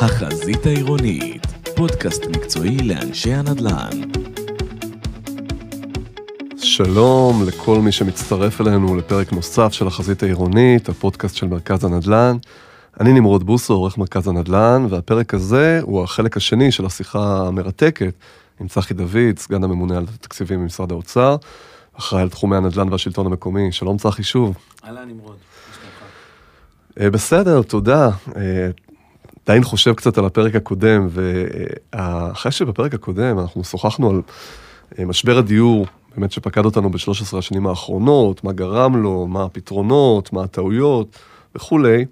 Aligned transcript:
החזית 0.00 0.66
העירונית, 0.66 1.46
פודקאסט 1.76 2.26
מקצועי 2.26 2.76
לאנשי 2.76 3.32
הנדל"ן. 3.32 3.90
שלום 6.56 7.42
לכל 7.46 7.80
מי 7.80 7.92
שמצטרף 7.92 8.60
אלינו 8.60 8.96
לפרק 8.96 9.32
נוסף 9.32 9.72
של 9.72 9.86
החזית 9.86 10.22
העירונית, 10.22 10.88
הפודקאסט 10.88 11.36
של 11.36 11.46
מרכז 11.46 11.84
הנדל"ן. 11.84 12.36
אני 13.00 13.12
נמרוד 13.12 13.46
בוסו, 13.46 13.74
עורך 13.74 13.98
מרכז 13.98 14.28
הנדל"ן, 14.28 14.86
והפרק 14.90 15.34
הזה 15.34 15.80
הוא 15.82 16.02
החלק 16.02 16.36
השני 16.36 16.72
של 16.72 16.86
השיחה 16.86 17.46
המרתקת 17.46 18.14
עם 18.60 18.68
צחי 18.68 18.94
דוד, 18.94 19.38
סגן 19.38 19.64
הממונה 19.64 19.96
על 19.96 20.04
התקציבים 20.14 20.60
במשרד 20.60 20.92
האוצר, 20.92 21.36
אחראי 21.98 22.22
על 22.22 22.28
תחומי 22.28 22.56
הנדל"ן 22.56 22.92
והשלטון 22.92 23.26
המקומי. 23.26 23.72
שלום 23.72 23.96
צחי 23.96 24.22
שוב. 24.22 24.56
אהלן 24.84 25.08
נמרוד, 25.08 25.36
אה, 27.00 27.10
בסדר, 27.10 27.62
תודה. 27.62 28.10
אה, 29.48 29.52
עדיין 29.52 29.64
חושב 29.64 29.94
קצת 29.94 30.18
על 30.18 30.24
הפרק 30.24 30.54
הקודם, 30.54 31.08
ואחרי 31.10 32.52
שבפרק 32.52 32.94
הקודם 32.94 33.38
אנחנו 33.38 33.64
שוחחנו 33.64 34.10
על 34.10 34.22
אה, 34.98 35.04
משבר 35.04 35.38
הדיור, 35.38 35.86
באמת 36.16 36.32
שפקד 36.32 36.64
אותנו 36.64 36.90
ב-13 36.90 37.38
השנים 37.38 37.66
האחרונות, 37.66 38.44
מה 38.44 38.52
גרם 38.52 39.02
לו, 39.02 39.26
מה 39.26 39.44
הפתרונות, 39.44 40.32
מה 40.32 40.42
הטעויות 40.44 41.18
וכולי. 41.54 42.04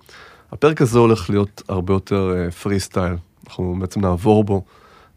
הפרק 0.53 0.83
הזה 0.83 0.99
הולך 0.99 1.31
להיות 1.31 1.63
הרבה 1.69 1.95
יותר 1.95 2.49
פרי 2.63 2.81
סטייל. 2.81 3.15
אנחנו 3.47 3.77
בעצם 3.81 4.01
נעבור 4.01 4.45
בו 4.45 4.63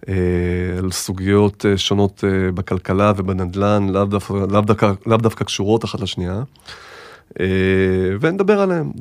על 0.07 0.91
סוגיות 0.91 1.65
שונות 1.75 2.23
בכלכלה 2.53 3.11
ובנדל"ן, 3.17 3.89
לאו 3.89 4.05
דווקא, 4.05 4.33
לאו 4.33 4.61
דווקא, 4.61 4.91
לאו 5.05 5.17
דווקא 5.17 5.45
קשורות 5.45 5.85
אחת 5.85 5.99
לשנייה. 5.99 6.43
ונדבר 8.21 8.61
עליהם. 8.61 8.91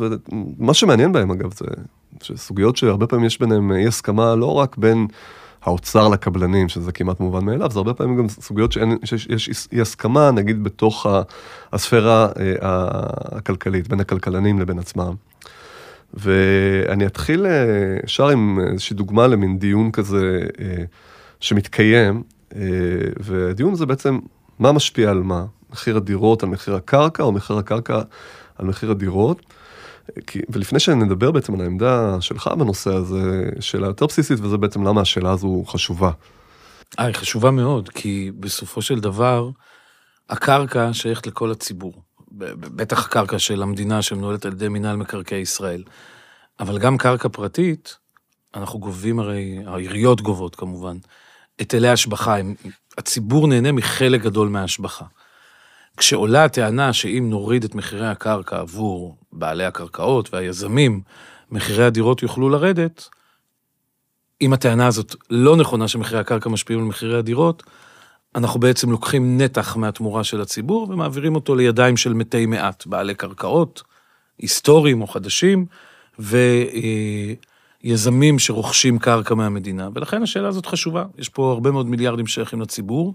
מה 0.58 0.75
שמעניין 0.75 1.12
בהם 1.12 1.30
אגב 1.30 1.53
זה 1.55 1.64
שסוגיות 2.23 2.77
שהרבה 2.77 3.06
פעמים 3.06 3.25
יש 3.25 3.41
ביניהם 3.41 3.73
אי 3.73 3.87
הסכמה 3.87 4.34
לא 4.34 4.55
רק 4.55 4.77
בין 4.77 5.06
האוצר 5.62 6.09
לקבלנים, 6.09 6.69
שזה 6.69 6.92
כמעט 6.92 7.20
מובן 7.20 7.45
מאליו, 7.45 7.70
זה 7.70 7.78
הרבה 7.78 7.95
פעמים 7.95 8.17
גם 8.17 8.28
סוגיות 8.28 8.73
שאין, 8.73 8.98
שיש 9.05 9.69
אי 9.73 9.81
הסכמה, 9.81 10.31
נגיד 10.31 10.65
בתוך 10.65 11.06
הספירה 11.73 12.28
אה, 12.41 12.55
הכלכלית, 13.37 13.89
בין 13.89 14.00
הכלכלנים 14.00 14.59
לבין 14.59 14.78
עצמם. 14.78 15.15
ואני 16.15 17.06
אתחיל 17.06 17.47
ישר 18.05 18.28
עם 18.28 18.61
איזושהי 18.72 18.97
דוגמה 18.97 19.27
למין 19.27 19.59
דיון 19.59 19.91
כזה 19.91 20.41
אה, 20.61 20.84
שמתקיים, 21.41 22.22
אה, 22.56 22.61
והדיון 23.20 23.72
הזה 23.72 23.87
בעצם, 23.87 24.19
מה 24.59 24.72
משפיע 24.72 25.11
על 25.11 25.22
מה? 25.22 25.45
מחיר 25.70 25.97
הדירות 25.97 26.43
על 26.43 26.48
מחיר 26.48 26.75
הקרקע, 26.75 27.22
או 27.22 27.33
מחיר 27.33 27.59
הקרקע 27.59 28.00
על 28.59 28.67
מחיר 28.67 28.91
הדירות. 28.91 29.43
כי, 30.27 30.41
ולפני 30.48 30.81
שנדבר 30.81 31.31
בעצם 31.31 31.55
על 31.55 31.61
העמדה 31.61 32.20
שלך 32.20 32.51
בנושא 32.59 32.91
הזה, 32.91 33.51
שאלה 33.61 33.87
יותר 33.87 34.06
בסיסית, 34.06 34.41
וזה 34.41 34.56
בעצם 34.56 34.84
למה 34.84 35.00
השאלה 35.00 35.31
הזו 35.31 35.65
חשובה. 35.67 36.11
אה, 36.98 37.05
היא 37.05 37.15
חשובה 37.15 37.50
מאוד, 37.50 37.89
כי 37.89 38.31
בסופו 38.41 38.83
של 38.83 39.00
דבר, 39.00 39.50
הקרקע 40.31 40.92
שייכת 40.92 41.27
לכל 41.27 41.50
הציבור. 41.50 42.03
בטח 42.31 43.06
הקרקע 43.06 43.39
של 43.39 43.62
המדינה 43.62 44.03
שמנוהלת 44.03 44.47
על 44.47 44.53
ידי 44.53 44.69
מינהל 44.69 44.97
מקרקעי 44.97 45.41
ישראל. 45.41 45.83
אבל 46.61 46.78
גם 46.78 46.98
קרקע 46.98 47.28
פרטית, 47.28 47.97
אנחנו 48.55 48.78
גובים 48.78 49.19
הרי, 49.19 49.59
העיריות 49.67 50.20
גובות 50.20 50.56
כמובן, 50.56 50.97
היטלי 51.59 51.89
השבחה, 51.89 52.37
הציבור 52.98 53.48
נהנה 53.48 53.72
מחלק 53.72 54.20
גדול 54.22 54.48
מההשבחה. 54.48 55.05
כשעולה 55.98 56.44
הטענה 56.44 56.92
שאם 56.92 57.27
נוריד 57.30 57.64
את 57.64 57.74
מחירי 57.74 58.06
הקרקע 58.06 58.58
עבור 58.58 59.16
בעלי 59.32 59.64
הקרקעות 59.64 60.34
והיזמים, 60.34 61.00
מחירי 61.50 61.84
הדירות 61.84 62.22
יוכלו 62.22 62.48
לרדת, 62.48 63.09
אם 64.41 64.53
הטענה 64.53 64.87
הזאת 64.87 65.14
לא 65.31 65.56
נכונה 65.56 65.88
שמחירי 65.88 66.20
הקרקע 66.20 66.50
משפיעים 66.50 66.81
על 66.81 66.87
מחירי 66.87 67.19
הדירות, 67.19 67.62
אנחנו 68.34 68.60
בעצם 68.60 68.91
לוקחים 68.91 69.41
נתח 69.41 69.76
מהתמורה 69.76 70.25
של 70.25 70.41
הציבור 70.41 70.91
ומעבירים 70.91 71.34
אותו 71.34 71.54
לידיים 71.54 71.97
של 71.97 72.14
מתי 72.14 72.47
מעט, 72.47 72.87
בעלי 72.87 73.14
קרקעות, 73.14 73.82
היסטוריים 74.38 75.03
או 75.03 75.06
חדשים, 75.06 75.66
ויזמים 77.84 78.38
שרוכשים 78.38 78.98
קרקע 78.98 79.34
מהמדינה. 79.34 79.88
ולכן 79.94 80.22
השאלה 80.22 80.48
הזאת 80.48 80.66
חשובה. 80.66 81.04
יש 81.19 81.28
פה 81.28 81.53
הרבה 81.53 81.70
מאוד 81.70 81.87
מיליארדים 81.87 82.26
שייכים 82.26 82.60
לציבור, 82.60 83.14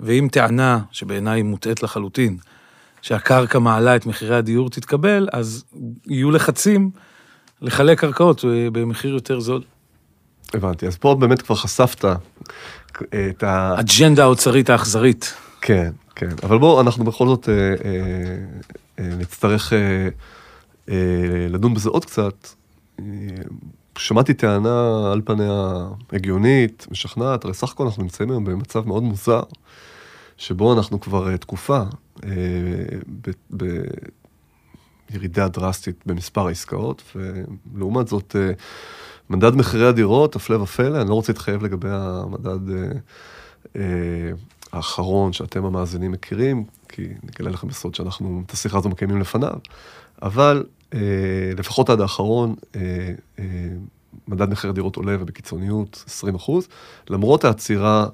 ואם 0.00 0.28
טענה, 0.32 0.78
שבעיניי 0.90 1.38
היא 1.38 1.44
מוטעית 1.44 1.82
לחלוטין, 1.82 2.36
שהקרקע 3.02 3.58
מעלה 3.58 3.96
את 3.96 4.06
מחירי 4.06 4.36
הדיור 4.36 4.70
תתקבל, 4.70 5.28
אז 5.32 5.64
יהיו 6.06 6.30
לחצים 6.30 6.90
לחלק 7.62 8.00
קרקעות 8.00 8.44
אה, 8.44 8.70
במחיר 8.72 9.14
יותר 9.14 9.40
זול. 9.40 9.62
הבנתי, 10.54 10.86
אז 10.86 10.96
פה 10.96 11.16
באמת 11.20 11.42
כבר 11.42 11.54
חשפת 11.54 12.04
את 13.30 13.42
ה... 13.42 13.74
אג'נדה 13.80 14.22
האוצרית 14.22 14.70
האכזרית. 14.70 15.34
כן, 15.60 15.90
כן, 16.14 16.28
אבל 16.42 16.58
בואו, 16.58 16.80
אנחנו 16.80 17.04
בכל 17.04 17.26
זאת 17.26 17.48
אה, 17.48 17.54
אה, 17.54 17.74
אה, 18.98 19.14
נצטרך 19.16 19.72
אה, 19.72 20.08
אה, 20.88 21.46
לדון 21.48 21.74
בזה 21.74 21.88
עוד 21.88 22.04
קצת. 22.04 22.48
שמעתי 23.98 24.34
טענה 24.34 25.10
על 25.12 25.20
פניה 25.24 25.88
הגיונית, 26.12 26.86
משכנעת, 26.90 27.44
הרי 27.44 27.54
סך 27.54 27.72
הכל 27.72 27.84
אנחנו 27.84 28.02
נמצאים 28.02 28.30
היום 28.30 28.44
במצב 28.44 28.86
מאוד 28.88 29.02
מוזר, 29.02 29.42
שבו 30.36 30.72
אנחנו 30.72 31.00
כבר 31.00 31.30
אה, 31.30 31.38
תקופה 31.38 31.82
אה, 32.24 32.30
בירידה 35.10 35.48
דרסטית 35.48 35.96
במספר 36.06 36.46
העסקאות, 36.46 37.02
ולעומת 37.74 38.08
זאת, 38.08 38.36
אה, 38.38 38.52
מדד 39.30 39.54
מחירי 39.54 39.86
הדירות, 39.86 40.36
הפלא 40.36 40.56
ופלא, 40.56 41.00
אני 41.00 41.08
לא 41.08 41.14
רוצה 41.14 41.32
להתחייב 41.32 41.62
לגבי 41.62 41.88
המדד 41.90 42.58
האחרון 44.72 45.32
שאתם 45.32 45.64
המאזינים 45.64 46.12
מכירים, 46.12 46.64
כי 46.88 47.08
נגלה 47.22 47.50
לכם 47.50 47.68
בסוד 47.68 47.94
שאנחנו 47.94 48.42
את 48.46 48.50
השיחה 48.50 48.78
הזו 48.78 48.88
מקיימים 48.88 49.20
לפניו, 49.20 49.54
אבל 50.22 50.64
לפחות 51.58 51.90
עד 51.90 52.00
האחרון, 52.00 52.54
מדד 54.28 54.50
מחירי 54.50 54.72
דירות 54.72 54.96
עולה 54.96 55.16
ובקיצוניות 55.20 56.04
20 56.06 56.34
אחוז, 56.34 56.68
למרות 57.10 57.44
העצירה 57.44 58.06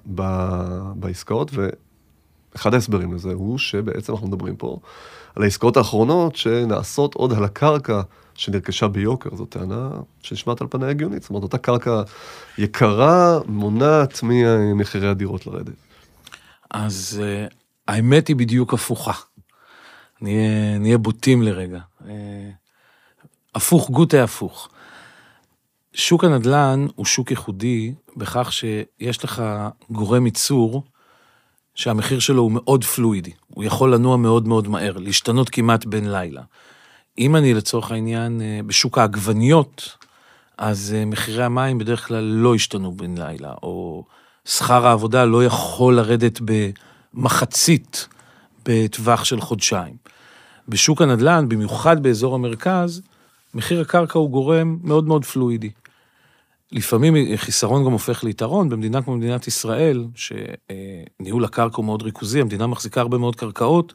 בעסקאות, 0.95 1.51
אחד 2.57 2.75
ההסברים 2.75 3.15
לזה 3.15 3.33
הוא 3.33 3.59
שבעצם 3.59 4.13
אנחנו 4.13 4.29
מדברים 4.29 4.57
פה 4.57 4.79
על 5.37 5.43
העסקאות 5.43 5.77
האחרונות 5.77 6.37
שנעשות 6.37 7.15
עוד 7.15 7.33
על 7.33 7.45
הקרקע 7.45 8.01
שנרכשה 8.35 8.89
ביוקר. 8.89 9.37
זו 9.37 9.45
טענה 9.45 9.91
שנשמעת 10.23 10.61
על 10.61 10.67
פניה 10.71 10.89
הגיונית. 10.89 11.23
זאת 11.23 11.31
אומרת, 11.31 11.43
אותה 11.43 11.59
קרקע 11.59 12.03
יקרה 12.59 13.39
מונעת 13.47 14.21
ממחירי 14.23 15.09
הדירות 15.09 15.47
לרדת. 15.47 15.75
אז 16.71 17.23
האמת 17.89 18.29
היא 18.29 18.37
בדיוק 18.37 18.75
הפוכה. 18.75 19.13
נהיה, 20.21 20.79
נהיה 20.79 20.99
בוטים 20.99 21.43
לרגע. 21.43 21.81
הפוך, 23.55 23.91
גוטה 23.91 24.25
הפוך. 24.25 24.69
שוק 25.93 26.25
הנדל"ן 26.25 26.87
הוא 26.95 27.07
שוק 27.07 27.31
ייחודי 27.31 27.95
בכך 28.17 28.53
שיש 28.53 29.25
לך 29.25 29.43
גורם 29.91 30.27
ייצור 30.27 30.83
שהמחיר 31.75 32.19
שלו 32.19 32.43
הוא 32.43 32.53
מאוד 32.53 32.85
פלואידי, 32.85 33.33
הוא 33.49 33.65
יכול 33.65 33.95
לנוע 33.95 34.17
מאוד 34.17 34.49
מאוד 34.49 34.69
מהר, 34.69 34.99
להשתנות 34.99 35.51
כמעט 35.51 35.85
בין 35.85 36.13
לילה. 36.13 36.43
אם 37.19 37.37
אני 37.37 37.55
לצורך 37.55 37.91
העניין 37.91 38.41
אה, 38.41 38.61
בשוק 38.67 38.99
העגבניות, 38.99 39.97
אז 40.59 40.95
אה, 40.97 41.05
מחירי 41.05 41.45
המים 41.45 41.79
בדרך 41.79 42.07
כלל 42.07 42.25
לא 42.25 42.55
השתנו 42.55 42.93
בין 42.93 43.19
לילה, 43.19 43.53
או 43.63 44.05
שכר 44.45 44.87
העבודה 44.87 45.25
לא 45.25 45.45
יכול 45.45 45.97
לרדת 45.97 46.41
במחצית 47.15 48.09
בטווח 48.67 49.25
של 49.25 49.41
חודשיים. 49.41 49.97
בשוק 50.69 51.03
הנדל"ן, 51.03 51.49
במיוחד 51.49 52.03
באזור 52.03 52.35
המרכז, 52.35 53.03
מחיר 53.59 53.81
הקרקע 53.81 54.19
הוא 54.19 54.31
גורם 54.31 54.79
מאוד 54.83 55.09
מאוד 55.09 55.25
פלואידי. 55.25 55.71
לפעמים 56.73 57.37
חיסרון 57.37 57.85
גם 57.85 57.93
הופך 57.93 58.25
ליתרון, 58.25 58.69
במדינה 58.69 59.03
כמו 59.03 59.17
מדינת 59.17 59.47
ישראל, 59.47 60.05
שניהול 60.15 61.45
הקרקע 61.45 61.77
הוא 61.77 61.85
מאוד 61.85 62.03
ריכוזי, 62.03 62.41
המדינה 62.41 62.67
מחזיקה 62.67 63.01
הרבה 63.01 63.19
מאוד 63.19 63.37
קרקעות, 63.37 63.95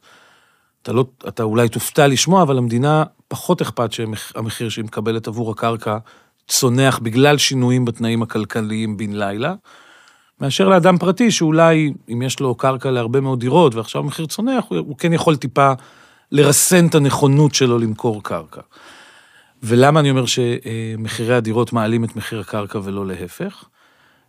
אתה, 0.81 0.93
לא, 0.93 1.05
אתה 1.27 1.43
אולי 1.43 1.69
תופתע 1.69 2.07
לשמוע, 2.07 2.43
אבל 2.43 2.57
המדינה 2.57 3.03
פחות 3.27 3.61
אכפת 3.61 3.91
שהמחיר 3.91 4.69
שהיא 4.69 4.85
מקבלת 4.85 5.27
עבור 5.27 5.51
הקרקע 5.51 5.97
צונח 6.47 6.99
בגלל 6.99 7.37
שינויים 7.37 7.85
בתנאים 7.85 8.21
הכלכליים 8.21 8.97
בן 8.97 9.13
לילה, 9.13 9.53
מאשר 10.41 10.69
לאדם 10.69 10.97
פרטי 10.97 11.31
שאולי, 11.31 11.93
אם 12.13 12.21
יש 12.21 12.39
לו 12.39 12.55
קרקע 12.55 12.91
להרבה 12.91 13.21
מאוד 13.21 13.39
דירות 13.39 13.75
ועכשיו 13.75 14.01
המחיר 14.01 14.25
צונח, 14.25 14.63
הוא, 14.67 14.77
הוא 14.77 14.97
כן 14.97 15.13
יכול 15.13 15.35
טיפה 15.35 15.73
לרסן 16.31 16.87
את 16.87 16.95
הנכונות 16.95 17.55
שלו 17.55 17.79
למכור 17.79 18.23
קרקע. 18.23 18.61
ולמה 19.63 19.99
אני 19.99 20.09
אומר 20.09 20.23
שמחירי 20.25 21.35
הדירות 21.35 21.73
מעלים 21.73 22.03
את 22.03 22.15
מחיר 22.15 22.39
הקרקע 22.39 22.79
ולא 22.83 23.07
להפך? 23.07 23.63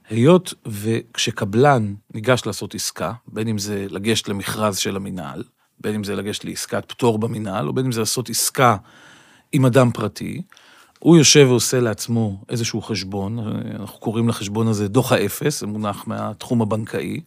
היות 0.09 0.55
וכשקבלן 0.67 1.95
ניגש 2.15 2.47
לעשות 2.47 2.75
עסקה, 2.75 3.13
בין 3.29 3.49
אם 3.49 3.59
זה 3.59 3.87
לגשת 3.91 4.29
למכרז 4.29 4.79
של 4.79 4.97
המינהל, 4.97 5.43
בין 5.81 5.95
אם 5.95 6.05
זה 6.05 6.17
לגשת 6.17 6.45
לעסקת 6.45 6.85
פטור 6.89 7.19
במינהל, 7.19 7.69
או 7.69 7.73
בין 7.73 7.85
אם 7.85 7.93
זה 7.93 8.01
לעשות 8.01 8.31
עסקה 8.31 8.77
עם 9.53 9.67
אדם 9.67 9.91
פרטי, 9.91 10.43
הוא 10.99 11.17
יושב 11.17 11.47
ועושה 11.49 11.81
לעצמו 11.81 12.45
איזשהו 12.49 12.83
חשבון, 12.83 13.39
אנחנו 13.81 13.99
קוראים 14.01 14.29
לחשבון 14.29 14.69
הזה 14.69 14.89
דוח 14.89 15.13
האפס, 15.13 15.61
זה 15.61 15.67
מונח 15.67 16.05
מהתחום 16.07 16.63
הבנקאי, 16.63 17.21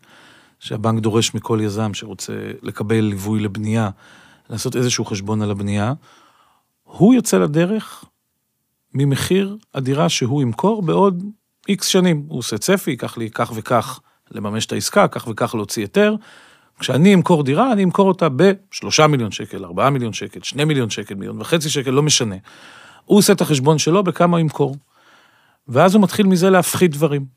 שהבנק 0.59 1.01
דורש 1.01 1.35
מכל 1.35 1.59
יזם 1.63 1.93
שרוצה 1.93 2.33
לקבל 2.61 3.01
ליווי 3.01 3.39
לבנייה, 3.39 3.89
לעשות 4.49 4.75
איזשהו 4.75 5.05
חשבון 5.05 5.41
על 5.41 5.51
הבנייה. 5.51 5.93
הוא 6.87 7.13
יוצא 7.13 7.37
לדרך 7.37 8.05
ממחיר 8.93 9.57
הדירה 9.73 10.09
שהוא 10.09 10.41
ימכור 10.41 10.81
בעוד 10.81 11.23
איקס 11.69 11.87
שנים. 11.87 12.25
הוא 12.27 12.39
עושה 12.39 12.57
צפי, 12.57 12.91
ייקח 12.91 13.17
לי 13.17 13.29
כך 13.29 13.51
וכך 13.55 13.99
לממש 14.31 14.65
את 14.65 14.71
העסקה, 14.71 15.07
כך 15.07 15.27
וכך 15.27 15.55
להוציא 15.55 15.83
היתר. 15.83 16.15
כשאני 16.79 17.13
אמכור 17.13 17.43
דירה, 17.43 17.71
אני 17.71 17.83
אמכור 17.83 18.07
אותה 18.07 18.29
ב-3 18.29 19.07
מיליון 19.07 19.31
שקל, 19.31 19.65
4 19.65 19.89
מיליון 19.89 20.13
שקל, 20.13 20.39
2 20.43 20.67
מיליון 20.67 20.89
שקל, 20.89 21.15
מיליון 21.15 21.41
וחצי 21.41 21.69
שקל, 21.69 21.91
לא 21.91 22.03
משנה. 22.03 22.35
הוא 23.05 23.17
עושה 23.17 23.33
את 23.33 23.41
החשבון 23.41 23.77
שלו 23.77 24.03
בכמה 24.03 24.37
הוא 24.37 24.41
ימכור. 24.41 24.75
ואז 25.67 25.95
הוא 25.95 26.03
מתחיל 26.03 26.27
מזה 26.27 26.49
להפחית 26.49 26.91
דברים. 26.91 27.36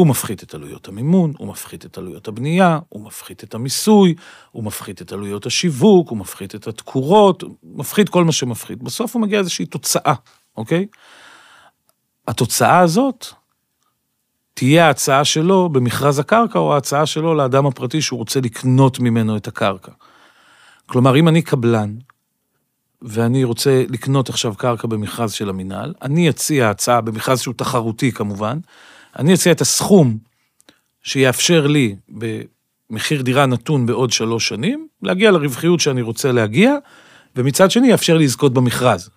הוא 0.00 0.06
מפחית 0.06 0.42
את 0.42 0.54
עלויות 0.54 0.88
המימון, 0.88 1.32
הוא 1.38 1.48
מפחית 1.48 1.86
את 1.86 1.98
עלויות 1.98 2.28
הבנייה, 2.28 2.78
הוא 2.88 3.04
מפחית 3.04 3.44
את 3.44 3.54
המיסוי, 3.54 4.14
הוא 4.50 4.64
מפחית 4.64 5.02
את 5.02 5.12
עלויות 5.12 5.46
השיווק, 5.46 6.08
הוא 6.08 6.18
מפחית 6.18 6.54
את 6.54 6.66
התקורות, 6.66 7.42
הוא 7.42 7.54
מפחית 7.62 8.08
כל 8.08 8.24
מה 8.24 8.32
שמפחית. 8.32 8.82
בסוף 8.82 9.14
הוא 9.14 9.22
מגיע 9.22 9.38
לאיזושהי 9.38 9.66
תוצאה, 9.66 10.14
אוקיי? 10.56 10.86
התוצאה 12.28 12.78
הזאת 12.78 13.26
תהיה 14.54 14.86
ההצעה 14.86 15.24
שלו 15.24 15.68
במכרז 15.68 16.18
הקרקע, 16.18 16.58
או 16.58 16.74
ההצעה 16.74 17.06
שלו 17.06 17.34
לאדם 17.34 17.66
הפרטי 17.66 18.02
שהוא 18.02 18.18
רוצה 18.18 18.40
לקנות 18.40 19.00
ממנו 19.00 19.36
את 19.36 19.48
הקרקע. 19.48 19.92
כלומר, 20.86 21.16
אם 21.16 21.28
אני 21.28 21.42
קבלן, 21.42 21.94
ואני 23.02 23.44
רוצה 23.44 23.84
לקנות 23.88 24.28
עכשיו 24.28 24.54
קרקע 24.54 24.88
במכרז 24.88 25.32
של 25.32 25.48
המינהל, 25.48 25.94
אני 26.02 26.30
אציע 26.30 26.70
הצעה, 26.70 27.00
במכרז 27.00 27.40
שהוא 27.40 27.54
תחרותי 27.54 28.12
כמובן, 28.12 28.58
אני 29.18 29.34
אציע 29.34 29.52
את 29.52 29.60
הסכום 29.60 30.18
שיאפשר 31.02 31.66
לי 31.66 31.96
במחיר 32.08 33.22
דירה 33.22 33.46
נתון 33.46 33.86
בעוד 33.86 34.10
שלוש 34.10 34.48
שנים, 34.48 34.88
להגיע 35.02 35.30
לרווחיות 35.30 35.80
שאני 35.80 36.02
רוצה 36.02 36.32
להגיע, 36.32 36.74
ומצד 37.36 37.70
שני 37.70 37.88
יאפשר 37.90 38.16
לי 38.16 38.24
לזכות 38.24 38.54
במכרז. 38.54 39.10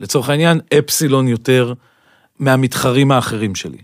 לצורך 0.00 0.28
העניין, 0.28 0.60
אפסילון 0.78 1.28
יותר 1.28 1.72
מהמתחרים 2.38 3.12
האחרים 3.12 3.54
שלי. 3.54 3.78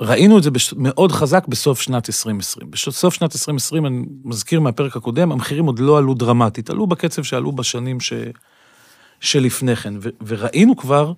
ראינו 0.00 0.38
את 0.38 0.42
זה 0.42 0.50
בש... 0.50 0.74
מאוד 0.76 1.12
חזק 1.12 1.46
בסוף 1.48 1.80
שנת 1.80 2.08
2020. 2.08 2.70
בסוף 2.70 3.14
שנת 3.14 3.34
2020, 3.34 3.86
אני 3.86 4.04
מזכיר 4.24 4.60
מהפרק 4.60 4.96
הקודם, 4.96 5.32
המחירים 5.32 5.66
עוד 5.66 5.78
לא 5.78 5.98
עלו 5.98 6.14
דרמטית, 6.14 6.70
עלו 6.70 6.86
בקצב 6.86 7.22
שעלו 7.22 7.52
בשנים 7.52 8.00
ש... 8.00 8.12
שלפני 9.20 9.76
כן, 9.76 9.94
ו... 10.00 10.08
וראינו 10.26 10.76
כבר 10.76 11.12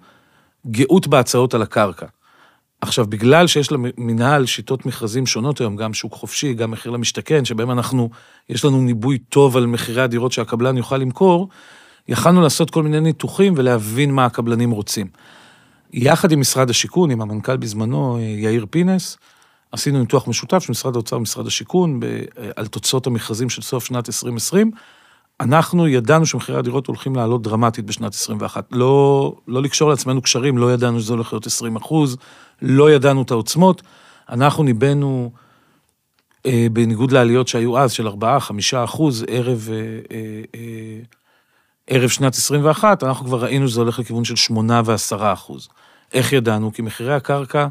גאות 0.67 1.07
בהצעות 1.07 1.55
על 1.55 1.63
הקרקע. 1.63 2.07
עכשיו, 2.81 3.07
בגלל 3.07 3.47
שיש 3.47 3.73
למינהל 3.73 4.47
שיטות 4.47 4.87
מכרזים 4.87 5.27
שונות 5.27 5.61
היום, 5.61 5.77
גם 5.77 5.95
שוק 5.95 6.13
חופשי, 6.15 6.55
גם 6.55 6.71
מחיר 6.71 6.93
למשתכן, 6.93 7.45
שבהם 7.45 7.71
אנחנו, 7.71 8.11
יש 8.49 8.65
לנו 8.65 8.81
ניבוי 8.81 9.19
טוב 9.19 9.57
על 9.57 9.67
מחירי 9.67 10.03
הדירות 10.03 10.33
שהקבלן 10.33 10.77
יוכל 10.77 10.97
למכור, 10.97 11.49
יכלנו 12.09 12.41
לעשות 12.41 12.71
כל 12.71 12.83
מיני 12.83 13.01
ניתוחים 13.01 13.55
ולהבין 13.57 14.11
מה 14.11 14.25
הקבלנים 14.25 14.71
רוצים. 14.71 15.07
יחד 15.93 16.33
עם 16.33 16.41
משרד 16.41 16.71
השיכון, 16.71 17.11
עם 17.11 17.21
המנכ"ל 17.21 17.57
בזמנו, 17.57 18.19
יאיר 18.21 18.67
פינס, 18.71 19.19
עשינו 19.73 19.99
ניתוח 20.01 20.29
משותף 20.29 20.59
של 20.59 20.71
משרד 20.71 20.95
האוצר 20.97 21.17
ומשרד 21.17 21.47
השיכון 21.47 22.01
על 22.57 22.67
תוצאות 22.67 23.07
המכרזים 23.07 23.51
של 23.51 23.63
סוף 23.63 23.85
שנת 23.85 24.09
2020. 24.09 24.71
אנחנו 25.41 25.89
ידענו 25.89 26.27
שמחירי 26.27 26.59
הדירות 26.59 26.87
הולכים 26.87 27.17
לעלות 27.17 27.43
דרמטית 27.43 27.85
בשנת 27.85 28.15
21. 28.15 28.65
לא, 28.73 29.35
לא 29.49 29.63
לקשור 29.63 29.91
לעצמנו 29.91 30.23
קשרים, 30.23 30.59
לא 30.59 30.73
ידענו 30.73 31.01
שזה 31.01 31.13
הולך 31.13 31.33
להיות 31.33 31.47
20 31.47 31.77
אחוז, 31.77 32.17
לא 32.63 32.91
ידענו 32.91 33.23
את 33.23 33.31
העוצמות. 33.31 33.83
אנחנו 34.29 34.63
ניבאנו, 34.63 35.31
אה, 36.47 36.67
בניגוד 36.73 37.13
לעליות 37.13 37.49
שהיו 37.49 37.79
אז, 37.79 37.93
של 37.93 38.09
4-5 38.09 38.13
אחוז, 38.85 39.25
ערב, 39.29 39.69
אה, 39.73 39.77
אה, 40.17 40.43
אה, 40.55 41.01
ערב 41.87 42.09
שנת 42.09 42.35
21, 42.35 43.05
אנחנו 43.05 43.27
כבר 43.27 43.43
ראינו 43.43 43.69
שזה 43.69 43.81
הולך 43.81 43.99
לכיוון 43.99 44.25
של 44.25 44.37
8 44.37 44.83
ו-10 44.85 45.33
אחוז. 45.33 45.69
איך 46.13 46.33
ידענו? 46.33 46.73
כי 46.73 46.83
מחירי 46.83 47.15
הקרקע 47.15 47.69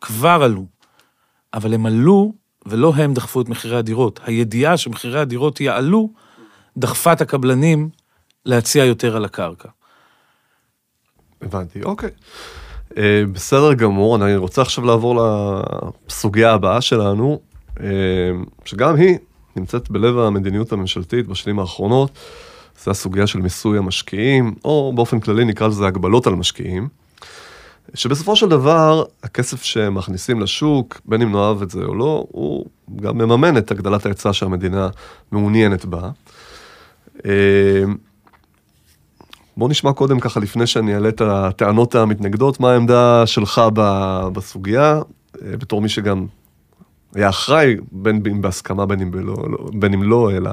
כבר 0.00 0.40
עלו, 0.42 0.66
אבל 1.54 1.74
הם 1.74 1.86
עלו 1.86 2.32
ולא 2.66 2.92
הם 2.96 3.14
דחפו 3.14 3.40
את 3.40 3.48
מחירי 3.48 3.76
הדירות. 3.76 4.20
הידיעה 4.24 4.76
שמחירי 4.76 5.20
הדירות 5.20 5.60
יעלו, 5.60 6.10
דחפה 6.76 7.12
את 7.12 7.20
הקבלנים 7.20 7.90
להציע 8.46 8.84
יותר 8.84 9.16
על 9.16 9.24
הקרקע. 9.24 9.68
הבנתי, 11.42 11.82
אוקיי. 11.82 12.10
אה, 12.96 13.22
בסדר 13.32 13.74
גמור, 13.74 14.16
אני 14.16 14.36
רוצה 14.36 14.62
עכשיו 14.62 14.84
לעבור 14.84 15.20
לסוגיה 16.08 16.52
הבאה 16.52 16.80
שלנו, 16.80 17.40
אה, 17.80 17.86
שגם 18.64 18.96
היא 18.96 19.18
נמצאת 19.56 19.90
בלב 19.90 20.18
המדיניות 20.18 20.72
הממשלתית 20.72 21.26
בשנים 21.26 21.58
האחרונות, 21.58 22.10
זה 22.84 22.90
הסוגיה 22.90 23.26
של 23.26 23.38
מיסוי 23.38 23.78
המשקיעים, 23.78 24.54
או 24.64 24.92
באופן 24.94 25.20
כללי 25.20 25.44
נקרא 25.44 25.68
לזה 25.68 25.86
הגבלות 25.86 26.26
על 26.26 26.34
משקיעים. 26.34 26.88
שבסופו 27.94 28.36
של 28.36 28.48
דבר, 28.48 29.04
הכסף 29.22 29.62
שמכניסים 29.62 30.40
לשוק, 30.40 31.00
בין 31.04 31.22
אם 31.22 31.32
נאהב 31.32 31.62
את 31.62 31.70
זה 31.70 31.80
או 31.82 31.94
לא, 31.94 32.26
הוא 32.30 32.66
גם 32.96 33.18
מממן 33.18 33.56
את 33.56 33.70
הגדלת 33.70 34.06
ההיצע 34.06 34.32
שהמדינה 34.32 34.88
מעוניינת 35.32 35.84
בה. 35.84 36.10
אה, 39.58 39.60
בוא 39.60 39.68
נשמע 39.68 39.92
קודם 39.92 40.20
ככה, 40.20 40.40
לפני 40.40 40.66
שאני 40.66 40.94
אעלה 40.94 41.08
את 41.08 41.20
הטענות 41.20 41.94
המתנגדות, 41.94 42.60
מה 42.60 42.72
העמדה 42.72 43.26
שלך 43.26 43.60
בסוגיה, 44.32 45.00
אה, 45.42 45.56
בתור 45.56 45.80
מי 45.80 45.88
שגם 45.88 46.26
היה 47.14 47.28
אחראי, 47.28 47.76
בין 47.92 48.22
אם 48.30 48.42
בהסכמה, 48.42 48.86
בין 48.86 49.00
אם, 49.00 49.10
בלא, 49.10 49.36
לא, 49.50 49.58
בין 49.72 49.94
אם 49.94 50.02
לא, 50.02 50.30
אלא 50.30 50.50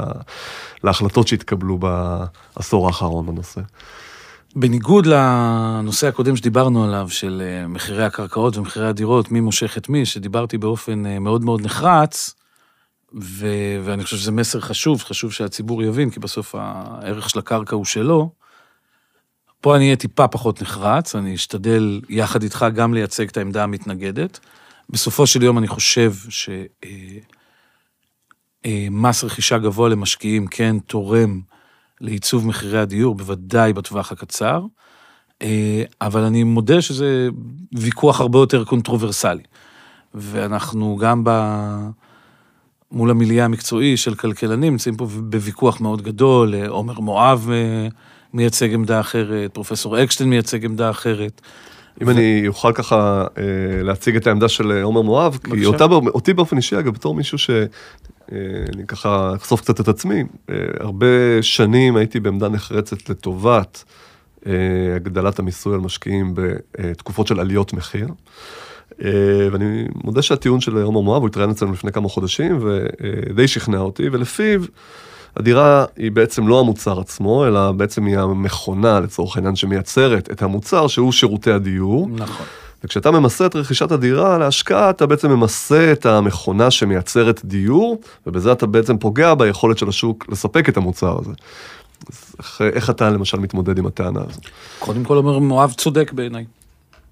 להחלטות 0.84 1.28
שהתקבלו 1.28 1.78
בעשור 1.78 2.88
האחרון 2.88 3.26
בנושא. 3.26 3.62
בניגוד 4.56 5.06
לנושא 5.06 6.08
הקודם 6.08 6.36
שדיברנו 6.36 6.84
עליו, 6.84 7.10
של 7.10 7.42
אה, 7.46 7.68
מחירי 7.68 8.04
הקרקעות 8.04 8.58
ומחירי 8.58 8.88
הדירות, 8.88 9.32
מי 9.32 9.40
מושך 9.40 9.78
את 9.78 9.90
מי, 9.90 10.06
שדיברתי 10.06 10.58
באופן 10.58 11.04
מאוד 11.22 11.44
מאוד 11.44 11.62
נחרץ, 11.62 12.36
ו... 13.22 13.48
ואני 13.84 14.04
חושב 14.04 14.18
שזה 14.18 14.32
מסר 14.32 14.60
חשוב, 14.60 15.04
חשוב 15.04 15.32
שהציבור 15.32 15.84
יבין, 15.84 16.10
כי 16.10 16.20
בסוף 16.20 16.56
הערך 16.58 17.30
של 17.30 17.40
הקרקע 17.40 17.76
הוא 17.76 17.86
שלו. 17.86 18.45
פה 19.62 19.76
אני 19.76 19.86
אהיה 19.86 19.96
טיפה 19.96 20.28
פחות 20.28 20.62
נחרץ, 20.62 21.16
אני 21.16 21.36
אשתדל 21.36 22.02
יחד 22.10 22.44
איתך 22.44 22.66
גם 22.74 22.94
לייצג 22.94 23.28
את 23.28 23.38
העמדה 23.38 23.64
המתנגדת. 23.64 24.40
בסופו 24.90 25.28
של 25.28 25.44
יום 25.44 25.58
אני 25.58 25.68
חושב 25.68 26.14
שמס 26.30 26.54
אה, 28.66 28.70
אה, 29.06 29.17
מס 29.17 29.24
רכישה 29.24 29.58
גבוה 29.58 29.90
למשקיעים 29.90 30.48
כן 30.48 30.80
תורם 30.80 31.42
לעיצוב 32.02 32.48
מחירי 32.48 32.80
הדיור, 32.80 33.16
בוודאי 33.16 33.74
בטווח 33.74 34.12
הקצר, 34.12 34.62
אה, 35.42 35.84
אבל 36.02 36.22
אני 36.22 36.44
מודה 36.44 36.82
שזה 36.82 37.30
ויכוח 37.78 38.22
הרבה 38.22 38.40
יותר 38.40 38.64
controversial־י. 38.64 39.44
ואנחנו 40.14 40.98
גם 41.02 41.24
ב... 41.24 41.30
מול 42.92 43.10
המיליה 43.10 43.46
המקצועי 43.46 43.98
של 43.98 44.16
כלכלנים, 44.16 44.74
נמצאים 44.74 44.98
פה 44.98 45.06
בוויכוח 45.06 45.82
מאוד 45.82 46.02
גדול, 46.02 46.56
עומר 46.56 47.00
מואב 47.00 47.50
מייצג 48.34 48.74
עמדה 48.74 49.00
אחרת, 49.00 49.54
פרופסור 49.54 50.04
אקשטיין 50.04 50.30
מייצג 50.30 50.66
עמדה 50.66 50.90
אחרת. 50.90 51.42
אם 52.02 52.08
ו... 52.08 52.12
אני 52.12 52.48
אוכל 52.48 52.72
ככה 52.74 53.26
אה, 53.38 53.44
להציג 53.84 54.16
את 54.16 54.28
העמדה 54.28 54.50
של 54.50 54.82
עומר 54.82 55.02
מואב, 55.02 55.40
כי 55.54 55.66
אותה, 55.66 55.86
אותי 55.86 56.34
באופן 56.34 56.58
אישי, 56.58 56.80
אגב, 56.80 56.94
בתור 56.94 57.16
מישהו 57.16 57.38
ש... 57.38 57.50
אה, 58.32 58.38
אני 58.76 58.88
ככה 58.88 59.36
אחשוף 59.36 59.62
קצת 59.62 59.80
את 59.80 59.88
עצמי, 59.88 60.24
הרבה 60.80 61.42
שנים 61.42 61.96
הייתי 61.96 62.20
בעמדה 62.20 62.50
נחרצת 62.50 63.10
לטובת 63.10 63.84
הגדלת 64.96 65.40
המיסוי 65.40 65.74
על 65.74 65.80
משקיעים 65.80 66.34
בתקופות 66.36 67.28
של 67.28 67.40
עליות 67.40 67.74
מחיר. 67.74 68.08
אה, 69.04 69.48
ואני 69.52 69.86
מודה 70.04 70.22
שהטיעון 70.22 70.62
של 70.62 70.78
עומר 70.78 71.02
מואב, 71.02 71.22
הוא 71.22 71.28
התראיין 71.28 71.52
אצלנו 71.52 71.74
לפני 71.74 71.92
כמה 71.92 72.10
חודשים, 72.10 72.60
ודי 72.62 73.48
שכנע 73.48 73.80
אותי, 73.80 74.10
ולפיו 74.12 74.62
הדירה 75.38 75.86
היא 75.98 76.12
בעצם 76.12 76.48
לא 76.48 76.60
המוצר 76.60 77.00
עצמו, 77.00 77.48
אלא 77.48 77.72
בעצם 77.72 78.06
היא 78.06 78.18
המכונה, 78.18 79.00
לצורך 79.00 79.36
העניין, 79.36 79.56
שמייצרת 79.56 80.32
את 80.32 80.42
המוצר, 80.42 80.88
שהוא 80.88 81.12
שירותי 81.12 81.52
הדיור. 81.52 82.10
נכון. 82.16 82.46
וכשאתה 82.84 83.12
ממסה 83.12 83.46
את 83.46 83.56
רכישת 83.56 83.92
הדירה 83.92 84.38
להשקעה, 84.38 84.90
אתה 84.90 85.06
בעצם 85.06 85.32
ממסה 85.32 85.92
את 85.92 86.06
המכונה 86.06 86.72
שמייצרת 86.72 87.46
דיור, 87.46 88.02
ובזה 88.28 88.52
אתה 88.52 88.66
בעצם 88.66 88.98
פוגע 88.98 89.34
ביכולת 89.34 89.78
של 89.78 89.90
השוק 89.90 90.26
לספק 90.30 90.70
את 90.70 90.78
המוצר 90.78 91.18
הזה. 91.20 91.32
איך, 92.40 92.62
איך 92.74 92.90
אתה 92.90 93.10
למשל 93.10 93.40
מתמודד 93.40 93.78
עם 93.78 93.86
הטענה 93.86 94.20
הזאת? 94.30 94.46
קודם 94.80 95.04
כל 95.04 95.18
אומר 95.18 95.40
מואב 95.40 95.72
צודק 95.72 96.12
בעיניי. 96.16 96.46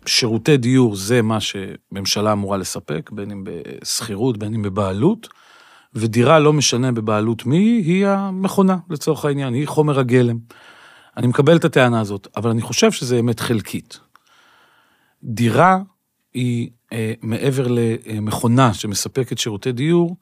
שירותי 0.05 0.57
דיור 0.57 0.95
זה 0.95 1.21
מה 1.21 1.37
שממשלה 1.39 2.31
אמורה 2.31 2.57
לספק, 2.57 3.09
בין 3.13 3.31
אם 3.31 3.43
בשכירות, 3.43 4.37
בין 4.37 4.53
אם 4.53 4.61
בבעלות, 4.61 5.27
ודירה 5.95 6.39
לא 6.39 6.53
משנה 6.53 6.91
בבעלות 6.91 7.45
מי, 7.45 7.57
היא 7.57 8.07
המכונה 8.07 8.77
לצורך 8.89 9.25
העניין, 9.25 9.53
היא 9.53 9.67
חומר 9.67 9.99
הגלם. 9.99 10.37
אני 11.17 11.27
מקבל 11.27 11.57
את 11.57 11.65
הטענה 11.65 12.01
הזאת, 12.01 12.27
אבל 12.35 12.49
אני 12.49 12.61
חושב 12.61 12.91
שזה 12.91 13.19
אמת 13.19 13.39
חלקית. 13.39 13.99
דירה 15.23 15.79
היא 16.33 16.69
אה, 16.93 17.13
מעבר 17.21 17.67
למכונה 17.69 18.73
שמספקת 18.73 19.37
שירותי 19.37 19.71
דיור, 19.71 20.17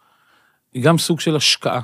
היא 0.73 0.83
גם 0.83 0.97
סוג 0.97 1.19
של 1.19 1.35
השקעה, 1.35 1.81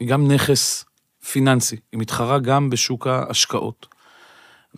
היא 0.00 0.08
גם 0.08 0.32
נכס 0.32 0.84
פיננסי, 1.30 1.76
היא 1.92 2.00
מתחרה 2.00 2.38
גם 2.38 2.70
בשוק 2.70 3.06
ההשקעות. 3.06 3.86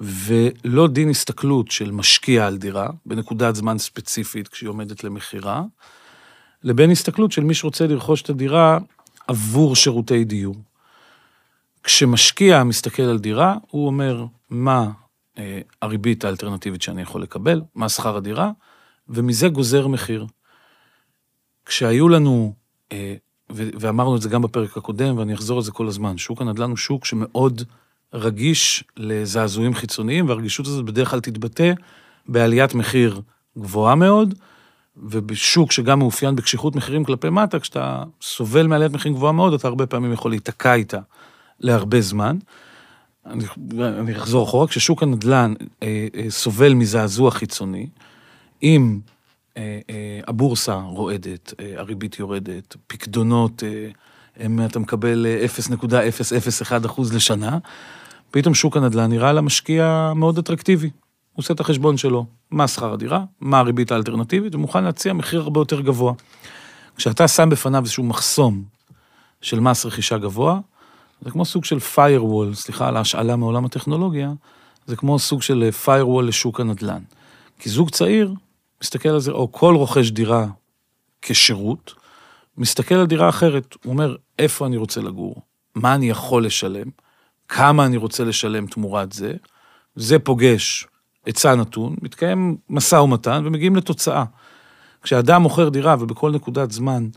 ולא 0.01 0.89
דין 0.89 1.11
הסתכלות 1.11 1.71
של 1.71 1.91
משקיע 1.91 2.47
על 2.47 2.57
דירה, 2.57 2.89
בנקודת 3.07 3.55
זמן 3.55 3.79
ספציפית 3.79 4.49
כשהיא 4.49 4.69
עומדת 4.69 5.05
למכירה, 5.05 5.63
לבין 6.67 6.91
הסתכלות 6.91 7.33
של 7.33 7.45
מי 7.45 7.55
שרוצה 7.55 7.87
לרכוש 7.87 8.23
את 8.23 8.31
הדירה 8.31 8.79
עבור 9.27 9.77
שירותי 9.77 10.25
דיור. 10.25 10.57
כשמשקיע 11.83 12.65
מסתכל 12.65 13.03
על 13.03 13.19
דירה, 13.19 13.55
הוא 13.71 13.87
אומר 13.87 14.27
מה 14.51 14.91
אה, 15.39 15.61
הריבית 15.83 16.25
האלטרנטיבית 16.25 16.83
שאני 16.83 17.03
יכול 17.03 17.23
לקבל, 17.23 17.63
מה 17.75 17.89
שכר 17.89 18.17
הדירה, 18.17 18.51
ומזה 19.09 19.49
גוזר 19.49 19.87
מחיר. 19.87 20.27
כשהיו 21.67 22.09
לנו, 22.09 22.55
אה, 22.93 23.15
ואמרנו 23.51 24.17
את 24.17 24.23
זה 24.23 24.29
גם 24.29 24.43
בפרק 24.43 24.77
הקודם, 24.77 25.19
ואני 25.19 25.35
אחזור 25.35 25.59
על 25.59 25.65
זה 25.65 25.73
כל 25.73 25.89
הזמן, 25.89 26.19
שוק 26.19 26.41
הנדל"ן 26.41 26.71
הוא 26.71 26.77
שוק 26.77 27.05
שמאוד 27.05 27.63
רגיש 28.15 28.85
לזעזועים 28.97 29.75
חיצוניים, 29.75 30.29
והרגישות 30.29 30.67
הזאת 30.67 30.85
בדרך 30.85 31.11
כלל 31.11 31.21
תתבטא 31.21 31.73
בעליית 32.29 32.75
מחיר 32.75 33.21
גבוהה 33.59 33.95
מאוד, 33.95 34.35
ובשוק 34.97 35.73
שגם 35.73 35.99
מאופיין 35.99 36.37
בקשיחות 36.37 36.77
מחירים 36.77 37.05
כלפי 37.05 37.31
מטה, 37.31 37.61
כשאתה 37.61 38.03
סובל 38.23 38.67
מעליית 38.67 38.93
מחירים 38.93 39.17
גבוהה 39.17 39.33
מאוד, 39.33 39.55
אתה 39.55 39.69
הרבה 39.69 39.87
פעמים 39.87 40.13
יכול 40.13 40.31
להיתקע 40.31 40.75
איתה 40.75 40.99
להרבה 41.61 42.01
זמן. 42.01 42.37
אני, 43.27 43.45
אני 43.81 44.17
אחזור 44.17 44.45
אחורה, 44.45 44.67
כששוק 44.67 45.03
הנדל"ן 45.03 45.55
אה, 45.83 46.07
אה, 46.15 46.31
סובל 46.31 46.75
מזעזוע 46.75 47.31
חיצוני, 47.31 47.87
אם 48.63 48.99
אה, 49.57 49.79
אה, 49.91 50.21
הבורסה 50.27 50.75
רועדת, 50.75 51.55
אה, 51.61 51.73
הריבית 51.77 52.19
יורדת, 52.19 52.77
פקדונות, 52.87 53.63
אה, 53.63 53.89
הם, 54.37 54.61
אתה 54.67 54.79
מקבל 54.79 55.27
0.001 55.45 56.73
לשנה, 57.15 57.59
פתאום 58.31 58.55
שוק 58.55 58.77
הנדל"ן 58.77 59.11
נראה 59.11 59.33
למשקיע 59.33 60.13
מאוד 60.17 60.39
אטרקטיבי. 60.39 60.91
הוא 61.37 61.43
עושה 61.43 61.55
את 61.55 61.61
החשבון 61.61 61.97
שלו, 61.97 62.27
מה 62.51 62.69
שכר 62.69 62.93
הדירה, 62.93 63.25
מה 63.41 63.59
הריבית 63.59 63.93
האלטרנטיבית, 63.93 64.55
ומוכן 64.55 64.85
להציע 64.85 65.13
מחיר 65.13 65.41
הרבה 65.41 65.61
יותר 65.61 65.81
גבוה. 65.81 66.13
כשאתה 66.97 67.29
שם 67.29 67.49
בפניו 67.49 67.83
איזשהו 67.83 68.05
מחסום 68.05 68.65
של 69.41 69.61
מס 69.61 69.87
רכישה 69.87 70.19
גבוה, 70.19 70.61
זה 71.21 71.31
כמו 71.31 71.45
סוג 71.45 71.65
של 71.65 71.79
firewall, 71.95 72.55
סליחה 72.55 72.89
על 72.89 72.97
ההשאלה 72.97 73.37
מעולם 73.37 73.65
הטכנולוגיה, 73.65 74.33
זה 74.87 74.97
כמו 74.97 75.19
סוג 75.19 75.43
של 75.43 75.69
firewall 75.85 76.23
לשוק 76.23 76.61
הנדל"ן. 76.61 77.03
כי 77.59 77.71
זוג 77.71 77.91
צעיר 77.91 78.35
מסתכל 78.83 79.09
על 79.09 79.21
זה, 79.21 79.31
או 79.31 79.53
כל 79.53 79.75
רוכש 79.75 80.11
דירה 80.11 80.47
כשירות, 81.23 81.95
מסתכל 82.59 82.95
על 82.95 83.07
דירה 83.07 83.29
אחרת, 83.29 83.77
הוא 83.85 83.93
אומר, 83.93 84.17
איפה 84.39 84.67
אני 84.67 84.77
רוצה 84.77 85.01
לגור, 85.01 85.43
מה 85.75 85.95
אני 85.95 86.11
יכול 86.11 86.47
לשלם, 86.47 86.89
כמה 87.49 87.87
אני 87.87 87.97
רוצה 87.97 88.25
לשלם 88.25 88.67
תמורת 88.67 89.13
זה, 89.13 89.35
זה 89.97 90.19
פוגש 90.19 90.87
היצע 91.27 91.55
נתון, 91.55 91.97
מתקיים 92.03 92.57
משא 92.71 92.97
ומתן 92.97 93.43
ומגיעים 93.45 93.77
לתוצאה. 93.77 94.25
כשאדם 95.03 95.43
מוכר 95.43 95.69
דירה 95.69 95.97
ובכל 96.01 96.31
נקודת 96.31 96.71
זמן 96.71 97.09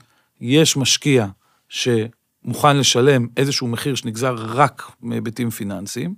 יש 0.42 0.78
משקיע 0.78 1.28
שמוכן 1.70 2.78
לשלם 2.78 3.28
איזשהו 3.38 3.68
מחיר 3.68 3.96
שנגזר 3.96 4.36
רק 4.38 4.92
מהיבטים 5.02 5.50
פיננסיים, 5.50 6.14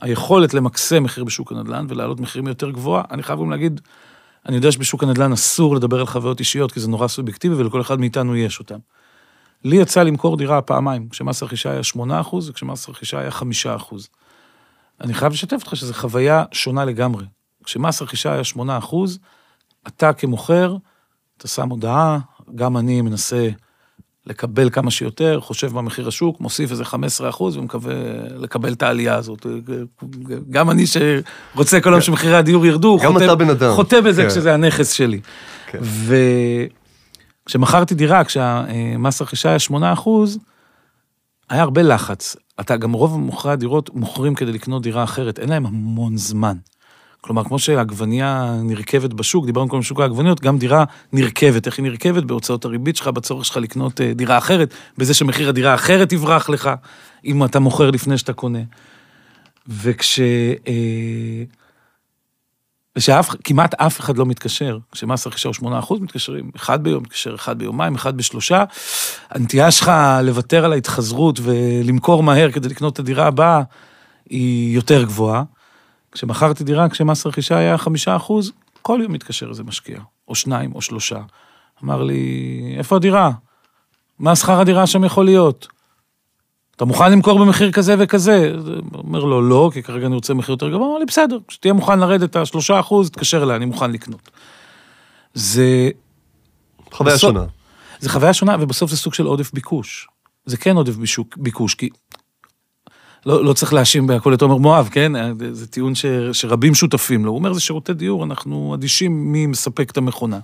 היכולת 0.00 0.54
למקסם 0.54 1.02
מחיר 1.02 1.24
בשוק 1.24 1.52
הנדל"ן 1.52 1.86
ולהעלות 1.88 2.20
מחירים 2.20 2.48
יותר 2.48 2.70
גבוהה, 2.70 3.02
אני 3.10 3.22
חייב 3.22 3.38
גם 3.38 3.50
להגיד, 3.50 3.80
אני 4.46 4.56
יודע 4.56 4.72
שבשוק 4.72 5.02
הנדל"ן 5.02 5.32
אסור 5.32 5.76
לדבר 5.76 6.00
על 6.00 6.06
חוויות 6.06 6.40
אישיות, 6.40 6.72
כי 6.72 6.80
זה 6.80 6.88
נורא 6.88 7.08
סובייקטיבי 7.08 7.54
ולכל 7.54 7.80
אחד 7.80 8.00
מאיתנו 8.00 8.36
יש 8.36 8.58
אותם. 8.58 8.78
לי 9.64 9.76
יצא 9.76 10.02
למכור 10.02 10.36
דירה 10.36 10.62
פעמיים, 10.62 11.08
כשמס 11.08 11.42
הרכישה 11.42 11.70
היה 11.70 11.80
8% 11.96 12.00
וכשמס 12.46 12.88
הרכישה 12.88 13.18
היה 13.18 13.30
5%. 13.30 13.94
אני 15.00 15.14
חייב 15.14 15.32
לשתף 15.32 15.56
אותך 15.62 15.76
שזו 15.76 15.94
חוויה 15.94 16.44
שונה 16.52 16.84
לגמרי. 16.84 17.24
כשמס 17.64 18.00
הרכישה 18.00 18.32
היה 18.32 18.42
8%, 18.56 18.58
אתה 19.86 20.12
כמוכר, 20.12 20.76
אתה 21.38 21.48
שם 21.48 21.68
הודעה, 21.68 22.18
גם 22.54 22.76
אני 22.76 23.00
מנסה 23.00 23.48
לקבל 24.26 24.70
כמה 24.70 24.90
שיותר, 24.90 25.40
חושב 25.40 25.72
במחיר 25.72 26.08
השוק, 26.08 26.40
מוסיף 26.40 26.70
איזה 26.70 26.84
15 26.84 27.28
אחוז 27.28 27.56
ומקווה 27.56 27.94
לקבל 28.28 28.72
את 28.72 28.82
העלייה 28.82 29.14
הזאת. 29.14 29.46
גם 30.50 30.70
אני 30.70 30.84
שרוצה 30.86 31.80
כל 31.80 31.90
יום 31.90 32.00
כן. 32.00 32.06
שמחירי 32.06 32.36
הדיור 32.36 32.66
ירדו, 32.66 32.98
גם 33.02 33.12
חותם, 33.12 33.24
אתה 33.24 33.34
בן 33.34 33.50
אדם. 33.50 33.72
חותם 33.74 34.04
בזה 34.04 34.22
כן. 34.22 34.28
כשזה 34.28 34.54
הנכס 34.54 34.92
שלי. 34.92 35.20
כן. 35.66 35.78
וכשמכרתי 37.46 37.94
דירה, 37.94 38.24
כשהמס 38.24 39.20
הרכישה 39.20 39.48
היה 39.48 39.58
8 39.58 39.92
אחוז, 39.92 40.38
היה 41.50 41.62
הרבה 41.62 41.82
לחץ. 41.82 42.36
אתה, 42.60 42.76
גם 42.76 42.92
רוב 42.92 43.18
מוכרי 43.18 43.52
הדירות 43.52 43.90
מוכרים 43.94 44.34
כדי 44.34 44.52
לקנות 44.52 44.82
דירה 44.82 45.04
אחרת, 45.04 45.38
אין 45.38 45.48
להם 45.48 45.66
המון 45.66 46.16
זמן. 46.16 46.56
כלומר, 47.20 47.44
כמו 47.44 47.58
שעגבנייה 47.58 48.56
נרכבת 48.62 49.12
בשוק, 49.12 49.46
דיברנו 49.46 49.68
קודם 49.68 49.78
על 49.78 49.82
שוק 49.82 50.00
העגבניות, 50.00 50.40
גם 50.40 50.58
דירה 50.58 50.84
נרכבת. 51.12 51.66
איך 51.66 51.78
היא 51.78 51.84
נרכבת? 51.84 52.22
בהוצאות 52.22 52.64
הריבית 52.64 52.96
שלך, 52.96 53.08
בצורך 53.08 53.44
שלך 53.44 53.56
לקנות 53.56 54.00
אה, 54.00 54.12
דירה 54.14 54.38
אחרת, 54.38 54.74
בזה 54.98 55.14
שמחיר 55.14 55.48
הדירה 55.48 55.72
האחרת 55.72 56.12
יברח 56.12 56.48
לך, 56.48 56.70
אם 57.24 57.44
אתה 57.44 57.60
מוכר 57.60 57.90
לפני 57.90 58.18
שאתה 58.18 58.32
קונה. 58.32 58.58
וכש... 59.68 60.20
אה, 60.20 61.44
ושאף, 62.96 63.28
כמעט 63.44 63.74
אף 63.74 64.00
אחד 64.00 64.18
לא 64.18 64.26
מתקשר, 64.26 64.78
כשמס 64.92 65.26
הרכישה 65.26 65.48
הוא 65.48 65.54
8 65.54 65.78
אחוז, 65.78 66.00
מתקשרים 66.00 66.50
אחד 66.56 66.84
ביום, 66.84 67.02
מתקשר 67.02 67.34
אחד 67.34 67.58
ביומיים, 67.58 67.94
אחד 67.94 68.16
בשלושה. 68.16 68.64
הנטייה 69.30 69.70
שלך 69.70 69.92
לוותר 70.22 70.64
על 70.64 70.72
ההתחזרות 70.72 71.40
ולמכור 71.42 72.22
מהר 72.22 72.50
כדי 72.52 72.68
לקנות 72.68 72.92
את 72.92 72.98
הדירה 72.98 73.26
הבאה, 73.26 73.62
היא 74.30 74.74
יותר 74.74 75.02
גבוהה. 75.04 75.42
כשמכרתי 76.12 76.64
דירה, 76.64 76.88
כשמס 76.88 77.26
הרכישה 77.26 77.58
היה 77.58 77.78
5 77.78 78.08
אחוז, 78.08 78.52
כל 78.82 79.00
יום 79.02 79.12
מתקשר 79.12 79.48
איזה 79.48 79.64
משקיע, 79.64 79.98
או 80.28 80.34
שניים, 80.34 80.74
או 80.74 80.82
שלושה. 80.82 81.18
אמר 81.84 82.02
לי, 82.02 82.74
איפה 82.78 82.96
הדירה? 82.96 83.30
מה 84.18 84.36
שכר 84.36 84.60
הדירה 84.60 84.86
שם 84.86 85.04
יכול 85.04 85.24
להיות? 85.24 85.68
אתה 86.76 86.84
מוכן 86.84 87.12
למכור 87.12 87.38
במחיר 87.38 87.72
כזה 87.72 87.94
וכזה? 87.98 88.52
אומר 88.94 89.24
לו, 89.24 89.42
לא, 89.42 89.70
כי 89.74 89.82
כרגע 89.82 90.06
אני 90.06 90.14
רוצה 90.14 90.34
מחיר 90.34 90.52
יותר 90.52 90.68
גבוה. 90.68 90.88
אמר 90.88 90.98
לי, 90.98 91.04
בסדר, 91.04 91.38
כשתהיה 91.48 91.74
מוכן 91.74 91.98
לרדת 91.98 92.36
השלושה 92.36 92.80
אחוז, 92.80 93.10
תתקשר 93.10 93.42
אליי, 93.42 93.56
אני 93.56 93.64
מוכן 93.64 93.90
לקנות. 93.90 94.30
זה... 95.34 95.90
חוויה 96.92 97.14
בסוף, 97.14 97.30
שונה. 97.30 97.44
זה 97.98 98.10
חוויה 98.10 98.32
שונה, 98.32 98.56
ובסוף 98.60 98.90
זה 98.90 98.96
סוג 98.96 99.14
של 99.14 99.26
עודף 99.26 99.52
ביקוש. 99.52 100.08
זה 100.46 100.56
כן 100.56 100.76
עודף 100.76 100.96
בישוק, 100.96 101.36
ביקוש, 101.36 101.74
כי... 101.74 101.88
לא, 103.26 103.44
לא 103.44 103.52
צריך 103.52 103.72
להאשים 103.72 104.06
בהכל 104.06 104.34
את 104.34 104.42
עומר 104.42 104.56
מואב, 104.56 104.88
כן? 104.92 105.12
זה 105.52 105.66
טיעון 105.66 105.94
ש, 105.94 106.06
שרבים 106.32 106.74
שותפים 106.74 107.24
לו. 107.24 107.30
הוא 107.30 107.38
אומר, 107.38 107.52
זה 107.52 107.60
שירותי 107.60 107.94
דיור, 107.94 108.24
אנחנו 108.24 108.74
אדישים 108.74 109.32
מי 109.32 109.46
מספק 109.46 109.90
את 109.90 109.96
המכונה. 109.96 110.38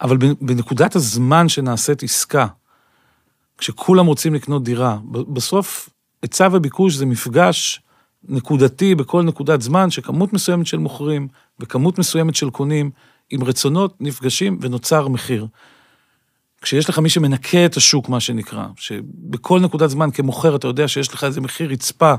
אבל 0.00 0.16
בנקודת 0.16 0.96
הזמן 0.96 1.48
שנעשית 1.48 2.02
עסקה, 2.02 2.46
כשכולם 3.58 4.06
רוצים 4.06 4.34
לקנות 4.34 4.64
דירה, 4.64 4.98
בסוף 5.10 5.88
היצע 6.22 6.48
וביקוש 6.52 6.94
זה 6.94 7.06
מפגש 7.06 7.80
נקודתי 8.28 8.94
בכל 8.94 9.22
נקודת 9.22 9.60
זמן, 9.60 9.90
שכמות 9.90 10.32
מסוימת 10.32 10.66
של 10.66 10.78
מוכרים 10.78 11.28
וכמות 11.60 11.98
מסוימת 11.98 12.34
של 12.34 12.50
קונים, 12.50 12.90
עם 13.30 13.44
רצונות 13.44 13.96
נפגשים 14.00 14.58
ונוצר 14.60 15.08
מחיר. 15.08 15.46
כשיש 16.62 16.88
לך 16.88 16.98
מי 16.98 17.08
שמנקה 17.08 17.66
את 17.66 17.76
השוק, 17.76 18.08
מה 18.08 18.20
שנקרא, 18.20 18.66
שבכל 18.76 19.60
נקודת 19.60 19.90
זמן 19.90 20.10
כמוכר 20.10 20.56
אתה 20.56 20.66
יודע 20.66 20.88
שיש 20.88 21.14
לך 21.14 21.24
איזה 21.24 21.40
מחיר 21.40 21.70
רצפה 21.70 22.14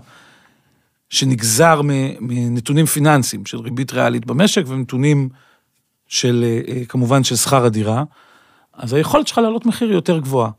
שנגזר 1.09 1.81
מנתונים 2.19 2.85
פיננסיים, 2.85 3.45
של 3.45 3.57
ריבית 3.59 3.93
ריאלית 3.93 4.25
במשק 4.25 4.63
ונתונים 4.67 5.29
של, 6.07 6.45
אה, 6.67 6.85
כמובן, 6.85 7.23
של 7.23 7.35
שכר 7.35 7.65
הדירה, 7.65 8.03
אז 8.73 8.93
היכולת 8.93 9.27
שלך 9.27 9.37
לעלות 9.37 9.65
מחיר 9.65 9.91
יותר 9.91 10.19
גבוהה. 10.19 10.49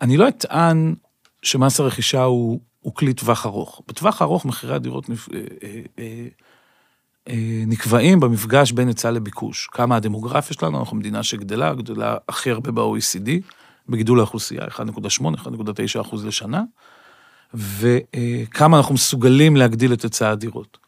אני 0.00 0.16
לא 0.16 0.28
אטען 0.28 0.94
שמס 1.42 1.80
הרכישה 1.80 2.22
הוא, 2.22 2.60
הוא 2.80 2.94
כלי 2.94 3.14
טווח 3.14 3.46
ארוך. 3.46 3.82
בטווח 3.88 4.22
הארוך 4.22 4.44
מחירי 4.44 4.74
הדירות 4.74 5.08
נפ... 5.08 5.28
אה, 5.34 5.40
אה, 5.98 6.26
אה, 7.28 7.62
נקבעים 7.66 8.20
במפגש 8.20 8.72
בין 8.72 8.88
היצע 8.88 9.10
לביקוש. 9.10 9.68
כמה 9.72 9.96
הדמוגרפיה 9.96 10.56
שלנו, 10.56 10.78
אנחנו 10.78 10.96
מדינה 10.96 11.22
שגדלה, 11.22 11.74
גדלה 11.74 12.16
הכי 12.28 12.50
הרבה 12.50 12.70
ב-OECD, 12.70 13.30
בגידול 13.88 14.18
האוכלוסייה, 14.18 14.66
1.8, 14.66 14.80
1.9 15.36 16.00
אחוז 16.00 16.26
לשנה, 16.26 16.62
וכמה 17.54 18.76
אנחנו 18.76 18.94
מסוגלים 18.94 19.56
להגדיל 19.56 19.92
את 19.92 20.02
היצע 20.02 20.30
הדירות. 20.30 20.78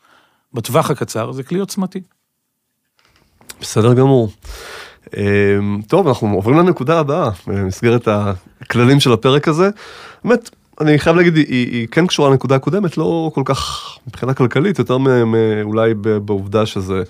בטווח 0.52 0.90
הקצר 0.90 1.32
זה 1.32 1.42
כלי 1.42 1.58
עוצמתי. 1.58 2.00
בסדר 3.60 3.94
גמור. 3.94 4.32
אמ, 5.16 5.80
טוב, 5.88 6.08
אנחנו 6.08 6.34
עוברים 6.34 6.58
לנקודה 6.58 6.98
הבאה, 6.98 7.30
במסגרת 7.46 8.08
הכללים 8.60 9.00
של 9.00 9.12
הפרק 9.12 9.48
הזה. 9.48 9.70
באמת, 10.24 10.50
אני 10.80 10.98
חייב 10.98 11.16
להגיד, 11.16 11.36
היא, 11.36 11.46
היא 11.48 11.88
כן 11.90 12.06
קשורה 12.06 12.30
לנקודה 12.30 12.56
הקודמת, 12.56 12.98
לא 12.98 13.30
כל 13.34 13.42
כך 13.44 13.90
מבחינה 14.06 14.34
כלכלית, 14.34 14.78
יותר 14.78 14.96
אולי 15.62 15.94
בעובדה 15.94 16.66
שזה 16.66 17.02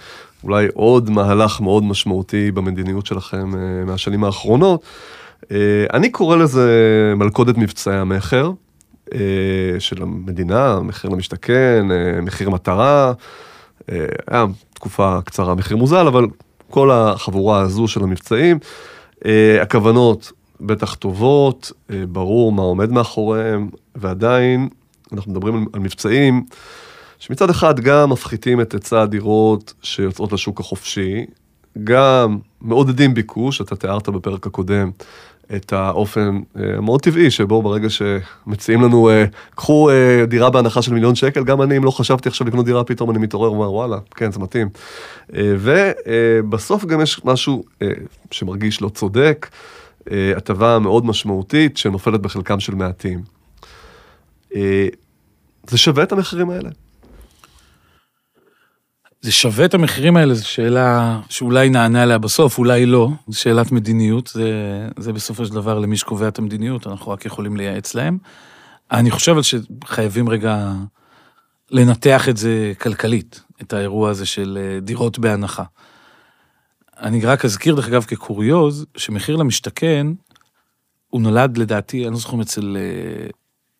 אולי 0.44 0.66
עוד 0.75 1.11
מהלך 1.11 1.61
מאוד 1.61 1.85
משמעותי 1.85 2.50
במדיניות 2.50 3.06
שלכם 3.06 3.54
אה, 3.54 3.85
מהשנים 3.85 4.25
האחרונות. 4.25 4.82
אה, 5.52 5.56
אני 5.92 6.11
קורא 6.11 6.37
לזה 6.37 6.68
מלכודת 7.16 7.59
מבצעי 7.59 7.97
המכר 7.97 8.50
אה, 9.14 9.18
של 9.78 10.02
המדינה, 10.02 10.80
מחיר 10.80 11.11
למשתכן, 11.11 11.87
מחיר 12.23 12.50
מטרה. 12.50 13.12
היה 14.28 14.47
תקופה 14.75 15.18
קצרה 15.25 15.54
מחיר 15.54 15.76
מוזל, 15.76 16.06
אבל 16.06 16.26
כל 16.70 16.90
החבורה 16.90 17.60
הזו 17.60 17.88
של 17.88 18.02
המבצעים, 18.02 18.58
הכוונות 19.62 20.32
בטח 20.60 20.94
טובות, 20.94 21.72
ברור 22.08 22.52
מה 22.52 22.62
עומד 22.62 22.90
מאחוריהם, 22.90 23.68
ועדיין 23.94 24.68
אנחנו 25.12 25.32
מדברים 25.32 25.66
על 25.72 25.80
מבצעים 25.80 26.44
שמצד 27.18 27.50
אחד 27.50 27.80
גם 27.80 28.10
מפחיתים 28.10 28.60
את 28.60 28.72
היצע 28.72 29.02
הדירות 29.02 29.74
שיוצאות 29.82 30.32
לשוק 30.32 30.60
החופשי, 30.60 31.26
גם 31.84 32.38
מעודדים 32.60 33.14
ביקוש, 33.14 33.60
אתה 33.60 33.76
תיארת 33.76 34.08
בפרק 34.08 34.46
הקודם 34.46 34.90
את 35.57 35.73
האופן 35.73 36.40
אה, 36.57 36.76
המאוד 36.76 37.02
טבעי 37.02 37.30
שבו 37.30 37.62
ברגע 37.62 37.88
שמציעים 37.90 38.83
לנו, 38.83 39.09
אה, 39.09 39.25
קחו 39.54 39.90
אה, 39.90 40.26
דירה 40.26 40.50
בהנחה 40.50 40.83
של 40.83 40.95
מיליון 40.95 41.14
שקל, 41.14 41.45
גם 41.45 41.62
אני, 41.62 41.76
אם 41.76 41.85
לא 41.85 41.90
חשבתי 41.90 42.28
עכשיו 42.28 42.47
לקנות 42.47 42.66
דירה, 42.66 42.85
פתאום 42.85 43.11
אני 43.11 43.19
מתעורר 43.19 43.52
ואומר, 43.52 43.73
וואלה, 43.73 43.99
כן, 44.14 44.33
זה 44.33 44.38
מתאים. 44.38 44.69
ובסוף 45.33 46.85
גם 46.85 47.00
יש 47.00 47.25
משהו 47.25 47.64
שמרגיש 48.30 48.83
לא 48.83 48.88
צודק, 48.88 49.49
הטבה 50.37 50.78
מאוד 50.78 51.07
משמעותית 51.07 51.76
שנופלת 51.76 52.21
בחלקם 52.21 52.61
של 52.61 52.75
מעטים. 52.75 53.23
זה 55.66 55.78
שווה 55.78 56.02
את 56.02 56.12
המחירים 56.12 56.50
האלה. 56.50 56.71
זה 59.22 59.32
שווה 59.32 59.64
את 59.64 59.74
המחירים 59.74 60.16
האלה, 60.16 60.34
זו 60.34 60.48
שאלה 60.48 61.20
שאולי 61.28 61.68
נענה 61.68 62.02
עליה 62.02 62.18
בסוף, 62.18 62.58
אולי 62.58 62.86
לא, 62.86 63.08
זו 63.28 63.40
שאלת 63.40 63.72
מדיניות, 63.72 64.26
זה, 64.26 64.52
זה 64.98 65.12
בסופו 65.12 65.46
של 65.46 65.54
דבר 65.54 65.78
למי 65.78 65.96
שקובע 65.96 66.28
את 66.28 66.38
המדיניות, 66.38 66.86
אנחנו 66.86 67.12
רק 67.12 67.24
יכולים 67.24 67.56
לייעץ 67.56 67.94
להם. 67.94 68.18
אני 68.92 69.10
חושב 69.10 69.36
שחייבים 69.42 70.28
רגע 70.28 70.72
לנתח 71.70 72.28
את 72.28 72.36
זה 72.36 72.72
כלכלית, 72.80 73.42
את 73.62 73.72
האירוע 73.72 74.10
הזה 74.10 74.26
של 74.26 74.58
אה, 74.60 74.80
דירות 74.80 75.18
בהנחה. 75.18 75.64
אני 76.98 77.20
רק 77.20 77.44
אזכיר, 77.44 77.74
דרך 77.74 77.88
אגב, 77.88 78.04
כקוריוז, 78.04 78.86
שמחיר 78.96 79.36
למשתכן, 79.36 80.06
הוא 81.08 81.20
נולד 81.20 81.56
לדעתי, 81.58 82.04
אני 82.04 82.12
לא 82.12 82.18
זוכר 82.18 82.42
אצל 82.42 82.76
אה, 82.76 83.26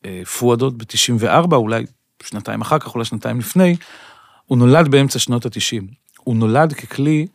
אה, 0.05 0.25
פואדות 0.25 0.79
ב-94, 0.79 1.55
אולי 1.55 1.85
שנתיים 2.23 2.61
אחר 2.61 2.79
כך, 2.79 2.95
אולי 2.95 3.05
שנתיים 3.05 3.39
לפני, 3.39 3.77
הוא 4.51 4.59
נולד 4.59 4.89
באמצע 4.89 5.19
שנות 5.19 5.47
ה-90. 5.47 5.85
הוא 6.19 6.37
נולד 6.37 6.73
ככלי 6.73 7.27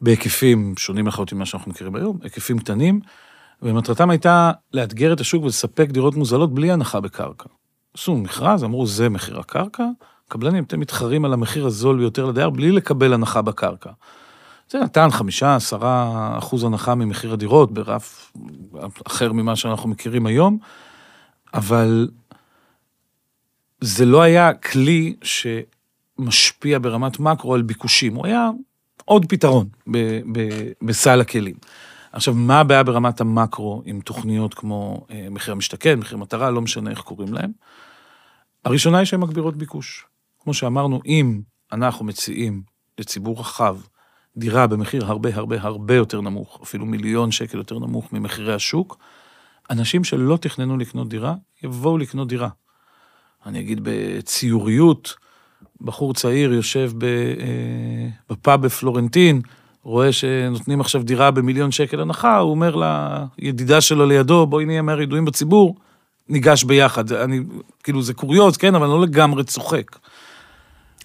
בהיקפים 0.00 0.74
שונים 0.78 1.06
לחלוטין 1.06 1.38
ממה 1.38 1.46
שאנחנו 1.46 1.70
מכירים 1.70 1.96
היום, 1.96 2.18
היקפים 2.22 2.58
קטנים, 2.58 3.00
ומטרתם 3.62 4.10
הייתה 4.10 4.52
לאתגר 4.72 5.12
את 5.12 5.20
השוק 5.20 5.44
ולספק 5.44 5.88
דירות 5.90 6.14
מוזלות 6.14 6.54
בלי 6.54 6.70
הנחה 6.70 7.00
בקרקע. 7.00 7.48
עשו 7.94 8.16
מכרז, 8.16 8.64
אמרו, 8.64 8.86
זה 8.86 9.08
מחיר 9.08 9.40
הקרקע, 9.40 9.84
קבלנים, 10.28 10.64
אתם 10.64 10.80
מתחרים 10.80 11.24
על 11.24 11.32
המחיר 11.32 11.66
הזול 11.66 11.98
ביותר 11.98 12.26
לדייר 12.26 12.50
בלי 12.50 12.72
לקבל 12.72 13.12
הנחה 13.12 13.42
בקרקע. 13.42 13.90
זה 14.70 14.78
נתן 14.78 15.10
חמישה, 15.10 15.56
עשרה 15.56 16.34
אחוז 16.38 16.64
הנחה 16.64 16.94
ממחיר 16.94 17.32
הדירות 17.32 17.72
ברף 17.72 18.32
אחר 19.06 19.32
ממה 19.32 19.56
שאנחנו 19.56 19.88
מכירים 19.88 20.26
היום, 20.26 20.58
אבל 21.54 22.08
זה 23.80 24.04
לא 24.04 24.22
היה 24.22 24.54
כלי 24.54 25.14
ש... 25.22 25.46
משפיע 26.18 26.78
ברמת 26.78 27.20
מקרו 27.20 27.54
על 27.54 27.62
ביקושים, 27.62 28.14
הוא 28.14 28.26
היה 28.26 28.50
עוד 29.04 29.26
פתרון 29.28 29.68
ב- 29.90 30.20
ב- 30.32 30.72
בסל 30.82 31.20
הכלים. 31.20 31.54
עכשיו, 32.12 32.34
מה 32.34 32.60
הבעיה 32.60 32.82
ברמת 32.82 33.20
המקרו 33.20 33.82
עם 33.84 34.00
תוכניות 34.00 34.54
כמו 34.54 35.06
אה, 35.10 35.26
מחיר 35.30 35.52
המשתכן, 35.52 35.98
מחיר 35.98 36.18
מטרה, 36.18 36.50
לא 36.50 36.60
משנה 36.60 36.90
איך 36.90 37.00
קוראים 37.00 37.32
להם? 37.32 37.52
הראשונה 38.64 38.98
היא 38.98 39.04
שהן 39.04 39.20
מגבירות 39.20 39.56
ביקוש. 39.56 40.06
כמו 40.40 40.54
שאמרנו, 40.54 41.00
אם 41.06 41.40
אנחנו 41.72 42.04
מציעים 42.04 42.62
לציבור 42.98 43.40
רחב 43.40 43.76
דירה 44.36 44.66
במחיר 44.66 45.04
הרבה 45.06 45.34
הרבה 45.34 45.56
הרבה 45.60 45.94
יותר 45.94 46.20
נמוך, 46.20 46.60
אפילו 46.62 46.86
מיליון 46.86 47.30
שקל 47.30 47.58
יותר 47.58 47.78
נמוך 47.78 48.12
ממחירי 48.12 48.54
השוק, 48.54 48.98
אנשים 49.70 50.04
שלא 50.04 50.36
תכננו 50.36 50.76
לקנות 50.76 51.08
דירה, 51.08 51.34
יבואו 51.62 51.98
לקנות 51.98 52.28
דירה. 52.28 52.48
אני 53.46 53.60
אגיד 53.60 53.80
בציוריות, 53.82 55.14
בחור 55.80 56.14
צעיר 56.14 56.52
יושב 56.52 56.90
ב, 56.98 57.04
אה, 57.04 58.08
בפאב 58.30 58.62
בפלורנטין, 58.62 59.40
רואה 59.82 60.12
שנותנים 60.12 60.80
עכשיו 60.80 61.02
דירה 61.02 61.30
במיליון 61.30 61.70
שקל 61.70 62.00
הנחה, 62.00 62.36
הוא 62.38 62.50
אומר 62.50 62.76
לידידה 63.38 63.80
שלו 63.80 64.06
לידו, 64.06 64.46
בואי 64.46 64.64
נהיה 64.64 64.82
מהר 64.82 65.00
ידועים 65.00 65.24
בציבור, 65.24 65.76
ניגש 66.28 66.64
ביחד. 66.64 67.12
אני, 67.12 67.40
כאילו, 67.82 68.02
זה 68.02 68.14
קוריוז, 68.14 68.56
כן, 68.56 68.74
אבל 68.74 68.86
לא 68.86 69.02
לגמרי 69.02 69.44
צוחק. 69.44 69.96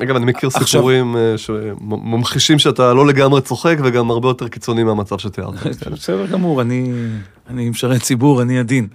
אגב, 0.01 0.15
אני 0.15 0.25
מכיר 0.25 0.49
סיפורים 0.49 1.17
אה, 1.17 1.37
שממחישים 1.37 2.59
שאתה 2.59 2.93
לא 2.93 3.07
לגמרי 3.07 3.41
צוחק 3.41 3.77
וגם 3.83 4.11
הרבה 4.11 4.27
יותר 4.27 4.47
קיצוני 4.47 4.83
מהמצב 4.83 5.17
שתיארת. 5.17 5.53
בסדר 5.91 6.25
גמור, 6.25 6.61
אני 6.61 7.69
משרת 7.69 8.01
ציבור, 8.01 8.41
אני 8.41 8.59
עדין. 8.59 8.87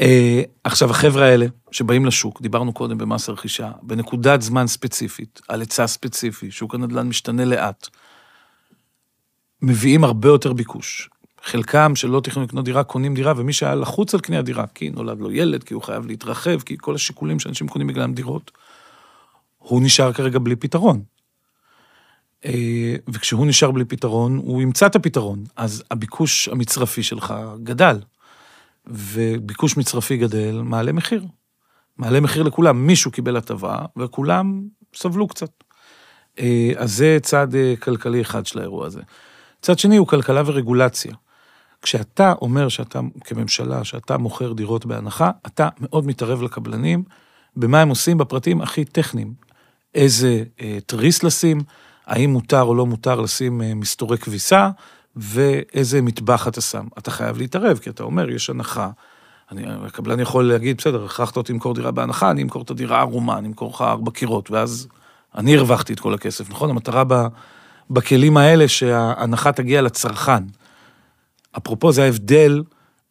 אה, 0.00 0.42
עכשיו, 0.64 0.90
החבר'ה 0.90 1.26
האלה 1.26 1.46
שבאים 1.70 2.06
לשוק, 2.06 2.42
דיברנו 2.42 2.72
קודם 2.72 2.98
במס 2.98 3.28
הרכישה, 3.28 3.70
בנקודת 3.82 4.42
זמן 4.42 4.66
ספציפית, 4.66 5.40
על 5.48 5.60
היצע 5.60 5.86
ספציפי, 5.86 6.50
שוק 6.50 6.74
הנדל"ן 6.74 7.08
משתנה 7.08 7.44
לאט, 7.44 7.88
מביאים 9.62 10.04
הרבה 10.04 10.28
יותר 10.28 10.52
ביקוש. 10.52 11.10
חלקם 11.42 11.96
שלא 11.96 12.20
תכננו 12.20 12.46
לקנות 12.46 12.64
דירה, 12.64 12.84
קונים 12.84 13.14
דירה, 13.14 13.32
ומי 13.36 13.52
שהיה 13.52 13.74
לחוץ 13.74 14.14
על 14.14 14.20
קניית 14.20 14.44
דירה, 14.44 14.66
כי 14.66 14.90
נולד 14.90 15.20
לו 15.20 15.32
ילד, 15.32 15.64
כי 15.64 15.74
הוא 15.74 15.82
חייב 15.82 16.06
להתרחב, 16.06 16.60
כי 16.60 16.76
כל 16.80 16.94
השיקולים 16.94 17.40
שאנשים 17.40 17.68
קונים 17.68 17.86
בגללם 17.86 18.14
דירות, 18.14 18.50
הוא 19.58 19.82
נשאר 19.82 20.12
כרגע 20.12 20.38
בלי 20.38 20.56
פתרון. 20.56 21.02
אה, 22.44 22.96
וכשהוא 23.08 23.46
נשאר 23.46 23.70
בלי 23.70 23.84
פתרון, 23.84 24.36
הוא 24.36 24.62
ימצא 24.62 24.86
את 24.86 24.96
הפתרון. 24.96 25.44
אז 25.56 25.82
הביקוש 25.90 26.48
המצרפי 26.48 27.02
שלך 27.02 27.34
גדל. 27.62 27.98
וביקוש 28.86 29.76
מצרפי 29.76 30.16
גדל, 30.16 30.60
מעלה 30.64 30.92
מחיר. 30.92 31.24
מעלה 31.98 32.20
מחיר 32.20 32.42
לכולם, 32.42 32.86
מישהו 32.86 33.10
קיבל 33.10 33.36
הטבה, 33.36 33.78
וכולם 33.96 34.62
סבלו 34.94 35.28
קצת. 35.28 35.50
אה, 36.38 36.72
אז 36.76 36.96
זה 36.96 37.18
צד 37.22 37.54
אה, 37.54 37.74
כלכלי 37.80 38.20
אחד 38.20 38.46
של 38.46 38.58
האירוע 38.58 38.86
הזה. 38.86 39.00
צד 39.62 39.78
שני 39.78 39.96
הוא 39.96 40.06
כלכלה 40.06 40.42
ורגולציה. 40.46 41.14
כשאתה 41.82 42.32
אומר 42.40 42.68
שאתה, 42.68 43.00
כממשלה, 43.24 43.84
שאתה 43.84 44.18
מוכר 44.18 44.52
דירות 44.52 44.86
בהנחה, 44.86 45.30
אתה 45.46 45.68
מאוד 45.80 46.06
מתערב 46.06 46.42
לקבלנים 46.42 47.04
במה 47.56 47.80
הם 47.80 47.88
עושים 47.88 48.18
בפרטים 48.18 48.60
הכי 48.60 48.84
טכניים. 48.84 49.34
איזה 49.94 50.44
אה, 50.60 50.78
תריס 50.86 51.22
לשים, 51.22 51.60
האם 52.06 52.30
מותר 52.30 52.62
או 52.62 52.74
לא 52.74 52.86
מותר 52.86 53.20
לשים 53.20 53.62
אה, 53.62 53.74
מסתורי 53.74 54.18
כביסה, 54.18 54.70
ואיזה 55.16 56.02
מטבח 56.02 56.48
אתה 56.48 56.60
שם. 56.60 56.86
אתה 56.98 57.10
חייב 57.10 57.38
להתערב, 57.38 57.78
כי 57.78 57.90
אתה 57.90 58.02
אומר, 58.02 58.30
יש 58.30 58.50
הנחה. 58.50 58.90
אני, 59.52 59.64
הקבלן 59.86 60.20
יכול 60.20 60.48
להגיד, 60.48 60.76
בסדר, 60.76 61.04
הכרחת 61.04 61.36
אותי 61.36 61.52
למכור 61.52 61.74
דירה 61.74 61.90
בהנחה, 61.90 62.30
אני 62.30 62.42
אמכור 62.42 62.62
את 62.62 62.70
הדירה 62.70 63.00
ערומה, 63.00 63.38
אני 63.38 63.48
אמכור 63.48 63.70
לך 63.70 63.82
ארבע 63.82 64.10
קירות, 64.10 64.50
ואז 64.50 64.88
אני 65.34 65.56
הרווחתי 65.56 65.92
את 65.92 66.00
כל 66.00 66.14
הכסף, 66.14 66.50
נכון? 66.50 66.70
המטרה 66.70 67.04
ב, 67.08 67.14
בכלים 67.90 68.36
האלה 68.36 68.68
שההנחה 68.68 69.52
תגיע 69.52 69.82
לצרכן. 69.82 70.44
אפרופו, 71.56 71.92
זה 71.92 72.04
ההבדל 72.04 72.62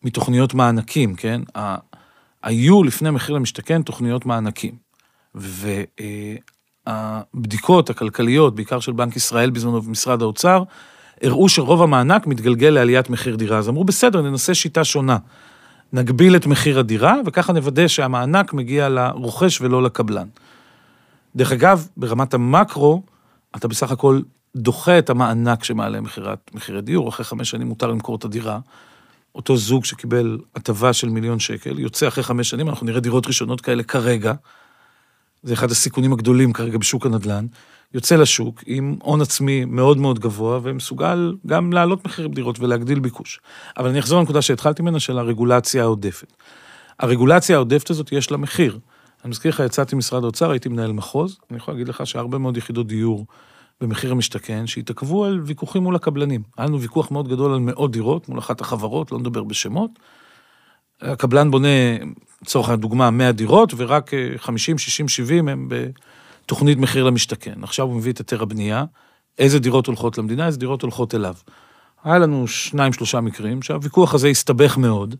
מתוכניות 0.03 0.53
מענקים, 0.53 1.15
כן? 1.15 1.41
היו 2.43 2.83
לפני 2.83 3.11
מחיר 3.11 3.35
למשתכן 3.35 3.81
תוכניות 3.81 4.25
מענקים. 4.25 4.75
והבדיקות 6.85 7.89
הכלכליות, 7.89 8.55
בעיקר 8.55 8.79
של 8.79 8.91
בנק 8.91 9.15
ישראל 9.15 9.49
בזמנו 9.49 9.83
ומשרד 9.83 10.21
האוצר, 10.21 10.63
הראו 11.23 11.49
שרוב 11.49 11.81
המענק 11.81 12.27
מתגלגל 12.27 12.69
לעליית 12.69 13.09
מחיר 13.09 13.36
דירה. 13.36 13.57
אז 13.57 13.69
אמרו, 13.69 13.83
בסדר, 13.83 14.21
ננסה 14.21 14.53
שיטה 14.53 14.83
שונה. 14.83 15.17
נגביל 15.93 16.36
את 16.36 16.45
מחיר 16.47 16.79
הדירה, 16.79 17.15
וככה 17.25 17.53
נוודא 17.53 17.88
שהמענק 17.88 18.53
מגיע 18.53 18.89
לרוכש 18.89 19.62
ולא 19.62 19.83
לקבלן. 19.83 20.27
דרך 21.36 21.51
אגב, 21.51 21.88
ברמת 21.97 22.33
המקרו, 22.33 23.03
אתה 23.55 23.67
בסך 23.67 23.91
הכל 23.91 24.21
דוחה 24.55 24.99
את 24.99 25.09
המענק 25.09 25.63
שמעלה 25.63 26.01
מחירת, 26.01 26.51
מחירי 26.53 26.81
דיור, 26.81 27.09
אחרי 27.09 27.25
חמש 27.25 27.49
שנים 27.49 27.67
מותר 27.67 27.88
למכור 27.88 28.15
את 28.15 28.25
הדירה. 28.25 28.59
אותו 29.36 29.57
זוג 29.57 29.86
שקיבל 29.86 30.38
הטבה 30.55 30.93
של 30.93 31.09
מיליון 31.09 31.39
שקל, 31.39 31.79
יוצא 31.79 32.07
אחרי 32.07 32.23
חמש 32.23 32.49
שנים, 32.49 32.69
אנחנו 32.69 32.86
נראה 32.86 32.99
דירות 32.99 33.27
ראשונות 33.27 33.62
כאלה 33.62 33.83
כרגע. 33.83 34.33
זה 35.43 35.53
אחד 35.53 35.71
הסיכונים 35.71 36.13
הגדולים 36.13 36.53
כרגע 36.53 36.77
בשוק 36.77 37.05
הנדל"ן. 37.05 37.45
יוצא 37.93 38.15
לשוק 38.15 38.63
עם 38.65 38.95
הון 39.01 39.21
עצמי 39.21 39.65
מאוד 39.65 39.97
מאוד 39.97 40.19
גבוה 40.19 40.60
ומסוגל 40.63 41.36
גם 41.47 41.73
להעלות 41.73 42.06
מחירים 42.06 42.32
דירות 42.32 42.60
ולהגדיל 42.60 42.99
ביקוש. 42.99 43.39
אבל 43.77 43.89
אני 43.89 43.99
אחזור 43.99 44.19
לנקודה 44.19 44.41
שהתחלתי 44.41 44.82
ממנה 44.82 44.99
של 44.99 45.17
הרגולציה 45.17 45.84
העודפת. 45.84 46.34
הרגולציה 46.99 47.56
העודפת 47.56 47.89
הזאת, 47.89 48.12
יש 48.12 48.32
לה 48.32 48.38
מחיר. 48.38 48.79
אני 49.23 49.29
מזכיר 49.29 49.49
לך, 49.49 49.60
יצאתי 49.60 49.95
ממשרד 49.95 50.23
האוצר, 50.23 50.51
הייתי 50.51 50.69
מנהל 50.69 50.91
מחוז, 50.91 51.39
אני 51.51 51.58
יכול 51.58 51.73
להגיד 51.73 51.88
לך 51.88 52.08
שהרבה 52.08 52.38
מאוד 52.38 52.58
יחידות 52.58 52.88
דיור 52.88 53.25
במחיר 53.82 54.12
המשתכן, 54.12 54.67
שהתעכבו 54.67 55.25
על 55.25 55.41
ויכוחים 55.45 55.84
מול 55.84 55.95
הקבלנים. 55.95 56.41
היה 56.58 56.67
לנו 56.67 56.82
ויכוח 56.82 57.12
מאוד 57.12 57.27
גדול 57.27 57.53
על 57.53 57.60
מאות 57.60 57.91
דירות 57.91 58.29
מול 58.29 58.39
אחת 58.39 58.62
החברות, 58.62 59.12
לא 59.12 59.19
נדבר 59.19 59.43
בשמות. 59.43 59.91
הקבלן 61.01 61.51
בונה, 61.51 61.67
לצורך 62.41 62.69
הדוגמה, 62.69 63.12
100 63.12 63.32
דירות, 63.32 63.73
ורק 63.77 64.13
אה, 64.13 64.29
50, 64.38 64.77
60, 64.77 65.08
70 65.08 65.47
הם 65.47 65.69
בתוכנית 66.43 66.77
מחיר 66.77 67.03
למשתכן. 67.03 67.63
עכשיו 67.63 67.86
הוא 67.86 67.95
מביא 67.95 68.12
את 68.12 68.17
היתר 68.17 68.43
הבנייה, 68.43 68.86
איזה 69.39 69.60
דירות 69.60 69.88
הולכות 69.88 70.17
למדינה, 70.17 70.47
איזה 70.47 70.58
דירות 70.58 70.82
הולכות 70.82 71.15
אליו. 71.15 71.36
היה 72.03 72.19
לנו 72.19 72.47
שניים, 72.47 72.93
שלושה 72.93 73.21
מקרים 73.21 73.62
שהוויכוח 73.62 74.13
הזה 74.13 74.27
הסתבך 74.27 74.77
מאוד, 74.77 75.15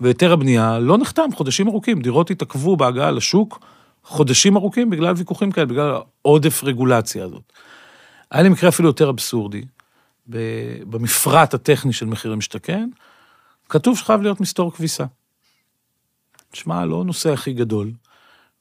והיתר 0.00 0.32
הבנייה 0.32 0.78
לא 0.78 0.98
נחתם 0.98 1.28
חודשים 1.34 1.68
ארוכים. 1.68 2.02
דירות 2.02 2.30
התעכבו 2.30 2.76
בהגעה 2.76 3.10
לשוק 3.10 3.60
חודשים 4.04 4.56
ארוכים 4.56 4.90
בגלל 4.90 5.14
ויכוחים 5.16 5.50
כאלה, 5.50 5.66
בגלל 5.66 5.94
העודף 6.24 6.64
רגולציה 6.64 7.24
הזאת. 7.24 7.52
היה 8.30 8.42
לי 8.42 8.48
מקרה 8.48 8.68
אפילו 8.68 8.88
יותר 8.88 9.10
אבסורדי. 9.10 9.62
במפרט 10.90 11.54
הטכני 11.54 11.92
של 11.92 12.06
מחיר 12.06 12.32
למשתכן, 12.32 12.88
כתוב 13.68 13.98
שחייב 13.98 14.22
להיות 14.22 14.40
מסתור 14.40 14.72
כביסה. 14.72 15.04
תשמע, 16.50 16.84
לא 16.84 17.00
הנושא 17.00 17.32
הכי 17.32 17.52
גדול. 17.52 17.90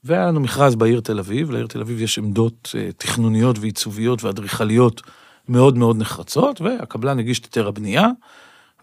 והיה 0.07 0.25
לנו 0.25 0.39
מכרז 0.39 0.75
בעיר 0.75 0.99
תל 0.99 1.19
אביב, 1.19 1.51
לעיר 1.51 1.67
תל 1.67 1.81
אביב 1.81 2.01
יש 2.01 2.17
עמדות 2.17 2.75
אה, 2.75 2.89
תכנוניות 2.97 3.59
ועיצוביות 3.59 4.23
ואדריכליות 4.23 5.01
מאוד 5.49 5.77
מאוד 5.77 5.97
נחרצות, 5.97 6.61
והקבלן 6.61 7.19
הגיש 7.19 7.39
את 7.39 7.45
היתר 7.45 7.67
הבנייה, 7.67 8.07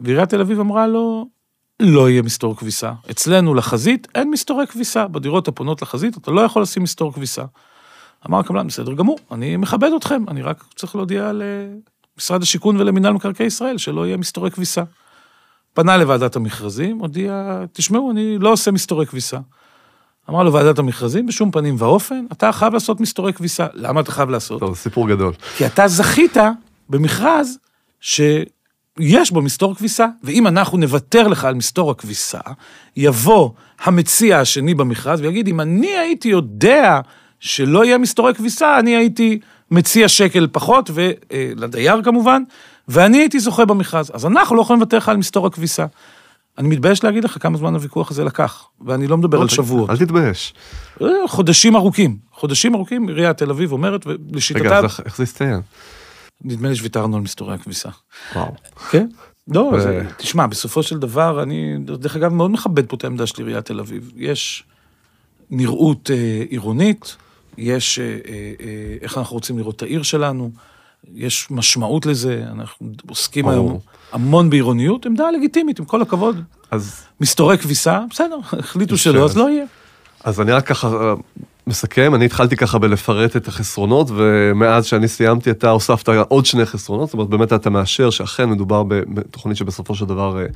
ועיריית 0.01 0.29
תל 0.29 0.41
אביב 0.41 0.61
אמרה 0.61 0.87
לו, 0.87 1.29
לא 1.81 2.11
יהיה 2.11 2.23
מסתור 2.23 2.57
כביסה. 2.57 2.93
אצלנו 3.11 3.55
לחזית 3.55 4.09
אין 4.15 4.31
מסתורי 4.31 4.67
כביסה, 4.67 5.09
בדירות 5.09 5.49
הפונות 5.49 5.83
לחזית 5.83 6.17
אתה 6.17 6.31
לא 6.31 6.41
יכול 6.41 6.63
לשים 6.63 6.83
מסתור 6.83 7.13
כביסה. 7.13 7.45
אמר 8.29 8.39
הקבלן, 8.39 8.67
בסדר 8.67 8.95
גמור, 8.95 9.19
אני 9.33 9.57
מכבד 9.57 9.91
אתכם, 9.97 10.25
אני 10.29 10.43
רק 10.43 10.65
צריך 10.77 10.97
להודיע 10.97 11.33
למשרד 11.33 12.43
השיכון 12.43 12.77
ולמינהל 12.77 13.13
מקרקעי 13.13 13.47
ישראל 13.47 13.79
שלא 13.79 14.07
יהיה 14.07 14.17
מסתורי 14.17 14.51
כביסה. 14.51 14.83
פנה 15.75 15.97
לוועדת 15.97 16.37
המכרזים, 16.37 16.99
הודיע, 16.99 17.61
תשמעו, 17.73 18.11
אני 18.11 18.39
לא 18.39 18.53
עושה 18.53 18.71
מסתורי 18.71 19.07
כביסה. 19.07 19.39
אמר 20.31 20.43
לו 20.43 20.53
ועדת 20.53 20.79
המכרזים, 20.79 21.27
בשום 21.27 21.51
פנים 21.51 21.75
ואופן, 21.79 22.25
אתה 22.33 22.53
חייב 22.53 22.75
לעשות 22.75 23.01
מסתורי 23.01 23.33
כביסה. 23.33 23.67
למה 23.75 24.01
אתה 24.01 24.13
חייב 24.13 24.31
לעשות? 24.31 24.61
טוב, 24.61 24.77
סיפור 24.77 25.09
גדול. 25.09 25.33
כי 25.57 25.67
אתה 25.67 25.89
זכית 25.89 26.37
במכרז 26.89 27.59
שיש 28.01 29.31
בו 29.33 29.43
מסתור 29.43 29.75
כביסה, 29.75 30.07
ואם 30.25 30.47
אנחנו 30.47 30.79
נוותר 30.79 31.29
לך 31.29 31.45
על 31.45 31.55
מסתור 31.55 31.91
הכביסה, 31.91 32.41
יבוא 32.97 33.51
המציע 33.85 34.41
השני 34.41 34.75
במכרז 34.75 35.21
ויגיד, 35.21 35.49
אם 35.49 35.61
אני 35.61 35.87
הייתי 35.97 36.29
יודע 36.29 37.01
שלא 37.41 37.85
יהיה 37.85 37.99
מסתורי 37.99 38.35
כביסה, 38.35 38.79
אני 38.79 38.97
הייתי 38.97 39.39
מציע 39.71 40.09
שקל 40.09 40.49
פחות, 40.53 40.91
ולדייר 40.95 42.03
כמובן, 42.03 42.43
ואני 42.89 43.19
הייתי 43.19 43.41
זוכה 43.41 43.65
במכרז. 43.65 44.11
אז 44.15 44.27
אנחנו 44.27 44.57
לא 44.57 44.63
יכולים 44.63 44.81
לוותר 44.81 44.97
לך 44.97 45.09
על 45.09 45.17
מסתור 45.17 45.47
הכביסה. 45.47 45.87
אני 46.59 46.69
מתבייש 46.69 47.05
להגיד 47.05 47.25
לך 47.25 47.37
כמה 47.43 47.59
זמן 47.59 47.75
הוויכוח 47.75 48.11
הזה 48.11 48.25
לקח, 48.25 48.65
ואני 48.87 49.07
לא 49.07 49.17
מדבר 49.17 49.41
על 49.41 49.49
שבועות. 49.49 49.91
אל 49.91 49.97
תתבייש. 49.97 50.55
אה, 51.03 51.07
חודשים 51.29 51.77
ארוכים. 51.77 52.17
חודשים 52.33 52.75
ארוכים, 52.75 53.09
עיריית 53.09 53.37
תל 53.37 53.51
אביב 53.51 53.73
אומרת, 53.73 54.07
רגע, 54.07 54.19
ולשיטתה, 54.33 54.79
אז 54.79 54.85
איך- 54.85 55.17
זה 55.17 55.23
הסתיים? 55.23 55.61
נדמה 56.45 56.69
לי 56.69 56.77
שוויתרנו 56.77 57.17
על 57.17 57.23
מסתורי 57.23 57.55
הכביסה. 57.55 57.89
וואו. 58.35 58.55
כן? 58.91 59.07
לא, 59.49 59.61
ו- 59.61 59.81
זה, 59.81 60.03
תשמע, 60.17 60.47
בסופו 60.47 60.83
של 60.83 60.99
דבר, 60.99 61.43
אני, 61.43 61.77
דרך 61.79 62.17
אגב, 62.17 62.33
מאוד 62.33 62.51
מכבד 62.51 62.87
פה 62.87 62.97
את 62.97 63.05
העמדה 63.05 63.27
של 63.27 63.35
עיריית 63.47 63.65
תל 63.65 63.81
אביב. 63.81 64.11
יש 64.17 64.65
נראות 65.51 66.11
אה, 66.11 66.45
עירונית, 66.49 67.17
יש 67.59 67.99
אה, 67.99 68.05
אה, 68.05 68.19
אה, 68.61 68.97
איך 69.01 69.19
אנחנו 69.19 69.35
רוצים 69.35 69.59
לראות 69.59 69.77
את 69.77 69.83
העיר 69.83 70.03
שלנו, 70.03 70.51
יש 71.15 71.51
משמעות 71.51 72.07
לזה, 72.07 72.45
אנחנו 72.53 72.93
עוסקים 73.09 73.45
ברור. 73.45 73.55
היום 73.55 73.79
המון 74.13 74.51
בעירוניות, 74.51 75.07
עמדה 75.07 75.31
לגיטימית, 75.31 75.79
עם 75.79 75.85
כל 75.85 76.03
הכבוד. 76.03 76.43
אז 76.71 77.03
מסתורי 77.21 77.59
כביסה, 77.59 78.01
בסדר, 78.11 78.37
החליטו. 78.53 78.97
שלא, 78.97 79.25
אז 79.25 79.37
לא 79.37 79.51
יהיה. 79.51 79.65
אז 80.25 80.41
אני 80.41 80.53
רק 80.53 80.67
ככה 80.67 81.15
מסכם, 81.67 82.15
אני 82.15 82.25
התחלתי 82.25 82.57
ככה 82.57 82.79
בלפרט 82.79 83.37
את 83.37 83.49
החסרונות, 83.49 84.07
ומאז 84.11 84.85
שאני 84.87 85.09
סיימתי 85.09 85.51
אתה 85.51 85.71
הוספת 85.71 86.09
עוד 86.29 86.47
שני 86.47 86.67
חסרונות, 86.67 87.09
זאת 87.09 87.15
אומרת 87.15 87.29
באמת 87.29 87.53
אתה 87.53 87.71
מאשר 87.71 88.11
שאכן 88.11 88.51
מדובר 88.51 88.83
בתוכנית 88.83 89.57
שבסופו 89.57 89.95
של 89.95 90.05
דבר 90.05 90.39
אה, 90.39 90.47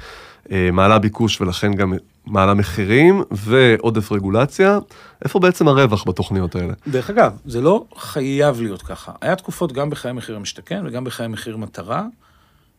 אה, 0.52 0.70
מעלה 0.72 0.98
ביקוש 0.98 1.40
ולכן 1.40 1.74
גם 1.74 1.92
מעלה 2.26 2.54
מחירים 2.54 3.22
ועודף 3.30 4.12
רגולציה. 4.12 4.78
איפה 5.24 5.38
בעצם 5.38 5.68
הרווח 5.68 6.04
בתוכניות 6.08 6.56
האלה? 6.56 6.72
דרך 6.88 7.10
אגב, 7.10 7.32
זה 7.44 7.60
לא 7.60 7.84
חייב 7.96 8.60
להיות 8.60 8.82
ככה. 8.82 9.12
היה 9.20 9.36
תקופות 9.36 9.72
גם 9.72 9.90
בחיי 9.90 10.12
מחיר 10.12 10.36
המשתכן 10.36 10.82
וגם 10.86 11.04
בחיי 11.04 11.28
מחיר 11.28 11.56
מטרה, 11.56 12.06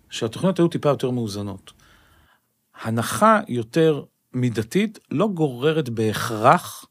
שהתוכניות 0.09 0.59
היו 0.59 0.67
טיפה 0.67 0.89
יותר 0.89 1.09
מאוזנות. 1.09 1.71
הנחה 2.81 3.39
יותר 3.47 4.01
מידתית 4.33 4.99
לא 5.11 5.27
גוררת 5.27 5.89
בהכרח 5.89 6.85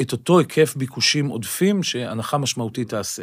את 0.00 0.12
אותו 0.12 0.38
היקף 0.38 0.76
ביקושים 0.76 1.28
עודפים 1.28 1.82
שהנחה 1.82 2.38
משמעותית 2.38 2.88
תעשה. 2.88 3.22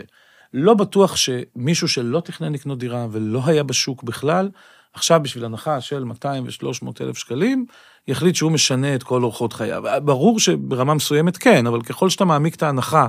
לא 0.54 0.74
בטוח 0.74 1.16
שמישהו 1.16 1.88
שלא 1.88 2.20
תכנן 2.20 2.54
לקנות 2.54 2.80
דירה 2.80 3.08
ולא 3.12 3.42
היה 3.46 3.64
בשוק 3.64 4.04
בכלל, 4.04 4.50
עכשיו 4.94 5.20
בשביל 5.24 5.46
הנחה 5.46 5.82
של 5.82 6.04
200 6.04 6.44
ו-300 6.44 6.88
אלף 7.02 7.18
שקלים, 7.18 7.66
יחליט 8.08 8.36
שהוא 8.36 8.52
משנה 8.52 8.96
את 8.96 9.04
כל 9.04 9.24
אורחות 9.24 9.54
חייו. 9.54 9.84
ברור 10.04 10.40
שברמה 10.40 10.94
מסוימת 10.94 11.38
כן, 11.38 11.68
אבל 11.68 11.82
ככל 11.82 12.10
שאתה 12.10 12.26
מעמיק 12.26 12.56
את 12.56 12.64
ההנחה, 12.64 13.08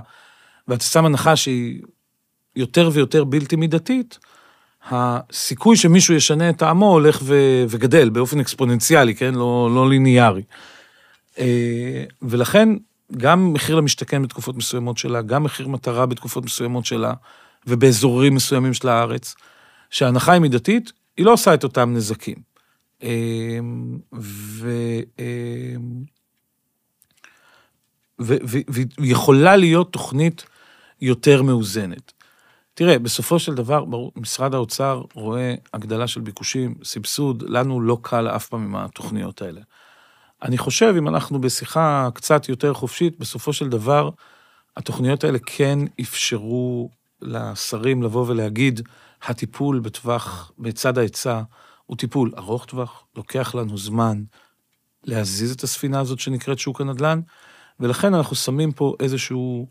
ואתה 0.69 0.85
שם 0.85 1.07
הנחה 1.07 1.37
שהיא 1.37 1.83
יותר 2.57 2.91
ויותר 2.93 3.25
בלתי 3.25 3.57
מידתית, 3.57 4.19
הסיכוי 4.91 5.77
שמישהו 5.77 6.15
ישנה 6.15 6.51
את 6.51 6.59
טעמו 6.59 6.93
הולך 6.93 7.21
ו- 7.23 7.65
וגדל 7.69 8.11
באופן 8.11 8.41
אקספוננציאלי, 8.41 9.15
כן? 9.15 9.35
לא, 9.35 9.71
לא 9.75 9.89
ליניארי. 9.89 10.43
אה, 11.39 12.05
ולכן, 12.23 12.69
גם 13.17 13.53
מחיר 13.53 13.77
למשתכן 13.77 14.23
בתקופות 14.23 14.57
מסוימות 14.57 14.99
שלה, 14.99 15.23
גם 15.23 15.43
מחיר 15.45 15.69
מטרה 15.69 16.07
בתקופות 16.07 16.45
מסוימות 16.45 16.87
שלה, 16.87 17.13
ובאזורים 17.67 18.35
מסוימים 18.35 18.75
של 18.75 18.89
הארץ, 18.89 19.35
שההנחה 19.91 20.33
היא 20.33 20.41
מידתית, 20.41 20.93
היא 21.17 21.27
לא 21.27 21.33
עושה 21.33 21.55
את 21.55 21.65
אותם 21.65 21.95
נזקים. 21.95 22.37
אה, 23.03 23.59
ו... 24.15 24.71
ו- 28.21 28.59
ויכולה 29.01 29.57
להיות 29.57 29.93
תוכנית 29.93 30.45
יותר 31.01 31.43
מאוזנת. 31.43 32.13
תראה, 32.75 32.99
בסופו 32.99 33.39
של 33.39 33.55
דבר, 33.55 33.85
ברור, 33.85 34.13
משרד 34.17 34.55
האוצר 34.55 35.03
רואה 35.15 35.55
הגדלה 35.75 36.07
של 36.07 36.21
ביקושים, 36.21 36.75
סבסוד, 36.85 37.43
לנו 37.49 37.81
לא 37.81 37.99
קל 38.03 38.29
אף 38.29 38.49
פעם 38.49 38.63
עם 38.63 38.77
התוכניות 38.77 39.43
האלה. 39.43 39.61
אני 40.43 40.59
חושב, 40.59 40.95
אם 40.99 41.09
אנחנו 41.09 41.41
בשיחה 41.41 42.09
קצת 42.15 42.49
יותר 42.49 42.75
חופשית, 42.75 43.19
בסופו 43.19 43.53
של 43.53 43.69
דבר, 43.69 44.11
התוכניות 44.77 45.25
האלה 45.25 45.39
כן 45.47 45.79
אפשרו 46.01 46.91
לשרים 47.23 48.03
לבוא 48.03 48.27
ולהגיד, 48.29 48.81
הטיפול 49.23 49.81
בטווח, 49.81 50.53
בצד 50.59 50.99
ההיצע, 50.99 51.43
הוא 51.87 51.97
טיפול 51.97 52.33
ארוך 52.39 52.65
טווח, 52.65 53.05
לוקח 53.17 53.55
לנו 53.55 53.79
זמן 53.79 54.23
להזיז 55.05 55.53
את 55.53 55.63
הספינה 55.63 56.01
הזאת 56.01 56.21
שנקראת 56.21 56.59
שוק 56.59 56.81
הנדל"ן, 56.81 57.21
ולכן 57.81 58.15
אנחנו 58.15 58.37
שמים 58.37 58.73
פה 58.73 58.95
איזשהו 59.01 59.67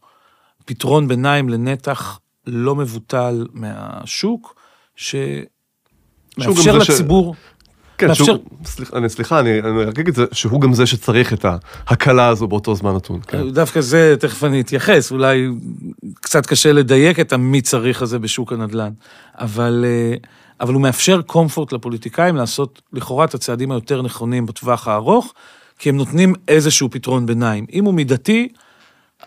פתרון 0.65 1.07
ביניים 1.07 1.49
לנתח 1.49 2.19
לא 2.47 2.75
מבוטל 2.75 3.47
מהשוק, 3.53 4.61
שמאפשר 4.95 5.53
גם 6.67 6.79
זה 6.79 6.85
ש- 6.85 6.89
לציבור... 6.89 7.35
כן, 7.99 8.07
מאפשר- 8.07 8.23
שהוא, 8.25 8.37
סליחה, 8.65 8.97
אני, 8.97 9.09
סליחה, 9.09 9.39
אני, 9.39 9.59
אני 9.59 9.83
רק 9.83 9.99
אגיד 9.99 10.07
את 10.07 10.15
זה, 10.15 10.25
שהוא 10.31 10.61
גם 10.61 10.73
זה 10.73 10.85
שצריך 10.85 11.33
את 11.33 11.45
ההקלה 11.87 12.27
הזו 12.27 12.47
באותו 12.47 12.75
זמן 12.75 12.95
נתון. 12.95 13.19
כן. 13.27 13.49
דווקא 13.49 13.81
זה, 13.81 14.15
תכף 14.19 14.43
אני 14.43 14.61
אתייחס, 14.61 15.11
אולי 15.11 15.47
קצת 16.21 16.45
קשה 16.45 16.73
לדייק 16.73 17.19
את 17.19 17.33
המי 17.33 17.61
צריך 17.61 18.01
הזה 18.01 18.19
בשוק 18.19 18.53
הנדל"ן, 18.53 18.91
אבל, 19.35 19.85
אה, 19.87 20.15
אבל 20.61 20.73
הוא 20.73 20.81
מאפשר 20.81 21.21
comfort 21.21 21.73
לפוליטיקאים 21.73 22.35
לעשות 22.35 22.81
לכאורה 22.93 23.25
את 23.25 23.33
הצעדים 23.33 23.71
היותר 23.71 24.01
נכונים 24.01 24.45
בטווח 24.45 24.87
הארוך, 24.87 25.33
כי 25.79 25.89
הם 25.89 25.97
נותנים 25.97 26.33
איזשהו 26.47 26.89
פתרון 26.91 27.25
ביניים. 27.25 27.65
אם 27.73 27.85
הוא 27.85 27.93
מידתי, 27.93 28.47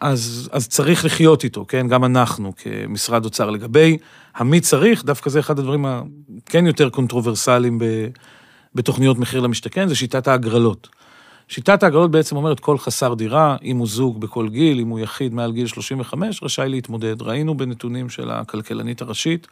אז, 0.00 0.48
אז 0.52 0.68
צריך 0.68 1.04
לחיות 1.04 1.44
איתו, 1.44 1.64
כן? 1.68 1.88
גם 1.88 2.04
אנחנו 2.04 2.52
כמשרד 2.56 3.24
אוצר. 3.24 3.50
לגבי 3.50 3.98
המי 4.36 4.60
צריך, 4.60 5.04
דווקא 5.04 5.30
זה 5.30 5.40
אחד 5.40 5.58
הדברים 5.58 5.86
הכן 5.86 6.66
יותר 6.66 6.88
controversial־ים 6.90 7.78
ב, 7.78 7.84
בתוכניות 8.74 9.18
מחיר 9.18 9.40
למשתכן, 9.40 9.88
זה 9.88 9.94
שיטת 9.94 10.28
ההגרלות. 10.28 10.88
שיטת 11.48 11.82
ההגרלות 11.82 12.10
בעצם 12.10 12.36
אומרת 12.36 12.60
כל 12.60 12.78
חסר 12.78 13.14
דירה, 13.14 13.56
אם 13.62 13.76
הוא 13.76 13.86
זוג 13.86 14.20
בכל 14.20 14.48
גיל, 14.48 14.80
אם 14.80 14.88
הוא 14.88 15.00
יחיד 15.00 15.34
מעל 15.34 15.52
גיל 15.52 15.66
35, 15.66 16.42
רשאי 16.42 16.68
להתמודד. 16.68 17.22
ראינו 17.22 17.56
בנתונים 17.56 18.08
של 18.08 18.30
הכלכלנית 18.30 19.02
הראשית, 19.02 19.46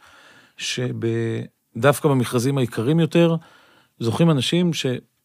שדווקא 0.57 2.09
במכרזים 2.09 2.57
היקרים 2.57 2.99
יותר, 2.99 3.35
זוכים 3.99 4.31
אנשים 4.31 4.71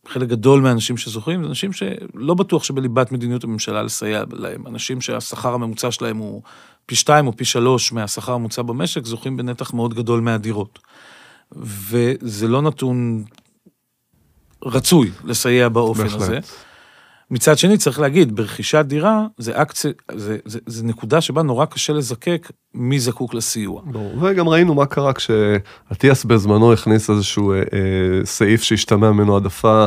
חלק 0.09 0.29
גדול 0.29 0.61
מהאנשים 0.61 0.97
שזוכרים, 0.97 1.43
זה 1.43 1.49
אנשים 1.49 1.73
שלא 1.73 2.35
בטוח 2.35 2.65
שבליבת 2.65 3.13
מדיניות 3.13 3.45
הממשלה 3.45 3.83
לסייע 3.83 4.25
להם. 4.33 4.67
אנשים 4.67 5.01
שהשכר 5.01 5.55
הממוצע 5.55 5.91
שלהם 5.91 6.17
הוא 6.17 6.43
פי 6.87 6.95
שתיים 6.95 7.27
או 7.27 7.37
פי 7.37 7.45
שלוש 7.45 7.93
מהשכר 7.93 8.33
הממוצע 8.33 8.63
במשק, 8.63 9.05
זוכים 9.05 9.37
בנתח 9.37 9.75
מאוד 9.75 9.95
גדול 9.95 10.21
מהדירות. 10.21 10.79
וזה 11.53 12.49
לא 12.49 12.63
נתון 12.63 13.25
רצוי 14.65 15.11
לסייע 15.25 15.69
באופן 15.69 16.03
בהחלט. 16.03 16.21
הזה. 16.21 16.39
מצד 17.31 17.59
שני, 17.59 17.79
צריך 17.79 18.01
להגיד, 18.01 18.37
ברכישת 18.37 18.85
דירה, 18.85 19.27
זה 19.39 19.63
אקציה, 19.63 19.91
זה, 20.15 20.39
זה, 20.45 20.59
זה 20.67 20.85
נקודה 20.85 21.21
שבה 21.21 21.43
נורא 21.43 21.65
קשה 21.65 21.93
לזקק 21.93 22.51
מי 22.75 23.01
זקוק 23.01 23.35
לסיוע. 23.35 23.83
ברור. 23.87 24.23
וגם 24.23 24.49
ראינו 24.49 24.75
מה 24.75 24.87
קרה 24.87 25.13
כשאטיאס 25.13 26.25
בזמנו 26.25 26.73
הכניס 26.73 27.11
איזשהו 27.11 27.53
אה, 27.53 27.59
אה, 27.59 27.63
סעיף 28.25 28.63
שהשתמע 28.63 29.13
ממנו 29.13 29.35
העדפה 29.35 29.85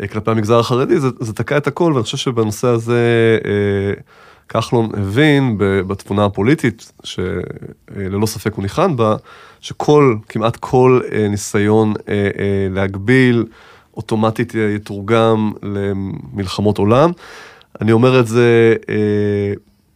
אה, 0.00 0.08
כלפי 0.08 0.30
המגזר 0.30 0.58
החרדי, 0.58 1.00
זה, 1.00 1.08
זה 1.20 1.32
תקע 1.32 1.56
את 1.56 1.66
הכל, 1.66 1.92
ואני 1.92 2.04
חושב 2.04 2.16
שבנושא 2.16 2.68
הזה 2.68 3.38
אה, 3.44 4.02
כחלון 4.48 4.90
הבין 4.94 5.54
בתבונה 5.58 6.24
הפוליטית, 6.24 6.92
שללא 7.04 8.26
ספק 8.26 8.54
הוא 8.54 8.62
ניחן 8.62 8.96
בה, 8.96 9.16
שכל, 9.60 10.16
כמעט 10.28 10.56
כל 10.56 11.00
אה, 11.12 11.28
ניסיון 11.28 11.94
אה, 12.08 12.14
אה, 12.14 12.68
להגביל, 12.70 13.44
אוטומטית 13.96 14.54
יתורגם 14.54 15.52
למלחמות 15.62 16.78
עולם. 16.78 17.10
אני 17.80 17.92
אומר 17.92 18.20
את 18.20 18.26
זה, 18.26 18.74
אה, 18.88 19.52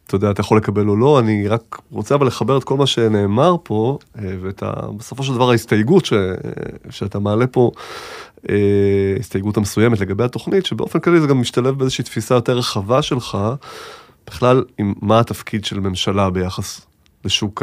אתה 0.07 0.17
יודע, 0.17 0.31
אתה 0.31 0.41
יכול 0.41 0.57
לקבל 0.57 0.89
או 0.89 0.97
לא, 0.97 1.19
אני 1.19 1.49
רק 1.49 1.79
רוצה 1.91 2.15
אבל 2.15 2.27
לחבר 2.27 2.59
את 2.59 2.65
כל 2.65 2.77
מה 2.77 2.87
שנאמר 2.87 3.57
פה, 3.63 3.99
אה, 4.19 4.35
ואת 4.41 4.63
ה, 4.63 4.73
בסופו 4.97 5.23
של 5.23 5.35
דבר 5.35 5.51
ההסתייגות 5.51 6.05
ש, 6.05 6.13
שאתה 6.91 7.19
מעלה 7.19 7.47
פה, 7.47 7.71
אה, 8.49 8.55
הסתייגות 9.19 9.57
המסוימת 9.57 10.01
לגבי 10.01 10.25
התוכנית, 10.25 10.67
שבאופן 10.67 11.01
כללי 11.01 11.21
זה 11.21 11.27
גם 11.27 11.41
משתלב 11.41 11.79
באיזושהי 11.79 12.05
תפיסה 12.05 12.35
יותר 12.35 12.59
רחבה 12.59 13.03
שלך, 13.03 13.39
בכלל, 14.27 14.65
עם 14.79 14.95
מה 15.03 15.21
התפקיד 15.21 15.65
של 15.65 15.81
ממשלה 15.81 16.31
ביחס 16.31 16.87
לשוק 17.25 17.63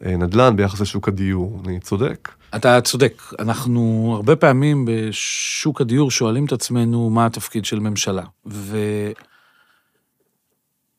הנדל"ן, 0.00 0.56
ביחס 0.56 0.80
לשוק 0.80 1.08
הדיור, 1.08 1.60
אני 1.64 1.80
צודק? 1.80 2.32
אתה 2.56 2.80
צודק, 2.80 3.22
אנחנו 3.38 4.12
הרבה 4.16 4.36
פעמים 4.36 4.84
בשוק 4.88 5.80
הדיור 5.80 6.10
שואלים 6.10 6.44
את 6.44 6.52
עצמנו 6.52 7.10
מה 7.10 7.26
התפקיד 7.26 7.64
של 7.64 7.78
ממשלה. 7.78 8.22
ואם 8.46 8.74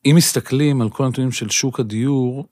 מסתכלים 0.04 0.82
על 0.82 0.90
כל 0.90 1.04
הנתונים 1.04 1.32
של 1.32 1.50
שוק 1.50 1.80
הדיור, 1.80 2.46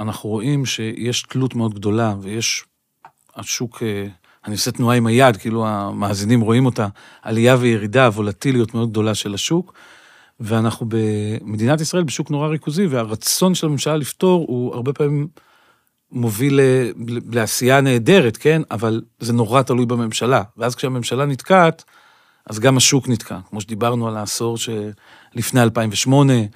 אנחנו 0.00 0.28
רואים 0.28 0.66
שיש 0.66 1.22
תלות 1.22 1.54
מאוד 1.54 1.74
גדולה, 1.74 2.14
ויש, 2.20 2.64
השוק, 3.36 3.82
אה, 3.82 4.06
אני 4.46 4.54
עושה 4.54 4.70
תנועה 4.70 4.96
עם 4.96 5.06
היד, 5.06 5.36
כאילו 5.36 5.66
המאזינים 5.66 6.40
רואים 6.40 6.66
אותה, 6.66 6.88
עלייה 7.22 7.56
וירידה, 7.56 8.08
וולטיליות 8.08 8.74
מאוד 8.74 8.90
גדולה 8.90 9.14
של 9.14 9.34
השוק, 9.34 9.74
ואנחנו 10.40 10.86
במדינת 10.88 11.80
ישראל 11.80 12.04
בשוק 12.04 12.30
נורא 12.30 12.48
ריכוזי, 12.48 12.86
והרצון 12.86 13.54
של 13.54 13.66
הממשלה 13.66 13.96
לפתור 13.96 14.44
הוא 14.48 14.74
הרבה 14.74 14.92
פעמים 14.92 15.28
מוביל 16.12 16.60
לעשייה 17.32 17.80
נהדרת, 17.80 18.36
כן? 18.36 18.62
אבל 18.70 19.02
זה 19.20 19.32
נורא 19.32 19.62
תלוי 19.62 19.86
בממשלה. 19.86 20.42
ואז 20.56 20.74
כשהממשלה 20.74 21.26
נתקעת, 21.26 21.84
אז 22.46 22.58
גם 22.58 22.76
השוק 22.76 23.08
נתקע. 23.08 23.38
כמו 23.50 23.60
שדיברנו 23.60 24.08
על 24.08 24.16
העשור 24.16 24.56
שלפני 24.58 25.62
2008, 25.62 26.32
אה, 26.32 26.46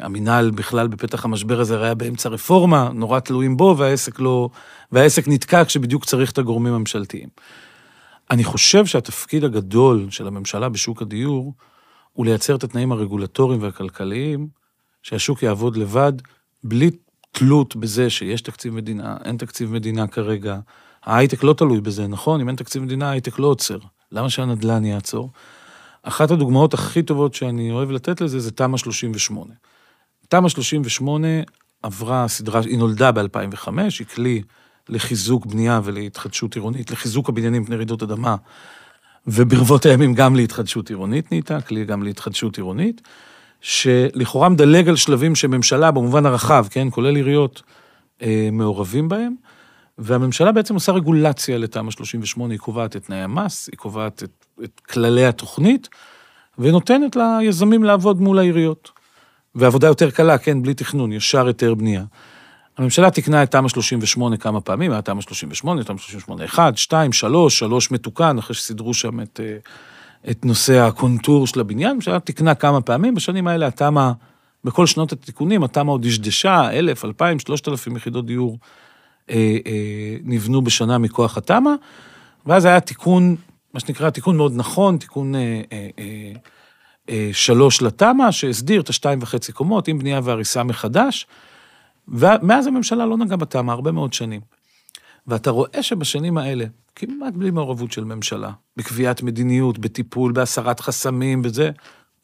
המינהל 0.00 0.50
בכלל 0.50 0.88
בפתח 0.88 1.24
המשבר 1.24 1.60
הזה 1.60 1.82
היה 1.82 1.94
באמצע 1.94 2.28
רפורמה, 2.28 2.90
נורא 2.94 3.20
תלויים 3.20 3.56
בו, 3.56 3.74
והעסק 3.78 4.20
לא... 4.20 4.48
והעסק 4.92 5.28
נתקע 5.28 5.64
כשבדיוק 5.64 6.04
צריך 6.04 6.32
את 6.32 6.38
הגורמים 6.38 6.74
הממשלתיים. 6.74 7.28
אני 8.30 8.44
חושב 8.44 8.86
שהתפקיד 8.86 9.44
הגדול 9.44 10.06
של 10.10 10.26
הממשלה 10.26 10.68
בשוק 10.68 11.02
הדיור, 11.02 11.54
הוא 12.12 12.26
לייצר 12.26 12.54
את 12.54 12.64
התנאים 12.64 12.92
הרגולטוריים 12.92 13.62
והכלכליים, 13.62 14.48
שהשוק 15.02 15.42
יעבוד 15.42 15.76
לבד, 15.76 16.12
בלי 16.64 16.90
תלות 17.34 17.76
בזה 17.76 18.10
שיש 18.10 18.40
תקציב 18.40 18.74
מדינה, 18.74 19.16
אין 19.24 19.36
תקציב 19.36 19.72
מדינה 19.72 20.06
כרגע. 20.06 20.58
ההייטק 21.04 21.44
לא 21.44 21.52
תלוי 21.52 21.80
בזה, 21.80 22.06
נכון? 22.06 22.40
אם 22.40 22.48
אין 22.48 22.56
תקציב 22.56 22.82
מדינה, 22.82 23.08
ההייטק 23.08 23.38
לא 23.38 23.46
עוצר. 23.46 23.78
למה 24.12 24.30
שהנדל"ן 24.30 24.84
יעצור? 24.84 25.30
אחת 26.02 26.30
הדוגמאות 26.30 26.74
הכי 26.74 27.02
טובות 27.02 27.34
שאני 27.34 27.70
אוהב 27.70 27.90
לתת 27.90 28.20
לזה 28.20 28.40
זה 28.40 28.50
תמ"א 28.50 28.76
38. 28.76 29.54
תמ"א 30.28 30.48
38 30.48 31.28
עברה 31.82 32.28
סדרה, 32.28 32.60
היא 32.60 32.78
נולדה 32.78 33.12
ב-2005, 33.12 33.68
היא 33.98 34.06
כלי 34.14 34.42
לחיזוק 34.88 35.46
בנייה 35.46 35.80
ולהתחדשות 35.84 36.54
עירונית, 36.54 36.90
לחיזוק 36.90 37.28
הבניינים 37.28 37.62
מפני 37.62 37.76
רעידות 37.76 38.02
אדמה, 38.02 38.36
וברבות 39.26 39.86
הימים 39.86 40.14
גם 40.14 40.36
להתחדשות 40.36 40.90
עירונית 40.90 41.32
נהייתה, 41.32 41.60
כלי 41.60 41.84
גם 41.84 42.02
להתחדשות 42.02 42.56
עירונית, 42.56 43.02
שלכאורה 43.64 44.48
מדלג 44.48 44.88
על 44.88 44.96
שלבים 44.96 45.34
שממשלה, 45.34 45.90
במובן 45.90 46.26
הרחב, 46.26 46.66
כן, 46.70 46.88
כולל 46.90 47.16
עיריות, 47.16 47.62
אה, 48.22 48.48
מעורבים 48.52 49.08
בהם, 49.08 49.34
והממשלה 49.98 50.52
בעצם 50.52 50.74
עושה 50.74 50.92
רגולציה 50.92 51.58
לתמ"א 51.58 51.90
38, 51.90 52.54
היא 52.54 52.60
קובעת 52.60 52.96
את 52.96 53.04
תנאי 53.04 53.18
המס, 53.18 53.68
היא 53.72 53.78
קובעת 53.78 54.22
את, 54.22 54.46
את 54.64 54.80
כללי 54.80 55.26
התוכנית, 55.26 55.88
ונותנת 56.58 57.16
ליזמים 57.16 57.84
לעבוד 57.84 58.20
מול 58.20 58.38
העיריות. 58.38 58.90
ועבודה 59.54 59.86
יותר 59.86 60.10
קלה, 60.10 60.38
כן, 60.38 60.62
בלי 60.62 60.74
תכנון, 60.74 61.12
ישר 61.12 61.46
היתר 61.46 61.74
בנייה. 61.74 62.04
הממשלה 62.78 63.10
תיקנה 63.10 63.42
את 63.42 63.50
תמ"א 63.50 63.68
38 63.68 64.36
כמה 64.36 64.60
פעמים, 64.60 64.92
היה 64.92 65.02
תמ"א 65.02 65.20
38, 65.20 65.84
תמ"א 65.84 65.98
38 65.98 66.44
1, 66.44 66.76
2, 66.76 67.12
3, 67.12 67.58
3 67.58 67.90
מתוקן, 67.90 68.38
אחרי 68.38 68.54
שסידרו 68.54 68.94
שם 68.94 69.20
את, 69.20 69.40
אה, 69.42 69.56
את 70.30 70.44
נושא 70.44 70.80
הקונטור 70.80 71.46
של 71.46 71.60
הבניין, 71.60 71.90
הממשלה 71.90 72.20
תיקנה 72.20 72.54
כמה 72.54 72.80
פעמים, 72.80 73.14
בשנים 73.14 73.46
האלה 73.46 73.66
התמ"א, 73.66 74.12
בכל 74.64 74.86
שנות 74.86 75.12
התיקונים, 75.12 75.64
התמ"א 75.64 75.90
עוד 75.90 76.02
דשדשה, 76.02 76.70
1,000, 76.72 77.04
2,000, 77.04 77.38
3,000 77.38 77.96
יחידות 77.96 78.26
דיור 78.26 78.58
אה, 79.30 79.56
אה, 79.66 80.16
נבנו 80.24 80.62
בשנה 80.62 80.98
מכוח 80.98 81.38
התמ"א, 81.38 81.74
ואז 82.46 82.64
היה 82.64 82.80
תיקון, 82.80 83.36
מה 83.74 83.80
שנקרא 83.80 84.10
תיקון 84.10 84.36
מאוד 84.36 84.52
נכון, 84.56 84.96
תיקון 84.96 85.34
אה, 85.34 85.60
אה, 85.72 85.88
אה, 85.98 86.32
אה, 87.10 87.30
שלוש 87.32 87.82
לתמ"א, 87.82 88.30
שהסדיר 88.30 88.80
את 88.80 88.88
השתיים 88.88 89.18
וחצי 89.22 89.52
קומות 89.52 89.88
עם 89.88 89.98
בנייה 89.98 90.20
והריסה 90.24 90.62
מחדש, 90.62 91.26
ומאז 92.08 92.66
הממשלה 92.66 93.06
לא 93.06 93.16
נגעה 93.16 93.36
בתמ"א 93.36 93.72
הרבה 93.72 93.92
מאוד 93.92 94.12
שנים. 94.12 94.40
ואתה 95.26 95.50
רואה 95.50 95.82
שבשנים 95.82 96.38
האלה, 96.38 96.64
כמעט 96.96 97.34
בלי 97.34 97.50
מעורבות 97.50 97.92
של 97.92 98.04
ממשלה, 98.04 98.50
בקביעת 98.76 99.22
מדיניות, 99.22 99.78
בטיפול, 99.78 100.32
בהסרת 100.32 100.80
חסמים, 100.80 101.42
בזה, 101.42 101.70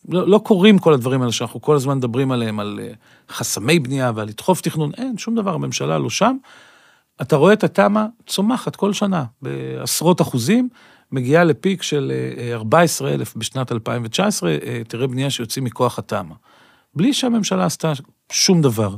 לא, 0.08 0.28
לא 0.28 0.38
קורים 0.38 0.78
כל 0.78 0.92
הדברים 0.92 1.20
האלה 1.20 1.32
שאנחנו 1.32 1.60
כל 1.60 1.76
הזמן 1.76 1.96
מדברים 1.96 2.32
עליהם, 2.32 2.60
על 2.60 2.80
אה, 2.82 2.92
חסמי 3.30 3.78
בנייה 3.78 4.12
ועל 4.14 4.28
לדחוף 4.28 4.60
תכנון, 4.60 4.90
אין, 4.96 5.18
שום 5.18 5.34
דבר, 5.34 5.54
הממשלה 5.54 5.98
לא 5.98 6.10
שם. 6.10 6.36
אתה 7.22 7.36
רואה 7.36 7.52
את 7.52 7.64
התמ"א 7.64 8.06
צומחת 8.26 8.76
כל 8.76 8.92
שנה, 8.92 9.24
בעשרות 9.42 10.20
אחוזים, 10.20 10.68
מגיעה 11.12 11.44
לפיק 11.44 11.82
של 11.82 12.12
אה, 12.38 12.54
14,000 12.54 13.36
בשנת 13.36 13.72
2019, 13.72 14.56
היתרי 14.76 15.06
בנייה 15.06 15.30
שיוצאים 15.30 15.64
מכוח 15.64 15.98
התמ"א. 15.98 16.34
בלי 16.94 17.12
שהממשלה 17.12 17.64
עשתה 17.64 17.92
שום 18.32 18.62
דבר. 18.62 18.96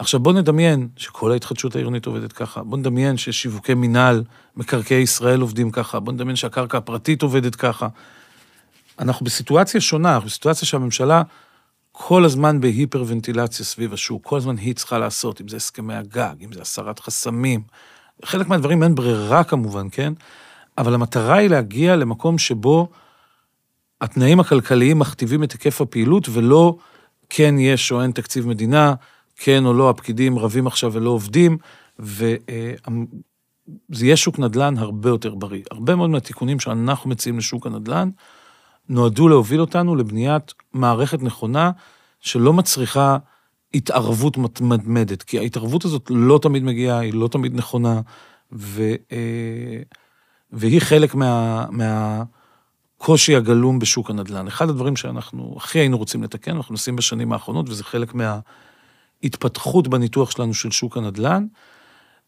עכשיו 0.00 0.20
בוא 0.20 0.32
נדמיין 0.32 0.88
שכל 0.96 1.32
ההתחדשות 1.32 1.74
העירונית 1.74 2.06
עובדת 2.06 2.32
ככה, 2.32 2.62
בוא 2.62 2.78
נדמיין 2.78 3.16
ששיווקי 3.16 3.74
מינהל, 3.74 4.24
מקרקעי 4.56 5.02
ישראל 5.02 5.40
עובדים 5.40 5.70
ככה, 5.70 6.00
בוא 6.00 6.12
נדמיין 6.12 6.36
שהקרקע 6.36 6.78
הפרטית 6.78 7.22
עובדת 7.22 7.54
ככה. 7.54 7.88
אנחנו 8.98 9.24
בסיטואציה 9.24 9.80
שונה, 9.80 10.14
אנחנו 10.14 10.28
בסיטואציה 10.28 10.68
שהממשלה 10.68 11.22
כל 11.92 12.24
הזמן 12.24 12.60
בהיפרוונטילציה 12.60 13.64
סביב 13.64 13.92
השוק, 13.92 14.22
כל 14.24 14.36
הזמן 14.36 14.56
היא 14.56 14.74
צריכה 14.74 14.98
לעשות, 14.98 15.40
אם 15.40 15.48
זה 15.48 15.56
הסכמי 15.56 15.94
הגג, 15.94 16.34
אם 16.44 16.52
זה 16.52 16.60
הסרת 16.60 17.00
חסמים. 17.00 17.62
חלק 18.24 18.48
מהדברים 18.48 18.82
אין 18.82 18.94
ברירה 18.94 19.44
כמובן, 19.44 19.86
כן? 19.92 20.12
אבל 20.78 20.94
המטרה 20.94 21.36
היא 21.36 21.50
להגיע 21.50 21.96
למקום 21.96 22.38
שבו 22.38 22.88
התנאים 24.00 24.40
הכלכליים 24.40 24.98
מכתיבים 24.98 25.44
את 25.44 25.52
היקף 25.52 25.80
הפעילות, 25.80 26.28
ולא 26.32 26.76
כן 27.30 27.54
יש 27.58 27.92
או 27.92 28.02
אין 28.02 28.10
תקציב 28.10 28.48
מדינה, 28.48 28.94
כן 29.42 29.66
או 29.66 29.74
לא, 29.74 29.90
הפקידים 29.90 30.38
רבים 30.38 30.66
עכשיו 30.66 30.92
ולא 30.92 31.10
עובדים, 31.10 31.58
וזה 31.98 32.36
יהיה 34.00 34.16
שוק 34.16 34.38
נדל"ן 34.38 34.78
הרבה 34.78 35.08
יותר 35.08 35.34
בריא. 35.34 35.62
הרבה 35.70 35.96
מאוד 35.96 36.10
מהתיקונים 36.10 36.60
שאנחנו 36.60 37.10
מציעים 37.10 37.38
לשוק 37.38 37.66
הנדל"ן, 37.66 38.10
נועדו 38.88 39.28
להוביל 39.28 39.60
אותנו 39.60 39.96
לבניית 39.96 40.54
מערכת 40.72 41.22
נכונה, 41.22 41.70
שלא 42.20 42.52
מצריכה 42.52 43.16
התערבות 43.74 44.38
מתמדת, 44.60 45.22
כי 45.22 45.38
ההתערבות 45.38 45.84
הזאת 45.84 46.10
לא 46.10 46.38
תמיד 46.42 46.62
מגיעה, 46.62 46.98
היא 46.98 47.14
לא 47.14 47.28
תמיד 47.28 47.54
נכונה, 47.54 48.00
ו, 48.52 48.82
והיא 50.52 50.80
חלק 50.80 51.14
מה, 51.14 51.66
מהקושי 51.70 53.36
הגלום 53.36 53.78
בשוק 53.78 54.10
הנדל"ן. 54.10 54.46
אחד 54.46 54.68
הדברים 54.68 54.96
שאנחנו 54.96 55.54
הכי 55.56 55.78
היינו 55.78 55.98
רוצים 55.98 56.22
לתקן, 56.22 56.56
אנחנו 56.56 56.74
עושים 56.74 56.96
בשנים 56.96 57.32
האחרונות, 57.32 57.68
וזה 57.68 57.84
חלק 57.84 58.14
מההתפתחות 59.22 59.88
בניתוח 59.88 60.30
שלנו 60.30 60.54
של 60.54 60.70
שוק 60.70 60.96
הנדל"ן, 60.96 61.46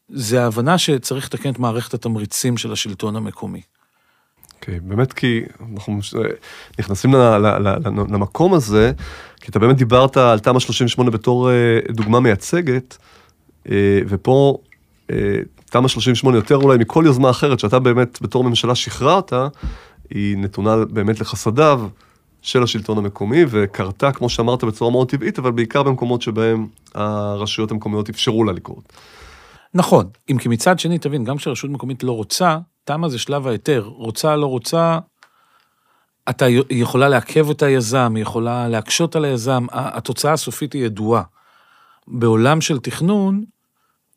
זה 0.09 0.43
ההבנה 0.43 0.79
שצריך 0.79 1.27
לתקן 1.27 1.51
את 1.51 1.59
מערכת 1.59 1.95
התמריצים 1.95 2.57
של 2.57 2.73
השלטון 2.73 3.17
המקומי. 3.17 3.63
אוקיי, 4.55 4.81
באמת 4.81 5.13
כי 5.13 5.43
אנחנו 5.73 5.99
נכנסים 6.79 7.15
ל- 7.15 7.39
ל- 7.39 7.69
ל- 7.69 7.79
למקום 7.87 8.55
הזה, 8.55 8.93
כי 9.41 9.51
אתה 9.51 9.59
באמת 9.59 9.77
דיברת 9.77 10.17
על 10.17 10.39
תמ"א 10.39 10.61
38 10.61 11.11
בתור 11.11 11.51
אה, 11.51 11.79
דוגמה 11.91 12.21
מייצגת, 12.21 12.97
אה, 13.71 14.01
ופה 14.09 14.59
אה, 15.11 15.17
תמ"א 15.71 15.89
38 15.89 16.37
יותר 16.37 16.57
אולי 16.57 16.79
מכל 16.79 17.05
יוזמה 17.07 17.31
אחרת 17.31 17.59
שאתה 17.59 17.79
באמת 17.79 18.23
בתור 18.23 18.45
ממשלה 18.45 18.75
שחררת, 18.75 19.33
היא 20.11 20.37
נתונה 20.37 20.85
באמת 20.85 21.21
לחסדיו 21.21 21.89
של 22.43 22.63
השלטון 22.63 22.99
המקומי, 22.99 23.45
וקרתה, 23.49 24.13
כמו 24.13 24.29
שאמרת, 24.29 24.65
בצורה 24.65 24.91
מאוד 24.91 25.09
טבעית, 25.09 25.39
אבל 25.39 25.51
בעיקר 25.51 25.83
במקומות 25.83 26.23
שבהם 26.23 26.69
הרשויות 26.95 27.71
המקומיות 27.71 28.09
אפשרו 28.09 28.45
לה 28.45 28.53
לקרות. 28.53 28.93
נכון, 29.75 30.07
אם 30.31 30.39
כי 30.39 30.49
מצד 30.49 30.79
שני, 30.79 30.99
תבין, 30.99 31.25
גם 31.25 31.37
כשרשות 31.37 31.71
מקומית 31.71 32.03
לא 32.03 32.13
רוצה, 32.13 32.59
תמה 32.85 33.09
זה 33.09 33.19
שלב 33.19 33.47
ההיתר. 33.47 33.85
רוצה, 33.87 34.37
לא 34.37 34.47
רוצה, 34.47 34.99
אתה 36.31 36.47
יכולה 36.71 37.09
לעכב 37.09 37.51
את 37.51 37.63
היזם, 37.63 38.13
היא 38.17 38.23
יכולה 38.23 38.69
להקשות 38.69 39.17
על 39.17 39.25
היזם, 39.25 39.67
התוצאה 39.73 40.33
הסופית 40.33 40.73
היא 40.73 40.85
ידועה. 40.85 41.23
בעולם 42.09 42.61
של 42.61 42.79
תכנון, 42.79 43.45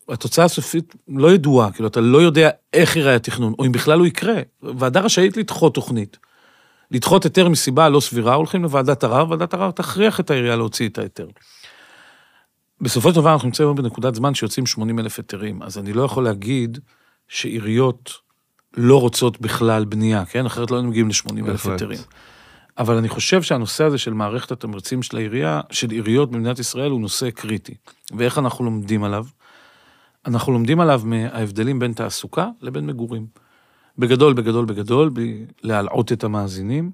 התוצאה 0.09 0.45
הסופית 0.45 0.95
לא 1.07 1.31
ידועה, 1.31 1.71
כאילו, 1.71 1.87
אתה 1.87 2.01
לא 2.01 2.17
יודע 2.17 2.49
איך 2.73 2.95
ייראה 2.95 3.15
התכנון, 3.15 3.53
או 3.59 3.65
אם 3.65 3.71
בכלל 3.71 3.99
הוא 3.99 4.07
יקרה. 4.07 4.35
ועדה 4.63 4.99
רשאית 4.99 5.37
לדחות 5.37 5.73
תוכנית. 5.73 6.17
לדחות 6.95 7.23
היתר 7.23 7.49
מסיבה 7.49 7.89
לא 7.89 7.99
סבירה, 7.99 8.33
הולכים 8.33 8.63
לוועדת 8.63 9.03
ערר, 9.03 9.29
ועדת 9.29 9.53
ערר 9.53 9.71
תכריח 9.71 10.19
את 10.19 10.31
העירייה 10.31 10.55
להוציא 10.55 10.89
את 10.89 10.97
ההיתר. 10.97 11.27
בסופו 12.81 13.09
של 13.09 13.15
דבר 13.15 13.33
אנחנו 13.33 13.45
נמצאים 13.47 13.67
היום 13.67 13.77
בנקודת 13.77 14.15
זמן 14.15 14.33
שיוצאים 14.33 14.65
80 14.65 14.99
אלף 14.99 15.17
היתרים, 15.17 15.63
אז 15.63 15.77
אני 15.77 15.93
לא 15.93 16.03
יכול 16.03 16.23
להגיד 16.23 16.79
שעיריות 17.27 18.13
לא 18.77 19.01
רוצות 19.01 19.41
בכלל 19.41 19.85
בנייה, 19.85 20.25
כן? 20.25 20.45
אחרת 20.45 20.71
לא 20.71 20.75
היינו 20.75 20.89
מגיעים 20.89 21.09
ל-80 21.09 21.49
אלף. 21.49 21.65
היתרים. 21.65 21.99
אבל 22.77 22.95
אני 22.95 23.09
חושב 23.09 23.41
שהנושא 23.41 23.83
הזה 23.83 23.97
של 23.97 24.13
מערכת 24.13 24.51
התמריצים 24.51 25.03
של 25.03 25.17
העירייה, 25.17 25.61
של 25.71 25.91
עיריות 25.91 26.31
במדינת 26.31 26.59
ישראל, 26.59 26.91
הוא 26.91 27.01
נושא 27.01 27.29
קריטי. 27.29 27.73
ואיך 28.17 28.37
אנחנו 28.37 28.65
לומדים 28.65 29.03
עליו? 29.03 29.25
אנחנו 30.25 30.53
לומדים 30.53 30.79
עליו 30.79 31.01
מההבדלים 31.05 31.79
בין 31.79 31.93
תעסוקה 31.93 32.47
לבין 32.61 32.85
מגורים. 32.85 33.27
בגדול, 33.97 34.33
בגדול, 34.33 34.65
בגדול, 34.65 35.09
בלי 35.09 35.45
להלעות 35.63 36.11
את 36.11 36.23
המאזינים. 36.23 36.91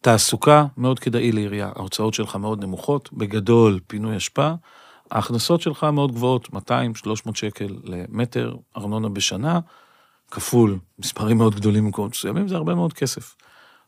תעסוקה 0.00 0.66
מאוד 0.76 0.98
כדאי 0.98 1.32
לעירייה, 1.32 1.70
ההוצאות 1.76 2.14
שלך 2.14 2.36
מאוד 2.36 2.64
נמוכות, 2.64 3.12
בגדול 3.12 3.80
פינוי 3.86 4.16
אשפה, 4.16 4.52
ההכנסות 5.10 5.60
שלך 5.60 5.84
מאוד 5.84 6.12
גבוהות, 6.12 6.48
200-300 6.48 6.58
שקל 7.34 7.76
למטר 7.84 8.56
ארנונה 8.76 9.08
בשנה, 9.08 9.60
כפול 10.30 10.78
מספרים 10.98 11.38
מאוד 11.38 11.54
גדולים 11.54 11.84
במקומות 11.84 12.10
מסוימים, 12.12 12.48
זה 12.48 12.56
הרבה 12.56 12.74
מאוד 12.74 12.92
כסף. 12.92 13.36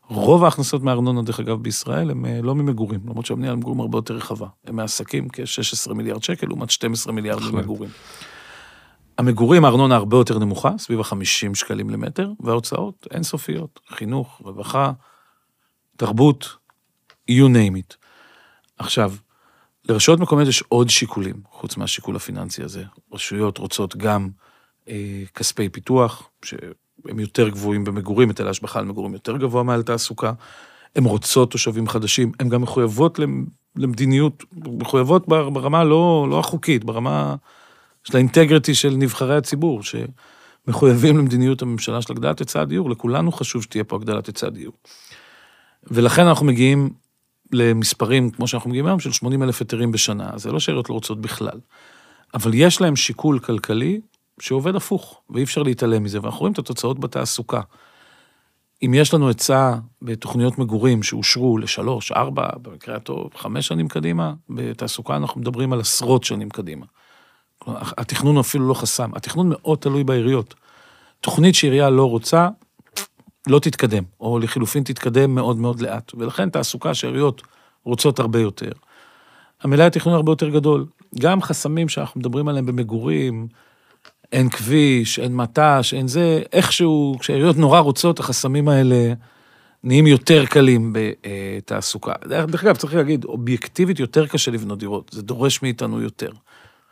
רוב 0.09 0.43
ההכנסות 0.43 0.83
מארנונה, 0.83 1.21
דרך 1.21 1.39
אגב, 1.39 1.63
בישראל, 1.63 2.11
הם 2.11 2.25
אה, 2.25 2.41
לא 2.41 2.55
ממגורים, 2.55 2.99
למרות 3.05 3.25
שהבנייה 3.25 3.51
למגורים 3.51 3.79
הרבה 3.79 3.97
יותר 3.97 4.13
רחבה. 4.13 4.47
הם 4.65 4.75
מעסקים 4.75 5.27
כ-16 5.33 5.93
מיליארד 5.93 6.23
שקל, 6.23 6.47
לעומת 6.47 6.69
12 6.69 7.13
מיליארד 7.13 7.41
בהחלט. 7.41 7.89
המגורים, 9.17 9.65
הארנונה 9.65 9.95
הרבה 9.95 10.17
יותר 10.17 10.39
נמוכה, 10.39 10.71
סביב 10.77 10.99
ה-50 10.99 11.15
שקלים 11.55 11.89
למטר, 11.89 12.31
וההוצאות 12.39 13.07
אינסופיות, 13.11 13.79
חינוך, 13.89 14.41
רווחה, 14.43 14.91
תרבות, 15.97 16.55
you 17.31 17.45
name 17.47 17.77
it. 17.77 17.95
עכשיו, 18.77 19.13
לרשויות 19.89 20.19
מקומיות 20.19 20.49
יש 20.49 20.61
עוד 20.61 20.89
שיקולים, 20.89 21.35
חוץ 21.51 21.77
מהשיקול 21.77 22.15
הפיננסי 22.15 22.63
הזה. 22.63 22.83
רשויות 23.13 23.57
רוצות 23.57 23.95
גם 23.95 24.29
אה, 24.89 25.23
כספי 25.35 25.69
פיתוח, 25.69 26.29
שהם 26.45 27.19
יותר 27.19 27.49
גבוהים 27.49 27.83
במגורים, 27.83 28.29
היטל 28.29 28.47
ההשבחה 28.47 28.79
על 28.79 28.85
מגורים 28.85 29.13
יותר 29.13 29.37
גבוה 29.37 29.63
מעל 29.63 29.83
תעסוקה. 29.83 30.31
הן 30.95 31.03
רוצות 31.03 31.51
תושבים 31.51 31.87
חדשים, 31.87 32.31
הן 32.39 32.49
גם 32.49 32.61
מחויבות 32.61 33.19
למ- 33.19 33.45
למדיניות, 33.75 34.43
מחויבות 34.53 35.27
בר- 35.27 35.49
ברמה 35.49 35.83
לא, 35.83 36.27
לא 36.29 36.39
החוקית, 36.39 36.83
ברמה 36.83 37.35
של 38.07 38.17
האינטגריטי 38.17 38.75
של 38.75 38.89
נבחרי 38.89 39.37
הציבור, 39.37 39.81
שמחויבים 39.83 41.17
למדיניות 41.17 41.61
הממשלה 41.61 42.01
של 42.01 42.13
הגדלת 42.13 42.39
היצע 42.39 42.61
הדיור, 42.61 42.89
לכולנו 42.89 43.31
חשוב 43.31 43.63
שתהיה 43.63 43.83
פה 43.83 43.95
הגדלת 43.95 44.27
היצע 44.27 44.47
הדיור. 44.47 44.73
ולכן 45.83 46.27
אנחנו 46.27 46.45
מגיעים 46.45 46.89
למספרים, 47.51 48.29
כמו 48.29 48.47
שאנחנו 48.47 48.69
מגיעים 48.69 48.85
היום, 48.85 48.99
של 48.99 49.11
80 49.11 49.43
אלף 49.43 49.59
היתרים 49.59 49.91
בשנה. 49.91 50.29
זה 50.35 50.51
לא 50.51 50.59
שאריות 50.59 50.89
לא 50.89 50.93
רוצות 50.93 51.21
בכלל. 51.21 51.59
אבל 52.33 52.51
יש 52.53 52.81
להם 52.81 52.95
שיקול 52.95 53.39
כלכלי 53.39 54.01
שעובד 54.39 54.75
הפוך, 54.75 55.21
ואי 55.29 55.43
אפשר 55.43 55.63
להתעלם 55.63 56.03
מזה, 56.03 56.19
ואנחנו 56.21 56.39
רואים 56.39 56.53
את 56.53 56.59
התוצאות 56.59 56.99
בתעסוקה. 56.99 57.61
אם 58.85 58.93
יש 58.93 59.13
לנו 59.13 59.27
היצע 59.27 59.75
בתוכניות 60.01 60.57
מגורים 60.57 61.03
שאושרו 61.03 61.57
לשלוש, 61.57 62.11
ארבע, 62.11 62.47
במקרה 62.61 62.95
הטוב, 62.95 63.29
חמש 63.35 63.67
שנים 63.67 63.87
קדימה, 63.87 64.33
בתעסוקה 64.49 65.15
אנחנו 65.15 65.41
מדברים 65.41 65.73
על 65.73 65.79
עשרות 65.79 66.23
שנים 66.23 66.49
קדימה. 66.49 66.85
התכנון 67.67 68.37
אפילו 68.37 68.67
לא 68.67 68.73
חסם, 68.73 69.11
התכנון 69.15 69.49
מאוד 69.49 69.77
תלוי 69.77 70.03
בעיריות. 70.03 70.55
תוכנית 71.21 71.55
שעירייה 71.55 71.89
לא 71.89 72.09
רוצה, 72.09 72.49
לא 73.47 73.59
תתקדם, 73.59 74.03
או 74.19 74.39
לחילופין 74.39 74.83
תתקדם 74.83 75.35
מאוד 75.35 75.57
מאוד 75.57 75.81
לאט, 75.81 76.11
ולכן 76.17 76.49
תעסוקה 76.49 76.93
שעיריות 76.93 77.41
רוצות 77.83 78.19
הרבה 78.19 78.39
יותר. 78.39 78.71
המלאי 79.63 79.85
התכנון 79.85 80.15
הרבה 80.15 80.31
יותר 80.31 80.49
גדול. 80.49 80.85
גם 81.19 81.41
חסמים 81.41 81.89
שאנחנו 81.89 82.19
מדברים 82.19 82.47
עליהם 82.47 82.65
במגורים, 82.65 83.47
אין 84.31 84.49
כביש, 84.49 85.19
אין 85.19 85.35
מט"ש, 85.35 85.93
אין 85.93 86.07
זה, 86.07 86.41
איכשהו, 86.53 87.15
כשהעיריות 87.19 87.57
נורא 87.57 87.79
רוצות, 87.79 88.19
החסמים 88.19 88.67
האלה 88.67 89.13
נהיים 89.83 90.07
יותר 90.07 90.45
קלים 90.45 90.93
בתעסוקה. 90.93 92.13
דרך 92.27 92.63
אגב, 92.63 92.75
צריך 92.75 92.95
להגיד, 92.95 93.25
אובייקטיבית 93.25 93.99
יותר 93.99 94.27
קשה 94.27 94.51
לבנות 94.51 94.79
דירות, 94.79 95.11
זה 95.13 95.21
דורש 95.21 95.61
מאיתנו 95.61 96.01
יותר. 96.01 96.31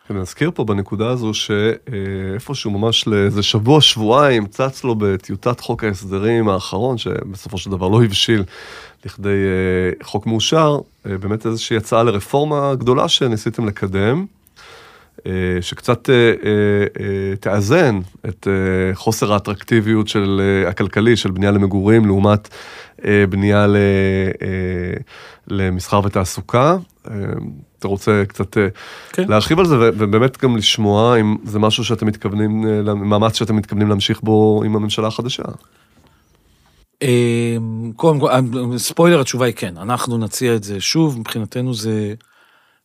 אני 0.10 0.20
אזכיר 0.20 0.52
פה 0.54 0.64
בנקודה 0.64 1.10
הזו 1.10 1.32
שאיפשהו 1.34 2.72
ממש 2.72 3.08
לאיזה 3.08 3.44
שבוע, 3.44 3.82
שבועיים, 3.82 4.48
צץ 4.48 4.84
לו 4.84 4.96
בטיוטת 4.96 5.60
חוק 5.60 5.84
ההסדרים 5.84 6.50
האחרון, 6.50 6.98
שבסופו 6.98 7.58
של 7.58 7.72
דבר 7.72 7.90
לא 7.90 8.04
הבשיל 8.04 8.44
לכדי 9.06 9.30
אה, 9.30 10.06
חוק 10.06 10.28
מאושר, 10.28 10.80
אה, 11.06 11.18
באמת 11.18 11.46
איזושהי 11.46 11.78
הצעה 11.78 12.04
לרפורמה 12.04 12.76
גדולה 12.76 13.08
שניסיתם 13.08 13.68
לקדם, 13.68 14.26
אה, 15.26 15.32
שקצת 15.62 16.10
תאזן 17.40 18.00
את 18.28 18.48
חוסר 18.94 19.34
האטרקטיביות 19.34 20.08
של 20.08 20.42
הכלכלי 20.68 21.18
של 21.18 21.32
בנייה 21.32 21.52
למגורים 21.52 22.06
לעומת 22.06 22.50
בנייה 23.30 23.68
למסחר 25.48 26.02
ותעסוקה. 26.04 26.78
אה, 27.12 27.16
אתה 27.80 27.88
רוצה 27.88 28.24
קצת 28.28 28.58
אה, 28.58 28.68
כן. 29.12 29.28
להרחיב 29.28 29.60
על 29.60 29.66
זה 29.66 29.76
ובאמת 29.78 30.44
גם 30.44 30.58
לשמוע 30.58 31.20
אם 31.20 31.38
זה 31.44 31.60
משהו 31.60 31.84
שאתם 31.84 32.08
מתכוונים, 32.08 32.68
אה, 32.68 32.94
מאמץ 32.94 33.38
שאתם 33.38 33.56
מתכוונים 33.56 33.90
להמשיך 33.90 34.22
בו 34.22 34.62
עם 34.66 34.76
הממשלה 34.76 35.08
החדשה. 35.08 35.44
קודם 37.96 38.20
כל, 38.20 38.30
ספוילר, 38.78 39.22
התשובה 39.22 39.46
היא 39.46 39.54
כן, 39.54 39.78
אנחנו 39.78 40.18
נציע 40.18 40.56
את 40.56 40.64
זה 40.64 40.82
שוב, 40.82 41.20
מבחינתנו 41.20 41.74
זה 41.74 42.14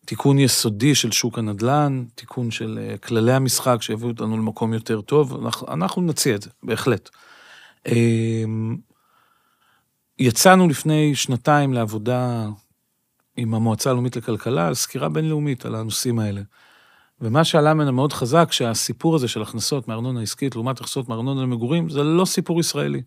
תיקון 0.05 0.39
יסודי 0.39 0.95
של 0.95 1.13
שוק 1.13 1.39
הנדל"ן, 1.39 2.05
תיקון 2.15 2.51
של 2.51 2.79
כללי 3.03 3.33
המשחק 3.33 3.83
שיביאו 3.83 4.09
אותנו 4.09 4.37
למקום 4.37 4.73
יותר 4.75 5.01
טוב, 5.01 5.45
אנחנו, 5.45 5.67
אנחנו 5.73 6.03
נציע 6.03 6.35
את 6.35 6.43
זה, 6.43 6.51
בהחלט. 6.63 7.11
יצאנו 10.21 10.69
לפני 10.69 11.15
שנתיים 11.15 11.73
לעבודה 11.73 12.49
עם 13.37 13.55
המועצה 13.55 13.91
הלאומית 13.91 14.17
לכלכלה 14.17 14.67
על 14.67 14.75
סקירה 14.75 15.09
בינלאומית 15.09 15.67
על 15.67 15.75
הנושאים 15.75 16.19
האלה. 16.19 16.41
ומה 17.21 17.45
שעלה 17.45 17.75
ממנה 17.75 17.91
מאוד 17.91 18.13
חזק, 18.13 18.53
שהסיפור 18.53 19.15
הזה 19.15 19.29
של 19.29 19.43
הכנסות 19.43 19.89
מארנונה 19.89 20.23
עסקית 20.23 20.55
לעומת 20.55 20.79
הכנסות 20.81 21.09
מארנונה 21.09 21.43
למגורים, 21.43 21.89
זה 21.89 22.03
לא 22.03 22.25
סיפור 22.25 22.61
ישראלי. 22.61 23.03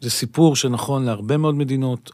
זה 0.00 0.10
סיפור 0.10 0.56
שנכון 0.56 1.04
להרבה 1.04 1.36
מאוד 1.36 1.54
מדינות, 1.54 2.10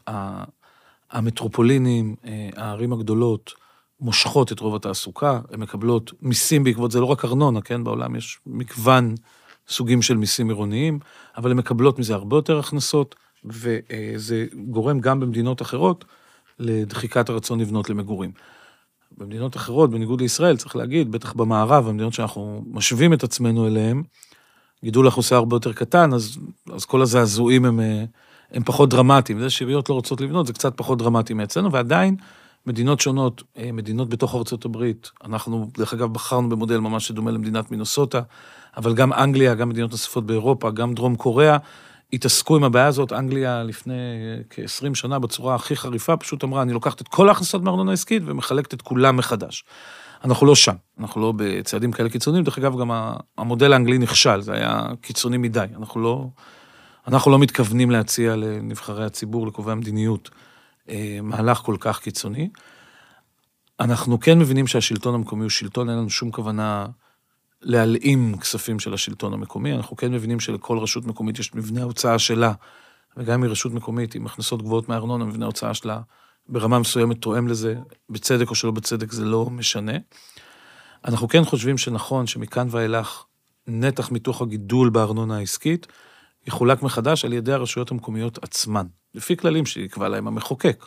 המטרופולינים, 1.11 2.15
אה, 2.25 2.49
הערים 2.55 2.93
הגדולות, 2.93 3.53
מושכות 4.01 4.51
את 4.51 4.59
רוב 4.59 4.75
התעסוקה, 4.75 5.39
הן 5.51 5.59
מקבלות 5.59 6.13
מיסים 6.21 6.63
בעקבות 6.63 6.91
זה, 6.91 6.99
לא 6.99 7.05
רק 7.05 7.25
ארנונה, 7.25 7.61
כן? 7.61 7.83
בעולם 7.83 8.15
יש 8.15 8.39
מגוון 8.45 9.15
סוגים 9.67 10.01
של 10.01 10.17
מיסים 10.17 10.49
עירוניים, 10.49 10.99
אבל 11.37 11.51
הן 11.51 11.57
מקבלות 11.57 11.99
מזה 11.99 12.13
הרבה 12.13 12.37
יותר 12.37 12.59
הכנסות, 12.59 13.15
וזה 13.45 14.45
גורם 14.69 14.99
גם 14.99 15.19
במדינות 15.19 15.61
אחרות 15.61 16.05
לדחיקת 16.59 17.29
הרצון 17.29 17.59
לבנות 17.59 17.89
למגורים. 17.89 18.31
במדינות 19.17 19.55
אחרות, 19.55 19.91
בניגוד 19.91 20.21
לישראל, 20.21 20.57
צריך 20.57 20.75
להגיד, 20.75 21.11
בטח 21.11 21.33
במערב, 21.33 21.87
המדינות 21.87 22.13
שאנחנו 22.13 22.63
משווים 22.71 23.13
את 23.13 23.23
עצמנו 23.23 23.67
אליהן, 23.67 24.03
גידול 24.83 25.05
האוכלוסייה 25.05 25.37
הרבה 25.37 25.55
יותר 25.55 25.73
קטן, 25.73 26.13
אז, 26.13 26.37
אז 26.73 26.85
כל 26.85 27.01
הזעזועים 27.01 27.65
הם, 27.65 27.79
אה, 27.79 28.03
הם 28.51 28.63
פחות 28.63 28.89
דרמטיים. 28.89 29.39
זה 29.39 29.49
שעיריות 29.49 29.89
לא 29.89 29.95
רוצות 29.95 30.21
לבנות, 30.21 30.47
זה 30.47 30.53
קצת 30.53 30.73
פחות 30.75 30.97
דרמטי 30.97 31.33
מאצלנו, 31.33 31.71
ועדיין 31.71 32.15
מדינות 32.65 32.99
שונות, 32.99 33.43
אה, 33.57 33.71
מדינות 33.71 34.09
בתוך 34.09 34.35
ארצות 34.35 34.65
הברית, 34.65 35.11
אנחנו, 35.23 35.69
דרך 35.77 35.93
אגב, 35.93 36.13
בחרנו 36.13 36.49
במודל 36.49 36.77
ממש 36.77 37.07
שדומה 37.07 37.31
למדינת 37.31 37.71
מינוסוטה, 37.71 38.21
אבל 38.77 38.93
גם 38.93 39.13
אנגליה, 39.13 39.55
גם 39.55 39.69
מדינות 39.69 39.91
נוספות 39.91 40.25
באירופה, 40.25 40.71
גם 40.71 40.93
דרום 40.93 41.15
קוריאה, 41.15 41.57
התעסקו 42.13 42.55
עם 42.55 42.63
הבעיה 42.63 42.87
הזאת, 42.87 43.13
אנגליה 43.13 43.63
לפני 43.63 43.93
כ-20 44.49 44.95
שנה 44.95 45.19
בצורה 45.19 45.55
הכי 45.55 45.75
חריפה, 45.75 46.17
פשוט 46.17 46.43
אמרה, 46.43 46.61
אני 46.61 46.73
לוקחת 46.73 47.01
את 47.01 47.07
כל 47.07 47.29
ההכנסות 47.29 47.63
מארנונה 47.63 47.91
עסקית 47.91 48.23
ומחלקת 48.25 48.73
את 48.73 48.81
כולם 48.81 49.17
מחדש. 49.17 49.63
אנחנו 50.23 50.45
לא 50.45 50.55
שם, 50.55 50.75
אנחנו 50.99 51.21
לא 51.21 51.33
בצעדים 51.35 51.91
כאלה 51.91 52.09
קיצוניים, 52.09 52.43
דרך 52.43 52.57
אגב, 52.57 52.79
גם 52.79 52.91
המודל 53.37 53.73
האנגלי 53.73 53.97
נכשל, 53.97 54.41
זה 54.41 54.53
היה 54.53 54.81
קיצוני 55.01 55.37
מדי, 55.37 55.65
אנחנו 55.77 56.01
לא, 56.01 56.27
אנחנו 57.07 57.31
לא 57.31 57.39
מתכוונים 57.39 57.91
להציע 57.91 58.35
לנבחרי 58.35 59.05
הציבור, 59.05 59.47
לקובעי 59.47 59.71
המדיניות, 59.71 60.29
אה, 60.89 61.19
מהלך 61.23 61.57
כל 61.57 61.75
כך 61.79 61.99
קיצוני. 61.99 62.49
אנחנו 63.79 64.19
כן 64.19 64.39
מבינים 64.39 64.67
שהשלטון 64.67 65.15
המקומי 65.15 65.41
הוא 65.41 65.49
שלטון, 65.49 65.89
אין 65.89 65.97
לנו 65.97 66.09
שום 66.09 66.31
כוונה 66.31 66.85
להלאים 67.61 68.37
כספים 68.37 68.79
של 68.79 68.93
השלטון 68.93 69.33
המקומי, 69.33 69.73
אנחנו 69.73 69.97
כן 69.97 70.11
מבינים 70.11 70.39
שלכל 70.39 70.77
רשות 70.77 71.05
מקומית 71.05 71.39
יש 71.39 71.55
מבנה 71.55 71.83
הוצאה 71.83 72.19
שלה, 72.19 72.53
וגם 73.17 73.33
אם 73.33 73.43
היא 73.43 73.51
רשות 73.51 73.73
מקומית 73.73 74.15
עם 74.15 74.25
הכנסות 74.25 74.61
גבוהות 74.61 74.89
מארנונה, 74.89 75.25
מבנה 75.25 75.45
ההוצאה 75.45 75.73
שלה 75.73 76.01
ברמה 76.49 76.79
מסוימת 76.79 77.21
תואם 77.21 77.47
לזה, 77.47 77.75
בצדק 78.09 78.49
או 78.49 78.55
שלא 78.55 78.71
בצדק, 78.71 79.11
זה 79.11 79.25
לא 79.25 79.45
משנה. 79.49 79.93
אנחנו 81.05 81.27
כן 81.27 81.43
חושבים 81.43 81.77
שנכון 81.77 82.27
שמכאן 82.27 82.67
ואילך 82.71 83.23
נתח 83.67 84.11
מתוך 84.11 84.41
הגידול 84.41 84.89
בארנונה 84.89 85.37
העסקית 85.37 85.87
יחולק 86.47 86.81
מחדש 86.81 87.25
על 87.25 87.33
ידי 87.33 87.53
הרשויות 87.53 87.91
המקומיות 87.91 88.43
עצמן, 88.43 88.85
לפי 89.15 89.37
כללים 89.37 89.65
שיקבע 89.65 90.09
להם 90.09 90.27
המחוקק. 90.27 90.85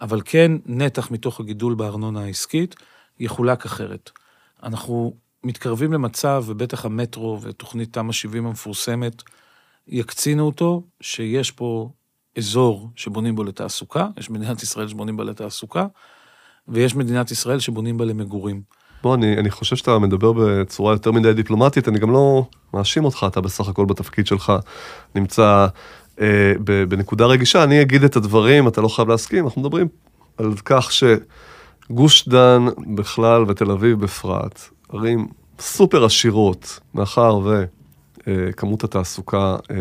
אבל 0.00 0.22
כן, 0.24 0.52
נתח 0.66 1.10
מתוך 1.10 1.40
הגידול 1.40 1.74
בארנונה 1.74 2.24
העסקית 2.24 2.74
יחולק 3.20 3.64
אחרת. 3.64 4.10
אנחנו 4.62 5.16
מתקרבים 5.44 5.92
למצב, 5.92 6.44
ובטח 6.46 6.84
המטרו 6.84 7.38
ותוכנית 7.42 7.92
תמ"א 7.92 8.12
70 8.12 8.46
המפורסמת, 8.46 9.22
יקצינו 9.88 10.46
אותו, 10.46 10.82
שיש 11.00 11.50
פה 11.50 11.90
אזור 12.38 12.90
שבונים 12.96 13.36
בו 13.36 13.44
לתעסוקה, 13.44 14.06
יש 14.16 14.30
מדינת 14.30 14.62
ישראל 14.62 14.88
שבונים 14.88 15.16
בה 15.16 15.24
לתעסוקה, 15.24 15.86
ויש 16.68 16.94
מדינת 16.94 17.30
ישראל 17.30 17.58
שבונים 17.58 17.98
בה 17.98 18.04
למגורים. 18.04 18.62
בוא, 19.02 19.14
אני, 19.14 19.38
אני 19.38 19.50
חושב 19.50 19.76
שאתה 19.76 19.98
מדבר 19.98 20.32
בצורה 20.32 20.92
יותר 20.92 21.12
מדי 21.12 21.32
דיפלומטית, 21.32 21.88
אני 21.88 21.98
גם 21.98 22.10
לא 22.10 22.46
מאשים 22.74 23.04
אותך, 23.04 23.26
אתה 23.28 23.40
בסך 23.40 23.68
הכל 23.68 23.84
בתפקיד 23.84 24.26
שלך 24.26 24.52
נמצא 25.14 25.66
אה, 26.20 26.52
בנקודה 26.88 27.26
רגישה, 27.26 27.64
אני 27.64 27.82
אגיד 27.82 28.04
את 28.04 28.16
הדברים, 28.16 28.68
אתה 28.68 28.80
לא 28.80 28.88
חייב 28.88 29.08
להסכים, 29.08 29.44
אנחנו 29.44 29.60
מדברים 29.60 29.88
על 30.36 30.52
כך 30.64 30.92
שגוש 31.88 32.28
דן 32.28 32.66
בכלל 32.94 33.44
ותל 33.48 33.70
אביב 33.70 34.00
בפרט, 34.00 34.60
ערים 34.92 35.28
סופר 35.60 36.04
עשירות, 36.04 36.80
מאחר 36.94 37.40
וכמות 38.26 38.84
אה, 38.84 38.88
התעסוקה 38.88 39.56
אה, 39.70 39.76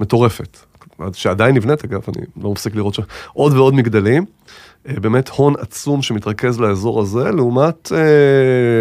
מטורפת. 0.00 0.58
שעדיין 1.12 1.54
נבנית 1.54 1.84
אגב, 1.84 2.00
אני 2.08 2.26
לא 2.42 2.52
מפסיק 2.52 2.74
לראות 2.74 2.94
שם 2.94 3.02
עוד 3.32 3.52
ועוד 3.52 3.74
מגדלים. 3.74 4.24
אה, 4.88 5.00
באמת 5.00 5.28
הון 5.28 5.54
עצום 5.58 6.02
שמתרכז 6.02 6.60
לאזור 6.60 7.00
הזה, 7.00 7.30
לעומת 7.30 7.92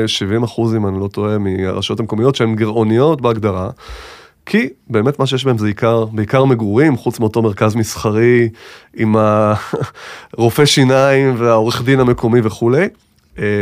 70 0.08 0.44
אחוז, 0.44 0.76
אם 0.76 0.88
אני 0.88 1.00
לא 1.00 1.08
טועה, 1.08 1.38
מהרשויות 1.38 2.00
המקומיות 2.00 2.36
שהן 2.36 2.56
גירעוניות 2.56 3.22
בהגדרה. 3.22 3.70
כי 4.50 4.70
באמת 4.90 5.20
מה 5.20 5.28
שיש 5.28 5.46
בהם 5.46 5.58
זה 5.58 5.66
בעיקר, 5.66 6.06
בעיקר 6.06 6.46
מגורים, 6.46 6.98
חוץ 6.98 7.20
מאותו 7.20 7.42
מרכז 7.42 7.76
מסחרי 7.76 8.50
עם 8.96 9.16
הרופא 10.34 10.66
שיניים 10.66 11.36
והעורך 11.38 11.82
דין 11.82 12.00
המקומי 12.00 12.40
וכולי. 12.44 12.88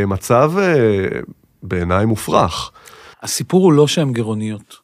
מצב 0.06 0.52
בעיניי 1.62 2.06
מופרך. 2.06 2.70
הסיפור 3.22 3.64
הוא 3.64 3.72
לא 3.72 3.86
שהן 3.86 4.12
גירעוניות. 4.12 4.76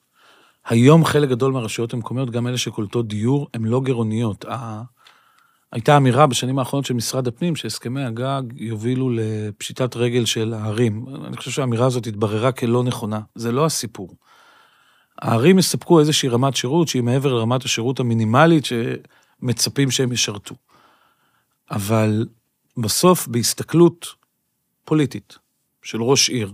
היום 0.68 1.04
חלק 1.04 1.28
גדול 1.28 1.52
מהרשויות 1.52 1.94
המקומיות, 1.94 2.30
גם 2.30 2.46
אלה 2.46 2.58
שקולטות 2.58 3.08
דיור, 3.08 3.48
הן 3.54 3.64
לא 3.64 3.80
גירעוניות. 3.80 4.44
הייתה 5.72 5.96
אמירה 5.96 6.26
בשנים 6.26 6.58
האחרונות 6.58 6.86
של 6.86 6.94
משרד 6.94 7.28
הפנים 7.28 7.56
שהסכמי 7.56 8.04
הגג 8.04 8.42
יובילו 8.56 9.10
לפשיטת 9.10 9.96
רגל 9.96 10.24
של 10.24 10.54
הערים. 10.54 11.04
אני 11.26 11.36
חושב 11.36 11.50
שהאמירה 11.50 11.86
הזאת 11.86 12.06
התבררה 12.06 12.52
כלא 12.52 12.84
נכונה. 12.84 13.20
זה 13.34 13.52
לא 13.52 13.64
הסיפור. 13.64 14.14
הערים 15.22 15.58
יספקו 15.58 16.00
איזושהי 16.00 16.28
רמת 16.28 16.56
שירות 16.56 16.88
שהיא 16.88 17.02
מעבר 17.02 17.34
לרמת 17.34 17.64
השירות 17.64 18.00
המינימלית 18.00 18.64
שמצפים 18.64 19.90
שהם 19.90 20.12
ישרתו. 20.12 20.54
אבל 21.70 22.26
בסוף, 22.76 23.26
בהסתכלות 23.26 24.06
פוליטית 24.84 25.38
של 25.82 26.02
ראש 26.02 26.28
עיר, 26.28 26.52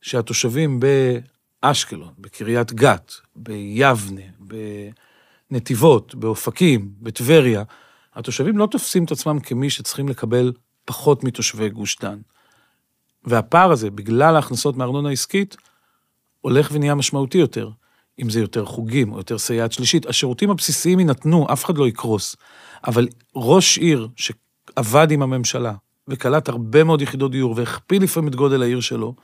שהתושבים 0.00 0.80
באשקלון, 0.80 2.12
בקריית 2.18 2.72
גת, 2.72 3.12
ביבנה, 3.36 4.22
בנתיבות, 5.50 6.14
באופקים, 6.14 6.92
בטבריה, 7.00 7.62
התושבים 8.14 8.58
לא 8.58 8.66
תופסים 8.66 9.04
את 9.04 9.12
עצמם 9.12 9.40
כמי 9.40 9.70
שצריכים 9.70 10.08
לקבל 10.08 10.52
פחות 10.84 11.24
מתושבי 11.24 11.68
גוש 11.68 11.98
דן. 11.98 12.18
והפער 13.24 13.72
הזה, 13.72 13.90
בגלל 13.90 14.36
ההכנסות 14.36 14.76
מארנונה 14.76 15.10
עסקית, 15.10 15.56
הולך 16.48 16.68
ונהיה 16.72 16.94
משמעותי 16.94 17.38
יותר. 17.38 17.70
אם 18.22 18.30
זה 18.30 18.40
יותר 18.40 18.64
חוגים 18.64 19.12
או 19.12 19.18
יותר 19.18 19.38
סייעת 19.38 19.72
שלישית, 19.72 20.06
השירותים 20.06 20.50
הבסיסיים 20.50 20.98
יינתנו, 20.98 21.46
אף 21.52 21.64
אחד 21.64 21.78
לא 21.78 21.88
יקרוס. 21.88 22.36
אבל 22.86 23.08
ראש 23.36 23.78
עיר 23.78 24.08
שעבד 24.16 25.10
עם 25.10 25.22
הממשלה 25.22 25.72
וקלט 26.08 26.48
הרבה 26.48 26.84
מאוד 26.84 27.02
יחידות 27.02 27.30
דיור 27.30 27.54
והכפיל 27.56 28.02
לפעמים 28.02 28.28
את 28.28 28.34
גודל 28.34 28.62
העיר 28.62 28.80
שלו, 28.80 29.14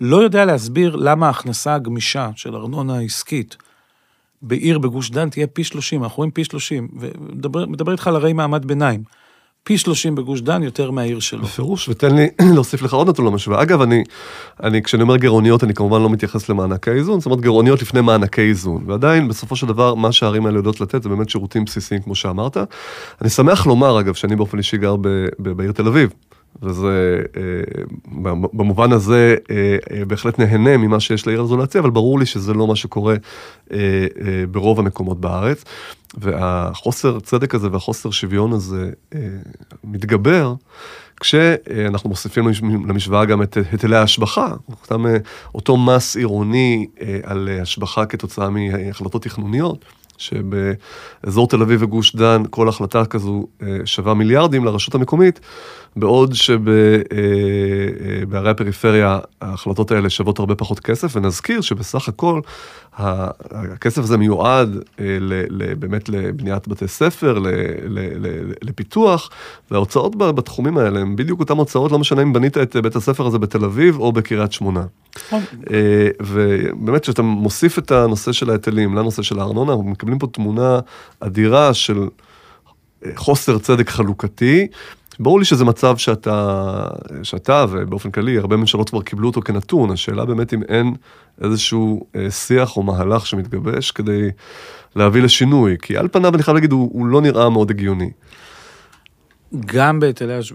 לא 0.00 0.16
יודע 0.16 0.44
להסביר 0.44 0.96
למה 0.96 1.26
ההכנסה 1.26 1.74
הגמישה 1.74 2.30
של 2.36 2.56
ארנונה 2.56 3.00
עסקית 3.00 3.56
בעיר 4.42 4.78
בגוש 4.78 5.10
דן 5.10 5.30
תהיה 5.30 5.46
פי 5.46 5.64
30, 5.64 6.02
אנחנו 6.02 6.16
רואים 6.16 6.30
פי 6.30 6.44
30, 6.44 6.88
ומדבר 7.00 7.92
איתך 7.92 8.06
על 8.06 8.16
הרי 8.16 8.32
מעמד 8.32 8.64
ביניים. 8.66 9.02
פי 9.62 9.78
30 9.78 10.14
בגוש 10.14 10.40
דן 10.40 10.62
יותר 10.62 10.90
מהעיר 10.90 11.20
שלו. 11.20 11.42
בפירוש, 11.42 11.88
ותן 11.88 12.16
לי 12.16 12.28
להוסיף 12.54 12.82
לך 12.82 12.92
עוד 12.92 13.08
נתון 13.08 13.26
למשוואה. 13.26 13.62
אגב, 13.62 13.80
אני, 13.80 14.04
אני, 14.62 14.82
כשאני 14.82 15.02
אומר 15.02 15.16
גירעוניות, 15.16 15.64
אני 15.64 15.74
כמובן 15.74 16.02
לא 16.02 16.10
מתייחס 16.10 16.48
למענקי 16.48 16.90
איזון, 16.90 17.20
זאת 17.20 17.26
אומרת 17.26 17.40
גירעוניות 17.40 17.82
לפני 17.82 18.00
מענקי 18.00 18.40
איזון. 18.40 18.84
ועדיין, 18.86 19.28
בסופו 19.28 19.56
של 19.56 19.66
דבר, 19.66 19.94
מה 19.94 20.12
שהערים 20.12 20.46
האלה 20.46 20.58
יודעות 20.58 20.80
לתת 20.80 21.02
זה 21.02 21.08
באמת 21.08 21.30
שירותים 21.30 21.64
בסיסיים, 21.64 22.02
כמו 22.02 22.14
שאמרת. 22.14 22.56
אני 23.20 23.30
שמח 23.30 23.66
לומר, 23.66 24.00
אגב, 24.00 24.14
שאני 24.14 24.36
באופן 24.36 24.58
אישי 24.58 24.76
גר 24.76 24.96
ב, 24.96 25.08
ב, 25.38 25.48
בעיר 25.48 25.72
תל 25.72 25.86
אביב. 25.86 26.10
וזה, 26.62 27.22
אה, 27.36 27.42
במובן 28.52 28.92
הזה, 28.92 29.36
אה, 29.50 29.76
אה, 29.92 30.04
בהחלט 30.04 30.38
נהנה 30.38 30.76
ממה 30.76 31.00
שיש 31.00 31.26
לעיר 31.26 31.40
הזו 31.40 31.56
להציע, 31.56 31.80
אבל 31.80 31.90
ברור 31.90 32.18
לי 32.18 32.26
שזה 32.26 32.54
לא 32.54 32.66
מה 32.66 32.76
שקורה 32.76 33.14
ברוב 34.50 34.78
המקומות 34.78 35.20
בארץ. 35.20 35.64
והחוסר 36.18 37.20
צדק 37.20 37.54
הזה 37.54 37.68
והחוסר 37.72 38.10
שוויון 38.10 38.52
הזה 38.52 38.90
מתגבר 39.84 40.54
כשאנחנו 41.20 42.10
מוסיפים 42.10 42.48
למשוואה 42.88 43.24
גם 43.24 43.42
את 43.42 43.58
היטלי 43.72 43.96
ההשבחה, 43.96 44.54
אותם, 44.82 45.04
אותו 45.54 45.76
מס 45.76 46.16
עירוני 46.16 46.86
על 47.22 47.48
השבחה 47.62 48.06
כתוצאה 48.06 48.50
מהחלטות 48.50 49.22
תכנוניות. 49.22 49.84
שבאזור 50.18 51.48
תל 51.48 51.62
אביב 51.62 51.82
וגוש 51.82 52.16
דן 52.16 52.42
כל 52.50 52.68
החלטה 52.68 53.04
כזו 53.04 53.46
שווה 53.84 54.14
מיליארדים 54.14 54.64
לרשות 54.64 54.94
המקומית, 54.94 55.40
בעוד 55.96 56.34
שבערי 56.34 57.02
אה, 58.34 58.46
אה, 58.46 58.50
הפריפריה 58.50 59.18
ההחלטות 59.40 59.90
האלה 59.90 60.10
שוות 60.10 60.38
הרבה 60.38 60.54
פחות 60.54 60.80
כסף, 60.80 61.16
ונזכיר 61.16 61.60
שבסך 61.60 62.08
הכל 62.08 62.40
הכסף 62.92 63.98
הזה 63.98 64.16
מיועד 64.16 64.76
אה, 65.00 65.04
באמת 65.78 66.08
לבניית 66.08 66.68
בתי 66.68 66.88
ספר, 66.88 67.38
לפיתוח, 68.62 69.30
וההוצאות 69.70 70.16
בתחומים 70.16 70.78
האלה 70.78 71.00
הם 71.00 71.16
בדיוק 71.16 71.40
אותן 71.40 71.56
הוצאות, 71.56 71.92
לא 71.92 71.98
משנה 71.98 72.22
אם 72.22 72.32
בנית 72.32 72.58
את 72.58 72.76
בית 72.76 72.96
הספר 72.96 73.26
הזה 73.26 73.38
בתל 73.38 73.64
אביב 73.64 73.98
או 73.98 74.12
בקריית 74.12 74.52
שמונה. 74.52 74.84
נכון. 75.16 75.42
ובאמת 76.20 77.02
כשאתה 77.02 77.22
מוסיף 77.22 77.78
את 77.78 77.90
הנושא 77.90 78.32
של 78.32 78.50
ההיטלים 78.50 78.94
לנושא 78.94 79.22
של 79.22 79.38
הארנונה, 79.38 79.72
אנחנו 79.72 79.84
מקבלים 79.84 80.18
פה 80.18 80.26
תמונה 80.26 80.80
אדירה 81.20 81.74
של 81.74 82.08
חוסר 83.16 83.58
צדק 83.58 83.88
חלוקתי. 83.88 84.66
ברור 85.20 85.38
לי 85.38 85.44
שזה 85.44 85.64
מצב 85.64 85.96
שאתה, 85.96 86.86
שאתה 87.22 87.64
ובאופן 87.70 88.10
כללי 88.10 88.38
הרבה 88.38 88.56
ממשלות 88.56 88.90
כבר 88.90 89.02
קיבלו 89.02 89.28
אותו 89.28 89.40
כנתון, 89.42 89.90
השאלה 89.90 90.24
באמת 90.24 90.54
אם 90.54 90.62
אין 90.62 90.94
איזשהו 91.44 92.06
אה, 92.16 92.30
שיח 92.30 92.76
או 92.76 92.82
מהלך 92.82 93.26
שמתגבש 93.26 93.90
כדי 93.90 94.30
להביא 94.96 95.22
לשינוי, 95.22 95.76
כי 95.82 95.96
על 95.96 96.08
פניו 96.08 96.34
אני 96.34 96.42
חייב 96.42 96.54
להגיד 96.54 96.72
הוא, 96.72 96.90
הוא 96.92 97.06
לא 97.06 97.20
נראה 97.20 97.50
מאוד 97.50 97.70
הגיוני. 97.70 98.10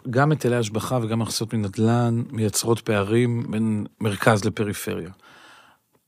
גם 0.09 0.31
היטלי 0.31 0.55
השבחה 0.55 0.99
וגם 1.01 1.21
הכנסות 1.21 1.53
מנדל"ן 1.53 2.23
מייצרות 2.31 2.79
פערים 2.79 3.51
בין 3.51 3.85
מרכז 4.01 4.45
לפריפריה. 4.45 5.09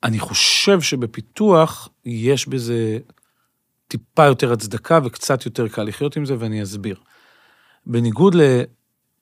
אני 0.03 0.19
חושב 0.19 0.81
שבפיתוח 0.81 1.89
יש 2.05 2.47
בזה 2.47 2.97
טיפה 3.87 4.25
יותר 4.25 4.53
הצדקה 4.53 4.99
וקצת 5.03 5.45
יותר 5.45 5.67
קל 5.67 5.83
לחיות 5.83 6.17
עם 6.17 6.25
זה, 6.25 6.35
ואני 6.39 6.63
אסביר. 6.63 6.95
בניגוד 7.89 8.35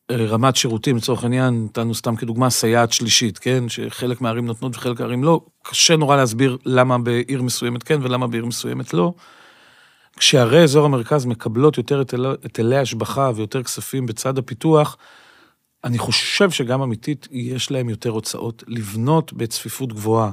לרמת 0.09 0.55
שירותים, 0.55 0.97
לצורך 0.97 1.24
העניין, 1.24 1.66
נתנו 1.66 1.95
סתם 1.95 2.16
כדוגמה 2.16 2.49
סייעת 2.49 2.91
שלישית, 2.91 3.38
כן? 3.38 3.70
שחלק 3.70 4.22
מהערים 4.22 4.45
נותנות 4.45 4.76
וחלק 4.76 4.99
מהערים 4.99 5.24
לא, 5.24 5.41
קשה 5.63 5.95
נורא 5.95 6.16
להסביר 6.16 6.57
למה 6.66 6.97
בעיר 6.97 7.41
מסוימת 7.41 7.84
כן 7.84 7.99
ולמה 8.01 8.28
בעיר 8.28 8.45
מסוימת 8.45 8.93
לא. 8.93 9.13
כשערי 10.18 10.63
אזור 10.63 10.86
המרכז 10.86 11.26
מקבלות 11.26 11.78
יותר 11.78 11.99
היטל- 11.99 12.36
היטלי 12.43 12.78
השבחה 12.78 13.32
ויותר 13.36 13.63
כספים 13.63 14.05
בצד 14.05 14.38
הפיתוח, 14.38 14.97
אני 15.84 15.97
חושב 15.97 16.51
שגם 16.51 16.82
אמיתית 16.82 17.28
יש 17.32 17.72
להם 17.72 17.89
יותר 17.89 18.09
הוצאות. 18.09 18.63
לבנות 18.68 19.34
בצפיפות 19.34 19.93
גבוהה, 19.93 20.32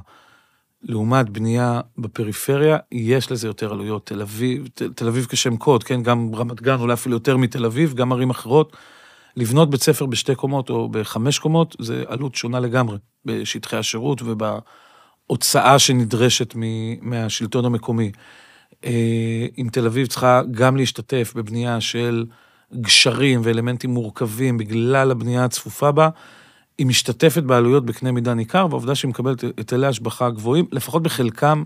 לעומת 0.83 1.30
בנייה 1.30 1.80
בפריפריה, 1.99 2.78
יש 2.93 3.33
לזה 3.33 3.47
יותר 3.47 3.72
עלויות. 3.72 4.07
תל 4.07 4.20
אביב, 4.22 4.68
ת- 4.74 4.83
תל 4.83 5.09
אביב 5.09 5.26
כשם 5.28 5.57
קוד, 5.57 5.85
כן, 5.85 6.03
גם 6.03 6.35
רמת 6.35 6.62
גן, 6.62 6.80
אולי 6.80 6.93
אפילו 6.93 7.16
יותר 7.16 7.37
מתל 7.37 7.64
אביב, 7.64 7.95
גם 7.95 8.12
ערים 8.12 8.30
אחרות. 8.30 8.76
לבנות 9.37 9.70
בית 9.70 9.83
ספר 9.83 10.07
בשתי 10.07 10.35
קומות 10.35 10.70
או 10.70 10.89
בחמש 10.89 11.39
קומות, 11.39 11.76
זה 11.80 12.05
עלות 12.07 12.35
שונה 12.35 12.61
לגמרי, 12.61 12.99
בשטחי 13.24 13.76
השירות 13.76 14.22
ובהוצאה 14.22 15.78
שנדרשת 15.78 16.55
מ- 16.57 17.11
מהשלטון 17.11 17.64
המקומי. 17.64 18.12
אה, 18.85 19.47
אם 19.59 19.68
תל 19.72 19.87
אביב 19.87 20.07
צריכה 20.07 20.43
גם 20.51 20.76
להשתתף 20.76 21.33
בבנייה 21.37 21.80
של 21.80 22.26
גשרים 22.80 23.41
ואלמנטים 23.45 23.91
מורכבים 23.91 24.59
בגלל 24.59 25.11
הבנייה 25.11 25.45
הצפופה 25.45 25.93
בה, 25.93 26.09
היא 26.79 26.87
משתתפת 26.87 27.43
בעלויות 27.43 27.87
בקנה 27.87 28.12
מידה 28.12 28.35
ניכר, 28.35 28.66
והעובדה 28.70 28.95
שהיא 28.95 29.09
מקבלת 29.09 29.45
היטלי 29.57 29.87
השבחה 29.87 30.31
גבוהים, 30.31 30.66
לפחות 30.73 31.03
בחלקם 31.03 31.64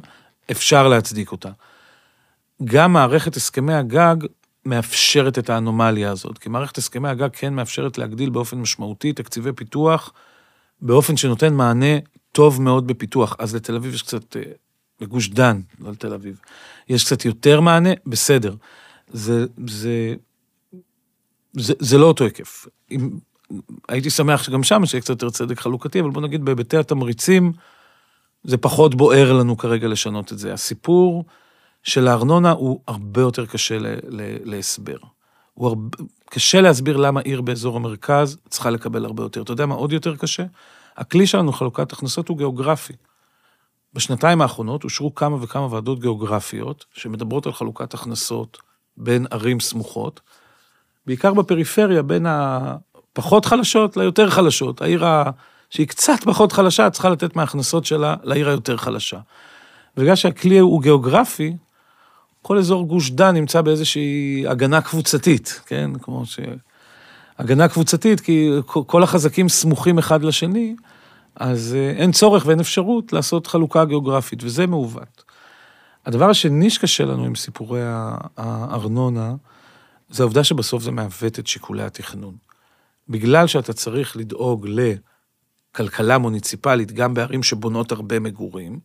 אפשר 0.51 0.89
להצדיק 0.89 1.33
אותה. 1.33 1.51
גם 2.65 2.93
מערכת 2.93 3.37
הסכמי 3.37 3.75
הגג 3.75 4.17
מאפשרת 4.65 5.39
את 5.39 5.51
האנומליה 5.51 6.11
הזאת, 6.11 6.39
כי 6.39 6.49
מערכת 6.49 6.79
הסכמי 6.79 7.09
הגג 7.09 7.29
כן 7.33 7.55
מאפשרת 7.55 7.99
להגדיל 7.99 8.31
באופן 8.31 8.59
משמעותי 8.59 9.13
תקציבי 9.13 9.53
פיתוח, 9.53 10.13
באופן 10.81 11.17
שנותן 11.17 11.55
מענה 11.55 11.99
טוב 12.33 12.63
מאוד 12.63 12.87
בפיתוח. 12.87 13.37
אז 13.39 13.55
לתל 13.55 13.77
אביב 13.77 13.95
יש 13.95 14.03
קצת, 14.03 14.37
אה, 14.37 14.43
לגוש 15.01 15.29
דן, 15.29 15.61
לא 15.81 15.91
לתל 15.91 16.13
אביב, 16.13 16.41
יש 16.89 17.05
קצת 17.05 17.25
יותר 17.25 17.61
מענה, 17.61 17.91
בסדר. 18.07 18.55
זה, 19.13 19.47
זה, 19.67 20.15
זה, 21.53 21.75
זה 21.79 21.99
לא 21.99 22.07
אותו 22.07 22.25
היקף. 22.25 22.67
אם, 22.91 23.11
הייתי 23.89 24.11
שמח 24.11 24.43
שגם 24.43 24.63
שם 24.63 24.83
יש 24.85 24.95
קצת 24.95 25.09
יותר 25.09 25.31
צדק 25.31 25.61
חלוקתי, 25.61 26.01
אבל 26.01 26.11
בוא 26.11 26.23
נגיד 26.23 26.45
בהיבטי 26.45 26.77
התמריצים, 26.77 27.53
זה 28.45 28.57
פחות 28.57 28.95
בוער 28.95 29.33
לנו 29.33 29.57
כרגע 29.57 29.89
לשנות 29.89 30.33
את 30.33 30.39
זה. 30.39 30.53
הסיפור 30.53 31.25
של 31.83 32.09
הארנונה 32.09 32.51
הוא 32.51 32.81
הרבה 32.89 33.21
יותר 33.21 33.47
קשה 33.47 33.79
ל- 33.79 33.87
ל- 34.09 34.51
להסבר. 34.51 34.97
הוא 35.55 35.69
הרבה, 35.69 35.97
קשה 36.31 36.61
להסביר 36.61 36.97
למה 36.97 37.21
עיר 37.21 37.41
באזור 37.41 37.77
המרכז 37.77 38.39
צריכה 38.49 38.71
לקבל 38.71 39.05
הרבה 39.05 39.23
יותר. 39.23 39.43
אתה 39.43 39.53
יודע 39.53 39.67
מה 39.67 39.75
עוד 39.75 39.93
יותר 39.93 40.17
קשה? 40.17 40.45
הכלי 40.97 41.27
שלנו, 41.27 41.53
חלוקת 41.53 41.93
הכנסות, 41.93 42.29
הוא 42.29 42.39
גיאוגרפי. 42.39 42.93
בשנתיים 43.95 44.43
האחרונות 44.43 44.85
אושרו 44.85 45.15
כמה 45.15 45.37
וכמה 45.43 45.73
ועדות 45.73 46.01
גיאוגרפיות 46.01 46.85
שמדברות 46.93 47.47
על 47.47 47.53
חלוקת 47.53 47.95
הכנסות 47.95 48.59
בין 48.97 49.27
ערים 49.31 49.61
סמוכות, 49.61 50.21
בעיקר 51.07 51.35
בפריפריה, 51.35 52.03
בין 52.03 52.27
הפחות 53.17 53.45
חלשות 53.45 53.97
ליותר 53.97 54.31
חלשות. 54.31 54.83
העיר 54.83 55.07
ה... 55.07 55.31
שהיא 55.71 55.87
קצת 55.87 56.25
פחות 56.25 56.53
חלשה, 56.53 56.91
צריכה 56.91 57.09
לתת 57.09 57.37
מההכנסות 57.37 57.85
שלה 57.85 58.15
לעיר 58.23 58.49
היותר 58.49 58.77
חלשה. 58.77 59.19
בגלל 59.97 60.15
שהכלי 60.15 60.59
הוא 60.59 60.83
גיאוגרפי, 60.83 61.57
כל 62.43 62.59
אזור 62.59 62.87
גוש 62.87 63.11
דן 63.11 63.35
נמצא 63.35 63.61
באיזושהי 63.61 64.45
הגנה 64.49 64.81
קבוצתית, 64.81 65.61
כן? 65.67 65.91
כמו 66.03 66.27
ש... 66.27 66.41
הגנה 67.39 67.69
קבוצתית, 67.69 68.21
כי 68.21 68.51
כל 68.67 69.03
החזקים 69.03 69.49
סמוכים 69.49 69.99
אחד 69.99 70.23
לשני, 70.23 70.77
אז 71.37 71.77
אה, 71.79 71.91
אין 71.91 72.13
צורך 72.13 72.47
ואין 72.47 72.61
אפשרות 72.61 73.13
לעשות 73.13 73.47
חלוקה 73.47 73.85
גיאוגרפית, 73.85 74.45
וזה 74.45 74.67
מעוות. 74.67 75.25
הדבר 76.07 76.31
השני 76.31 76.71
שקשה 76.71 77.05
לנו 77.05 77.25
עם 77.25 77.35
סיפורי 77.35 77.81
הארנונה, 78.37 79.35
זה 80.11 80.23
העובדה 80.23 80.45
שבסוף 80.45 80.83
זה 80.83 80.91
מעוות 80.91 81.39
את 81.39 81.47
שיקולי 81.47 81.83
התכנון. 81.83 82.46
בגלל 83.09 83.47
שאתה 83.47 83.73
צריך 83.73 84.17
לדאוג 84.17 84.67
לכלכלה 85.75 86.19
מוניציפלית, 86.19 86.93
גם 86.93 87.15
בערים 87.15 87.43
שבונות 87.43 87.93
הרבה 87.93 88.21
מגורים, 88.21 88.79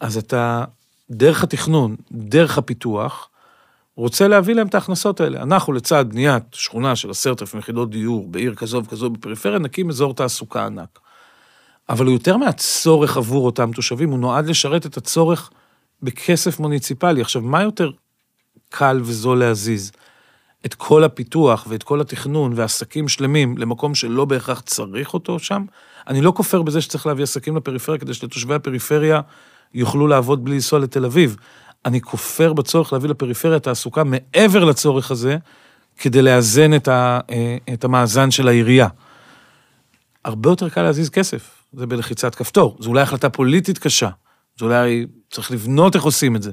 אז 0.00 0.16
אתה, 0.16 0.64
דרך 1.10 1.42
התכנון, 1.42 1.96
דרך 2.12 2.58
הפיתוח, 2.58 3.28
רוצה 3.96 4.28
להביא 4.28 4.54
להם 4.54 4.66
את 4.66 4.74
ההכנסות 4.74 5.20
האלה. 5.20 5.42
אנחנו 5.42 5.72
לצד 5.72 6.04
בניית 6.08 6.44
שכונה 6.52 6.96
של 6.96 7.10
עשרת 7.10 7.42
אלפים 7.42 7.60
יחידות 7.60 7.90
דיור 7.90 8.28
בעיר 8.28 8.54
כזו 8.54 8.82
וכזו 8.84 9.10
בפריפריה, 9.10 9.58
נקים 9.58 9.88
אזור 9.88 10.14
תעסוקה 10.14 10.66
ענק. 10.66 10.98
אבל 11.88 12.06
הוא 12.06 12.12
יותר 12.12 12.36
מהצורך 12.36 13.16
עבור 13.16 13.46
אותם 13.46 13.72
תושבים, 13.72 14.10
הוא 14.10 14.18
נועד 14.18 14.46
לשרת 14.46 14.86
את 14.86 14.96
הצורך 14.96 15.50
בכסף 16.02 16.58
מוניציפלי. 16.60 17.20
עכשיו, 17.20 17.42
מה 17.42 17.62
יותר 17.62 17.90
קל 18.68 19.00
וזול 19.04 19.38
להזיז? 19.38 19.92
את 20.66 20.74
כל 20.74 21.04
הפיתוח 21.04 21.66
ואת 21.68 21.82
כל 21.82 22.00
התכנון 22.00 22.52
ועסקים 22.56 23.08
שלמים 23.08 23.58
למקום 23.58 23.94
שלא 23.94 24.24
בהכרח 24.24 24.60
צריך 24.60 25.14
אותו 25.14 25.38
שם? 25.38 25.64
אני 26.08 26.20
לא 26.20 26.32
כופר 26.36 26.62
בזה 26.62 26.80
שצריך 26.80 27.06
להביא 27.06 27.22
עסקים 27.22 27.56
לפריפריה 27.56 27.98
כדי 27.98 28.14
שלתושבי 28.14 28.54
הפריפריה 28.54 29.20
יוכלו 29.74 30.06
לעבוד 30.06 30.44
בלי 30.44 30.54
לנסוע 30.54 30.78
לתל 30.78 31.04
אביב. 31.04 31.36
אני 31.84 32.00
כופר 32.00 32.52
בצורך 32.52 32.92
להביא 32.92 33.10
לפריפריה 33.10 33.58
תעסוקה 33.58 34.04
מעבר 34.04 34.64
לצורך 34.64 35.10
הזה, 35.10 35.36
כדי 35.98 36.22
לאזן 36.22 36.74
את, 36.74 36.88
ה, 36.88 37.20
אה, 37.30 37.56
את 37.72 37.84
המאזן 37.84 38.30
של 38.30 38.48
העירייה. 38.48 38.88
הרבה 40.24 40.50
יותר 40.50 40.68
קל 40.68 40.82
להזיז 40.82 41.10
כסף, 41.10 41.64
זה 41.72 41.86
בלחיצת 41.86 42.34
כפתור. 42.34 42.76
זו 42.80 42.90
אולי 42.90 43.02
החלטה 43.02 43.28
פוליטית 43.30 43.78
קשה, 43.78 44.08
זה 44.58 44.64
אולי 44.64 45.06
צריך 45.30 45.50
לבנות 45.50 45.94
איך 45.94 46.04
עושים 46.04 46.36
את 46.36 46.42
זה, 46.42 46.50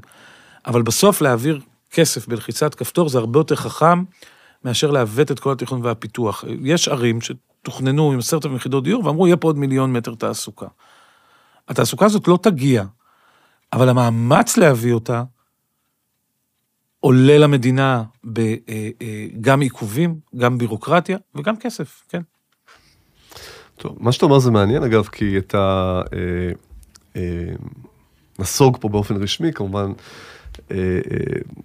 אבל 0.68 0.82
בסוף 0.82 1.22
להעביר 1.22 1.60
כסף 1.92 2.28
בלחיצת 2.28 2.76
כפתור 2.76 3.10
זה 3.10 3.18
הרבה 3.18 3.40
יותר 3.40 3.56
חכם 3.56 4.04
מאשר 4.66 4.92
לעוות 4.92 5.32
את 5.32 5.40
כל 5.40 5.52
התכנון 5.52 5.86
והפיתוח. 5.86 6.44
יש 6.64 6.88
ערים 6.88 7.20
שתוכננו 7.22 8.12
עם 8.12 8.20
עשרת 8.20 8.46
אלפים 8.46 8.56
יחידות 8.56 8.84
דיור 8.84 9.06
ואמרו, 9.06 9.28
יהיה 9.28 9.38
פה 9.38 9.48
עוד 9.48 9.58
מיליון 9.58 9.94
מטר 9.94 10.16
תעסוקה. 10.16 10.68
התעסוקה 11.68 12.06
הזאת 12.06 12.28
לא 12.28 12.40
תגיע, 12.42 12.84
אבל 13.74 13.90
המאמץ 13.90 14.58
להביא 14.58 14.94
אותה 14.94 15.24
עולה 17.00 17.38
למדינה 17.38 18.04
גם 19.42 19.62
עיכובים, 19.62 20.20
גם 20.36 20.58
בירוקרטיה 20.58 21.18
וגם 21.36 21.58
כסף, 21.58 22.04
כן. 22.10 22.22
טוב, 23.78 23.98
מה 24.00 24.12
שאתה 24.12 24.26
אומר 24.26 24.40
זה 24.40 24.52
מעניין 24.52 24.84
אגב, 24.84 25.06
כי 25.06 25.38
אתה 25.38 26.02
אה, 26.14 26.52
אה, 27.16 27.54
נסוג 28.40 28.78
פה 28.82 28.90
באופן 28.90 29.24
רשמי, 29.24 29.54
כמובן, 29.54 29.86
אה, 29.86 29.90
אה, 29.90 29.94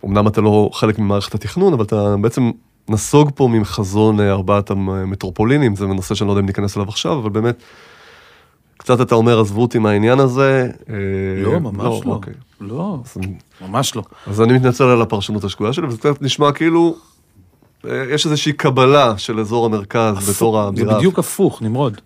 אמנם 0.05 0.29
אתה 0.29 0.41
לא 0.41 0.71
חלק 0.73 0.99
ממערכת 0.99 1.35
התכנון, 1.35 1.73
אבל 1.73 1.85
אתה 1.85 2.15
בעצם 2.21 2.51
נסוג 2.89 3.31
פה 3.35 3.49
מחזון 3.49 4.21
אה, 4.21 4.31
ארבעת 4.31 4.71
המטרופולינים, 4.71 5.77
זה 5.77 5.87
נושא 5.87 6.15
שאני 6.15 6.29
לא 6.29 6.33
יודע 6.33 6.41
אם 6.41 6.47
ניכנס 6.47 6.77
אליו 6.77 6.89
עכשיו, 6.89 7.19
אבל 7.19 7.31
באמת, 7.31 7.63
קצת 8.77 9.01
אתה 9.01 9.15
אומר, 9.15 9.41
עזבו 9.41 9.63
אותי 9.63 9.79
מהעניין 9.79 10.21
הזה. 10.21 10.71
אה, 10.89 10.95
לא, 11.43 11.61
ממש 11.61 11.85
לא. 11.85 12.01
לא, 12.05 12.13
אוקיי. 12.13 12.33
לא 12.61 12.99
אז, 13.05 13.17
ממש 13.61 13.97
לא. 13.97 14.03
אז 14.27 14.41
אני 14.41 14.53
מתנצל 14.53 14.85
על 14.85 15.03
הפרשנות 15.03 15.45
השגויה 15.45 15.73
שלי, 15.73 15.87
וזה 15.87 15.99
קצת 15.99 16.23
נשמע 16.23 16.53
כאילו, 16.53 16.97
אה, 17.85 18.05
יש 18.11 18.27
איזושהי 18.27 18.53
קבלה 18.53 19.19
של 19.19 19.41
אזור 19.41 19.67
המרכז 19.67 20.31
בתור 20.31 20.59
האמירה. 20.61 20.93
זה 20.93 20.99
בדיוק 20.99 21.19
הפוך, 21.19 21.63
נמרוד. 21.63 22.01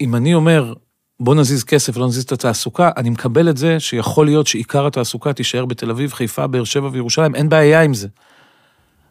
אם 0.00 0.14
אני 0.14 0.34
אומר, 0.34 0.72
בוא 1.20 1.34
נזיז 1.34 1.64
כסף, 1.64 1.96
לא 1.96 2.06
נזיז 2.06 2.24
את 2.24 2.32
התעסוקה, 2.32 2.90
אני 2.96 3.10
מקבל 3.10 3.48
את 3.48 3.56
זה 3.56 3.80
שיכול 3.80 4.26
להיות 4.26 4.46
שעיקר 4.46 4.86
התעסוקה 4.86 5.32
תישאר 5.32 5.64
בתל 5.64 5.90
אביב, 5.90 6.12
חיפה, 6.12 6.46
באר 6.46 6.64
שבע 6.64 6.88
וירושלים, 6.92 7.34
אין 7.34 7.48
בעיה 7.48 7.82
עם 7.82 7.94
זה. 7.94 8.08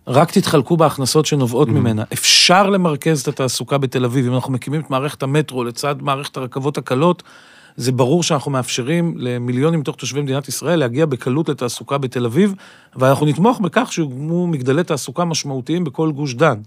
רק 0.08 0.32
תתחלקו 0.32 0.78
בהכנסות 0.78 1.26
שנובעות 1.26 1.68
mm-hmm. 1.68 1.72
ממנה. 1.72 2.04
אפשר 2.14 2.70
למרכז 2.70 3.22
את 3.22 3.28
התעסוקה 3.28 3.78
בתל 3.78 4.06
אביב, 4.06 4.28
אם 4.28 4.34
אנחנו 4.34 4.54
מקימים 4.54 4.82
את 4.82 4.90
מערכת 4.90 5.24
המטרו 5.24 5.64
לצד 5.64 5.96
מערכת 6.02 6.38
הרכבות 6.38 6.78
הקלות, 6.78 7.24
זה 7.78 7.92
ברור 7.92 8.24
שאנחנו 8.24 8.52
מאפשרים 8.52 9.16
למיליונים 9.18 9.80
מתוך 9.80 9.96
תושבי 9.96 10.22
מדינת 10.22 10.48
ישראל 10.48 10.80
להגיע 10.80 11.06
בקלות 11.06 11.50
לתעסוקה 11.50 11.98
בתל 11.98 12.26
אביב, 12.26 12.54
ואנחנו 12.96 13.26
נתמוך 13.26 13.60
בכך 13.60 13.94
שיוגמו 13.94 14.48
מגדלי 14.48 14.84
תעסוקה 14.84 15.26
משמעותיים 15.26 15.84
בכל 15.84 16.12
גוש 16.12 16.34
דן. 16.34 16.58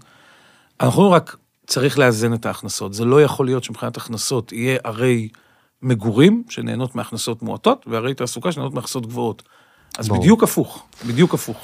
אנחנו 0.81 1.11
רק 1.11 1.35
צריך 1.69 1.99
לאזן 1.99 2.33
את 2.33 2.45
ההכנסות. 2.45 2.93
זה 2.93 3.05
לא 3.05 3.21
יכול 3.21 3.45
להיות 3.45 3.63
שמבחינת 3.63 3.97
הכנסות 3.97 4.51
יהיה 4.51 4.79
ערי 4.83 5.29
מגורים 5.81 6.43
שנהנות 6.49 6.95
מהכנסות 6.95 7.41
מועטות, 7.41 7.85
וערי 7.87 8.13
תעסוקה 8.13 8.51
שנהנות 8.51 8.73
מהכנסות 8.73 9.05
גבוהות. 9.05 9.43
אז 9.97 10.07
ברור. 10.07 10.21
בדיוק 10.21 10.43
הפוך, 10.43 10.85
בדיוק 11.07 11.33
הפוך. 11.33 11.57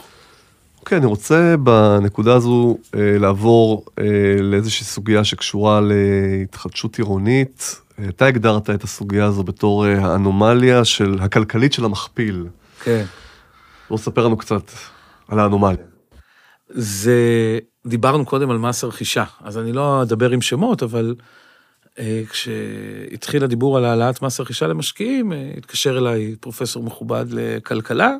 אוקיי, 0.80 0.95
okay, 0.95 0.99
אני 0.99 1.06
רוצה 1.06 1.56
בנקודה 1.64 2.36
הזו 2.36 2.78
אה, 2.95 3.18
לעבור 3.20 3.86
אה, 3.99 4.03
לאיזושהי 4.41 4.86
סוגיה 4.86 5.24
שקשורה 5.24 5.82
להתחדשות 5.82 6.97
עירונית. 6.97 7.82
אתה 8.10 8.26
הגדרת 8.26 8.70
את 8.70 8.84
הסוגיה 8.84 9.26
הזו 9.26 9.43
בתור 9.43 9.88
אה, 9.88 10.06
האנומליה 10.06 10.86
של, 10.86 11.18
הכלכלית 11.22 11.74
של 11.74 11.86
המכפיל. 11.86 12.47
כן. 12.84 13.06
בוא 13.89 13.97
ספר 13.97 14.26
לנו 14.26 14.38
קצת 14.38 14.72
על 15.28 15.39
האנומליה. 15.39 15.86
זה, 16.70 17.60
דיברנו 17.86 18.26
קודם 18.26 18.50
על 18.50 18.58
מס 18.58 18.84
הרכישה, 18.84 19.24
אז 19.44 19.58
אני 19.58 19.72
לא 19.72 20.02
אדבר 20.02 20.32
עם 20.32 20.42
שמות, 20.42 20.84
אבל 20.84 21.16
אה, 22.00 22.24
כשהתחיל 22.30 23.44
הדיבור 23.44 23.78
על 23.78 23.86
העלאת 23.86 24.22
מס 24.22 24.40
הרכישה 24.40 24.68
למשקיעים, 24.68 25.34
אה, 25.34 25.52
התקשר 25.58 25.98
אליי 25.98 26.36
פרופסור 26.40 26.84
מכובד 26.84 27.26
לכלכלה, 27.30 28.16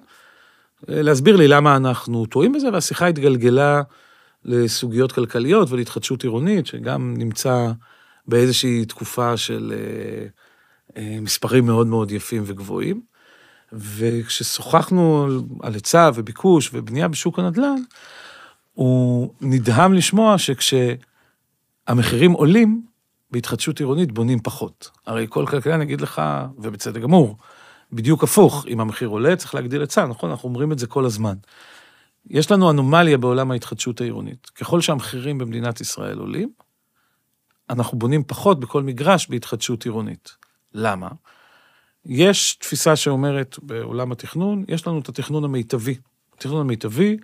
להסביר 0.88 1.36
לי 1.36 1.48
למה 1.48 1.76
אנחנו 1.76 2.26
טועים 2.26 2.54
בזה, 2.54 2.70
והשיחה 2.74 3.08
התגלגלה 3.08 3.82
לסוגיות 4.46 5.12
כלכליות 5.12 5.72
ולהתחדשות 5.72 6.24
עירונית, 6.24 6.66
שגם 6.66 7.14
נמצא 7.18 7.72
באיזושהי 8.28 8.86
תקופה 8.86 9.38
של 9.38 9.74
אה, 9.76 10.28
אה, 10.98 11.18
מספרים 11.22 11.66
מאוד 11.66 11.88
מאוד 11.88 12.12
יפים 12.12 12.44
וגבוהים. 12.46 13.02
וכששוחחנו 13.74 15.28
על 15.62 15.74
היצע 15.74 16.10
וביקוש 16.16 16.70
ובנייה 16.74 17.08
בשוק 17.08 17.40
הנדל"ן, 17.40 17.82
הוא 18.76 19.34
נדהם 19.42 19.94
לשמוע 19.94 20.36
שכשהמחירים 20.38 22.32
עולים, 22.32 22.86
בהתחדשות 23.32 23.80
עירונית 23.80 24.12
בונים 24.12 24.40
פחות. 24.40 24.92
הרי 25.06 25.26
כל 25.30 25.46
כלכלן 25.46 25.82
יגיד 25.82 26.02
לך, 26.02 26.22
ובצדק 26.58 27.02
גמור, 27.02 27.38
בדיוק 27.92 28.24
הפוך, 28.24 28.66
אם 28.68 28.80
המחיר 28.80 29.08
עולה 29.08 29.36
צריך 29.36 29.56
להגדיל 29.56 29.82
היצע, 29.82 30.06
נכון? 30.06 30.30
אנחנו 30.30 30.50
אומרים 30.50 30.72
את 30.72 30.80
זה 30.80 30.88
כל 30.88 31.06
הזמן. 31.06 31.36
יש 32.30 32.52
לנו 32.52 32.72
אנומליה 32.72 33.18
בעולם 33.18 33.52
ההתחדשות 33.52 34.02
העירונית. 34.02 34.46
ככל 34.46 34.82
שהמחירים 34.82 35.38
במדינת 35.38 35.82
ישראל 35.82 36.18
עולים, 36.18 36.50
אנחנו 37.70 38.00
בונים 38.00 38.24
פחות 38.24 38.60
בכל 38.60 38.84
מגרש 38.84 39.28
בהתחדשות 39.28 39.86
עירונית. 39.86 40.36
למה? 40.74 41.10
יש 42.06 42.56
תפיסה 42.56 42.96
שאומרת 42.96 43.60
בעולם 43.62 44.12
התכנון, 44.12 44.66
יש 44.68 44.88
לנו 44.88 45.00
את 45.00 45.10
התכנון 45.10 45.44
המיטבי. 45.44 45.96
התכנון 46.34 46.62
המיטבי 46.62 47.18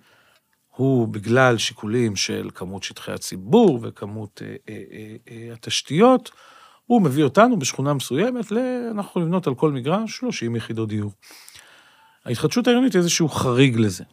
הוא 0.82 1.08
בגלל 1.08 1.58
שיקולים 1.58 2.16
של 2.16 2.50
כמות 2.54 2.82
שטחי 2.82 3.12
הציבור 3.12 3.78
וכמות 3.82 4.42
אה, 4.44 4.56
אה, 4.68 4.82
אה, 4.92 5.16
אה, 5.30 5.52
התשתיות, 5.52 6.30
הוא 6.86 7.02
מביא 7.02 7.24
אותנו 7.24 7.58
בשכונה 7.58 7.94
מסוימת, 7.94 8.52
ל... 8.52 8.58
אנחנו 8.90 9.10
יכולים 9.10 9.28
לבנות 9.28 9.46
על 9.46 9.54
כל 9.54 9.72
מגרש 9.72 10.16
30 10.16 10.56
יחידות 10.56 10.88
דיור. 10.88 11.12
ההתחדשות 12.24 12.66
העירונית 12.66 12.92
היא 12.92 13.00
איזשהו 13.00 13.28
חריג 13.28 13.76
לזה. 13.76 14.04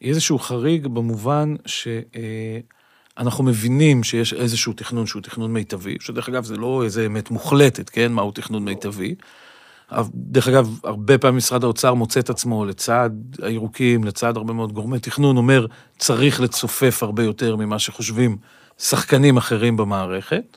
היא 0.00 0.10
איזשהו 0.10 0.38
חריג 0.38 0.86
במובן 0.86 1.54
שאנחנו 1.66 3.44
אה, 3.44 3.50
מבינים 3.50 4.02
שיש 4.02 4.34
איזשהו 4.34 4.72
תכנון 4.72 5.06
שהוא 5.06 5.22
תכנון 5.22 5.52
מיטבי, 5.52 5.96
שדרך 6.00 6.28
אגב 6.28 6.44
זה 6.44 6.56
לא 6.56 6.84
איזה 6.84 7.06
אמת 7.06 7.30
מוחלטת, 7.30 7.90
כן, 7.90 8.12
מהו 8.12 8.30
תכנון 8.30 8.64
מיטבי. 8.64 9.14
דרך 10.14 10.48
אגב, 10.48 10.78
הרבה 10.84 11.18
פעמים 11.18 11.36
משרד 11.36 11.64
האוצר 11.64 11.94
מוצא 11.94 12.20
את 12.20 12.30
עצמו 12.30 12.64
לצד 12.64 13.10
הירוקים, 13.42 14.04
לצד 14.04 14.36
הרבה 14.36 14.52
מאוד 14.52 14.72
גורמי 14.72 14.98
תכנון, 14.98 15.36
אומר, 15.36 15.66
צריך 15.98 16.40
לצופף 16.40 17.02
הרבה 17.02 17.22
יותר 17.22 17.56
ממה 17.56 17.78
שחושבים 17.78 18.36
שחקנים 18.78 19.36
אחרים 19.36 19.76
במערכת. 19.76 20.56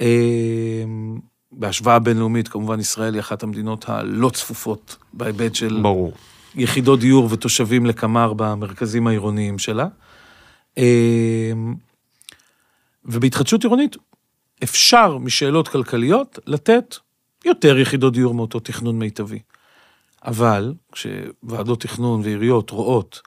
אמ, 0.00 1.18
בהשוואה 1.52 1.98
בינלאומית, 1.98 2.48
כמובן 2.48 2.80
ישראל 2.80 3.14
היא 3.14 3.20
אחת 3.20 3.42
המדינות 3.42 3.88
הלא 3.88 4.30
צפופות 4.30 4.96
בהיבט 5.12 5.54
של... 5.54 5.78
ברור. 5.82 6.12
יחידות 6.54 7.00
דיור 7.00 7.28
ותושבים 7.30 7.86
לקמ"ר 7.86 8.32
במרכזים 8.36 9.06
העירוניים 9.06 9.58
שלה. 9.58 9.86
אמ, 10.78 11.74
ובהתחדשות 13.04 13.62
עירונית 13.62 13.96
אפשר 14.62 15.18
משאלות 15.18 15.68
כלכליות 15.68 16.38
לתת 16.46 16.96
יותר 17.44 17.78
יחידות 17.78 18.12
דיור 18.12 18.34
מאותו 18.34 18.60
תכנון 18.60 18.98
מיטבי. 18.98 19.38
אבל 20.24 20.74
כשוועדות 20.92 21.80
תכנון 21.80 22.20
ועיריות 22.24 22.70
רואות 22.70 23.20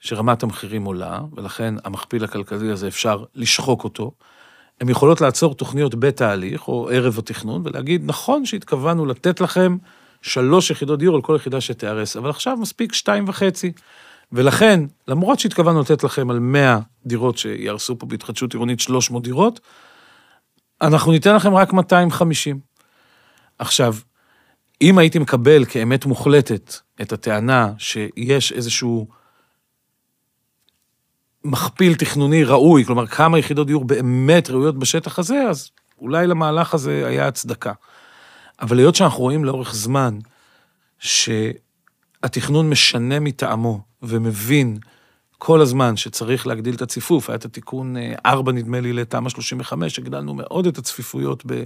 שרמת 0.00 0.42
המחירים 0.42 0.84
עולה, 0.84 1.20
ולכן 1.32 1.74
המכפיל 1.84 2.24
הכלכלי 2.24 2.70
הזה 2.70 2.88
אפשר 2.88 3.24
לשחוק 3.34 3.84
אותו, 3.84 4.12
הן 4.80 4.88
יכולות 4.88 5.20
לעצור 5.20 5.54
תוכניות 5.54 5.94
בתהליך, 5.94 6.68
או 6.68 6.90
ערב 6.92 7.18
התכנון, 7.18 7.62
ולהגיד, 7.64 8.02
נכון 8.04 8.46
שהתכוונו 8.46 9.06
לתת 9.06 9.40
לכם 9.40 9.76
שלוש 10.22 10.70
יחידות 10.70 10.98
דיור 10.98 11.16
על 11.16 11.22
כל 11.22 11.36
יחידה 11.36 11.60
שתיהרס, 11.60 12.16
אבל 12.16 12.30
עכשיו 12.30 12.56
מספיק 12.56 12.92
שתיים 12.92 13.28
וחצי. 13.28 13.72
ולכן, 14.32 14.80
למרות 15.08 15.40
שהתכוונו 15.40 15.80
לתת 15.80 16.04
לכם 16.04 16.30
על 16.30 16.38
100 16.38 16.78
דירות 17.06 17.38
שיהרסו 17.38 17.98
פה 17.98 18.06
בהתחדשות 18.06 18.52
עירונית 18.52 18.80
300 18.80 19.22
דירות, 19.22 19.60
אנחנו 20.82 21.12
ניתן 21.12 21.34
לכם 21.34 21.54
רק 21.54 21.72
250. 21.72 22.60
עכשיו, 23.62 23.94
אם 24.80 24.98
הייתי 24.98 25.18
מקבל 25.18 25.64
כאמת 25.64 26.06
מוחלטת 26.06 26.74
את 27.02 27.12
הטענה 27.12 27.72
שיש 27.78 28.52
איזשהו 28.52 29.08
מכפיל 31.44 31.94
תכנוני 31.94 32.44
ראוי, 32.44 32.84
כלומר 32.84 33.06
כמה 33.06 33.38
יחידות 33.38 33.66
דיור 33.66 33.84
באמת 33.84 34.50
ראויות 34.50 34.78
בשטח 34.78 35.18
הזה, 35.18 35.42
אז 35.50 35.70
אולי 35.98 36.26
למהלך 36.26 36.74
הזה 36.74 37.06
היה 37.06 37.28
הצדקה. 37.28 37.72
אבל 38.60 38.78
היות 38.78 38.94
שאנחנו 38.94 39.18
רואים 39.18 39.44
לאורך 39.44 39.74
זמן 39.74 40.18
שהתכנון 40.98 42.70
משנה 42.70 43.20
מטעמו 43.20 43.80
ומבין 44.02 44.78
כל 45.38 45.60
הזמן 45.60 45.96
שצריך 45.96 46.46
להגדיל 46.46 46.74
את 46.74 46.82
הציפוף, 46.82 47.30
היה 47.30 47.36
את 47.36 47.44
התיקון 47.44 47.96
4 48.26 48.52
נדמה 48.52 48.80
לי 48.80 48.92
לתמ"א 48.92 49.28
35, 49.28 49.98
הגדלנו 49.98 50.34
מאוד 50.34 50.66
את 50.66 50.78
הצפיפויות 50.78 51.42
ב... 51.46 51.62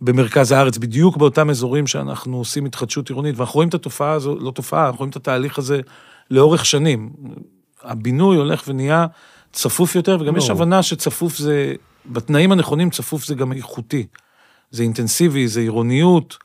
במרכז 0.00 0.52
הארץ, 0.52 0.78
בדיוק 0.78 1.16
באותם 1.16 1.50
אזורים 1.50 1.86
שאנחנו 1.86 2.36
עושים 2.36 2.64
התחדשות 2.66 3.08
עירונית, 3.08 3.36
ואנחנו 3.36 3.54
רואים 3.54 3.68
את 3.68 3.74
התופעה 3.74 4.12
הזו, 4.12 4.36
לא 4.40 4.50
תופעה, 4.50 4.86
אנחנו 4.86 4.98
רואים 4.98 5.10
את 5.10 5.16
התהליך 5.16 5.58
הזה 5.58 5.80
לאורך 6.30 6.66
שנים. 6.66 7.12
הבינוי 7.82 8.36
הולך 8.36 8.62
ונהיה 8.68 9.06
צפוף 9.52 9.94
יותר, 9.94 10.18
וגם 10.20 10.34
לא. 10.34 10.38
יש 10.38 10.50
הבנה 10.50 10.82
שצפוף 10.82 11.38
זה, 11.38 11.74
בתנאים 12.06 12.52
הנכונים 12.52 12.90
צפוף 12.90 13.24
זה 13.24 13.34
גם 13.34 13.52
איכותי. 13.52 14.06
זה 14.70 14.82
אינטנסיבי, 14.82 15.48
זה 15.48 15.60
עירוניות. 15.60 16.36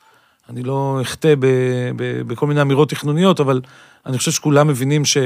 אני 0.49 0.63
לא 0.63 0.99
אחטא 1.01 1.33
בכל 2.27 2.47
מיני 2.47 2.61
אמירות 2.61 2.89
תכנוניות, 2.89 3.39
אבל 3.39 3.61
אני 4.05 4.17
חושב 4.17 4.31
שכולם 4.31 4.67
מבינים 4.67 5.05
ש, 5.05 5.17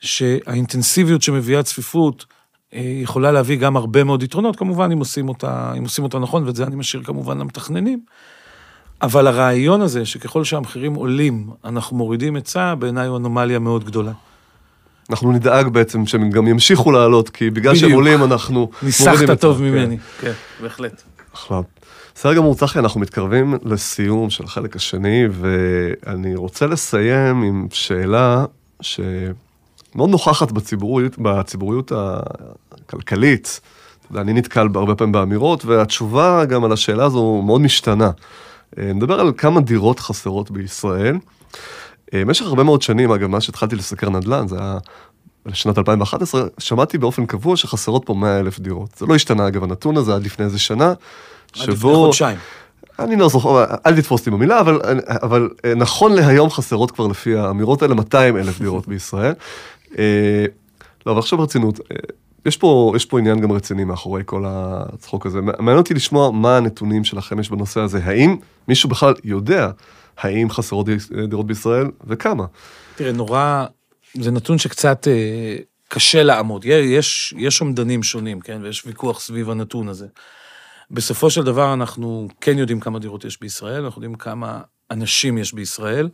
שהאינטנסיביות 0.00 1.22
שמביאה 1.22 1.62
צפיפות, 1.62 2.26
יכולה 2.74 3.32
להביא 3.32 3.56
גם 3.58 3.76
הרבה 3.76 4.04
מאוד 4.04 4.22
יתרונות, 4.22 4.56
כמובן, 4.56 4.92
אם 4.92 4.98
עושים 4.98 5.28
אותה, 5.28 5.72
אם 5.78 5.82
עושים 5.82 6.04
אותה 6.04 6.18
נכון, 6.18 6.46
ואת 6.46 6.56
זה 6.56 6.64
אני 6.64 6.76
משאיר 6.76 7.02
כמובן 7.02 7.38
למתכננים. 7.38 8.00
אבל 9.02 9.26
הרעיון 9.26 9.82
הזה, 9.82 10.06
שככל 10.06 10.44
שהמחירים 10.44 10.94
עולים, 10.94 11.50
אנחנו 11.64 11.96
מורידים 11.96 12.36
היצע, 12.36 12.74
בעיניי 12.74 13.06
הוא 13.06 13.16
אנומליה 13.16 13.58
מאוד 13.58 13.84
גדולה. 13.84 14.12
אנחנו 15.10 15.32
נדאג 15.32 15.68
בעצם 15.68 16.06
שהם 16.06 16.30
גם 16.30 16.48
ימשיכו 16.48 16.92
לעלות, 16.92 17.28
כי 17.28 17.50
בגלל 17.50 17.74
שהם 17.74 17.92
עולים 17.92 18.22
אנחנו 18.24 18.54
מורידים 18.60 18.78
היצע. 18.82 19.10
ניסחת 19.10 19.40
טוב 19.40 19.58
כן. 19.58 19.64
ממני, 19.64 19.98
כן, 20.20 20.32
בהחלט. 20.62 21.02
אחלה. 21.34 21.60
בסדר 22.14 22.34
גמור, 22.34 22.54
צחי, 22.54 22.78
אנחנו 22.78 23.00
מתקרבים 23.00 23.54
לסיום 23.64 24.30
של 24.30 24.44
החלק 24.44 24.76
השני, 24.76 25.24
ואני 25.30 26.34
רוצה 26.34 26.66
לסיים 26.66 27.42
עם 27.42 27.66
שאלה 27.72 28.44
ש... 28.80 29.00
מאוד 29.94 30.10
נוכחת 30.10 30.52
בציבוריות, 30.52 31.18
בציבוריות 31.18 31.92
הכלכלית. 32.86 33.60
אני 34.16 34.32
נתקל 34.32 34.68
הרבה 34.74 34.94
פעמים 34.94 35.12
באמירות, 35.12 35.64
והתשובה 35.64 36.44
גם 36.44 36.64
על 36.64 36.72
השאלה 36.72 37.04
הזו 37.04 37.42
מאוד 37.46 37.60
משתנה. 37.60 38.10
אה, 38.78 38.92
נדבר 38.94 39.20
על 39.20 39.32
כמה 39.36 39.60
דירות 39.60 40.00
חסרות 40.00 40.50
בישראל. 40.50 41.18
אה, 42.14 42.20
במשך 42.24 42.46
הרבה 42.46 42.62
מאוד 42.62 42.82
שנים, 42.82 43.12
אגב, 43.12 43.26
מאז 43.26 43.42
שהתחלתי 43.42 43.76
לסקר 43.76 44.10
נדל"ן, 44.10 44.48
זה 44.48 44.56
היה 44.60 44.78
בשנת 45.46 45.78
2011, 45.78 46.42
שמעתי 46.58 46.98
באופן 46.98 47.26
קבוע 47.26 47.56
שחסרות 47.56 48.02
פה 48.06 48.14
100 48.14 48.40
אלף 48.40 48.58
דירות. 48.58 48.90
זה 48.96 49.06
לא 49.06 49.14
השתנה, 49.14 49.48
אגב, 49.48 49.64
הנתון 49.64 49.96
הזה 49.96 50.14
עד 50.14 50.24
לפני 50.24 50.44
איזה 50.44 50.58
שנה. 50.58 50.88
עד 50.88 50.96
שבו... 51.52 51.72
לפני 51.72 51.94
חודשיים. 51.94 52.38
אני 52.98 53.16
לא 53.16 53.28
זוכר, 53.28 53.64
אל 53.86 53.96
תתפוס 53.96 54.20
אותי 54.20 54.30
במילה, 54.30 54.60
אבל, 54.60 54.80
אבל 55.22 55.48
אה, 55.64 55.74
נכון 55.74 56.12
להיום 56.12 56.50
חסרות 56.50 56.90
כבר 56.90 57.06
לפי 57.06 57.36
האמירות 57.36 57.82
האלה 57.82 57.94
200 57.94 58.36
אלף 58.36 58.60
דירות 58.60 58.88
בישראל. 58.88 59.34
לא, 61.06 61.12
אבל 61.12 61.18
עכשיו 61.18 61.38
ברצינות, 61.38 61.80
יש 62.46 62.56
פה, 62.56 62.92
יש 62.96 63.04
פה 63.04 63.18
עניין 63.18 63.40
גם 63.40 63.52
רציני 63.52 63.84
מאחורי 63.84 64.22
כל 64.26 64.44
הצחוק 64.46 65.26
הזה. 65.26 65.40
מעניין 65.40 65.78
אותי 65.78 65.94
לשמוע 65.94 66.30
מה 66.30 66.56
הנתונים 66.56 67.04
שלכם 67.04 67.40
יש 67.40 67.50
בנושא 67.50 67.80
הזה. 67.80 68.00
האם 68.04 68.36
מישהו 68.68 68.88
בכלל 68.88 69.14
יודע 69.24 69.70
האם 70.18 70.50
חסרות 70.50 70.86
דירות 71.28 71.46
בישראל 71.46 71.90
וכמה? 72.06 72.44
תראה, 72.96 73.12
נורא, 73.12 73.66
זה 74.14 74.30
נתון 74.30 74.58
שקצת 74.58 75.08
אה, 75.08 75.56
קשה 75.88 76.22
לעמוד. 76.22 76.64
יש, 76.64 77.34
יש 77.36 77.60
אומדנים 77.60 78.02
שונים, 78.02 78.40
כן? 78.40 78.60
ויש 78.62 78.86
ויכוח 78.86 79.20
סביב 79.20 79.50
הנתון 79.50 79.88
הזה. 79.88 80.06
בסופו 80.90 81.30
של 81.30 81.42
דבר 81.42 81.72
אנחנו 81.72 82.28
כן 82.40 82.58
יודעים 82.58 82.80
כמה 82.80 82.98
דירות 82.98 83.24
יש 83.24 83.40
בישראל, 83.40 83.84
אנחנו 83.84 84.02
יודעים 84.02 84.14
כמה 84.14 84.60
אנשים 84.90 85.38
יש 85.38 85.54
בישראל. 85.54 86.08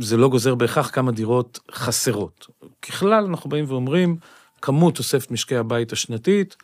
זה 0.00 0.16
לא 0.16 0.28
גוזר 0.28 0.54
בהכרח 0.54 0.90
כמה 0.90 1.12
דירות 1.12 1.60
חסרות. 1.72 2.46
ככלל, 2.82 3.24
אנחנו 3.24 3.50
באים 3.50 3.64
ואומרים, 3.68 4.16
כמות 4.62 4.94
תוספת 4.94 5.30
משקי 5.30 5.56
הבית 5.56 5.92
השנתית 5.92 6.56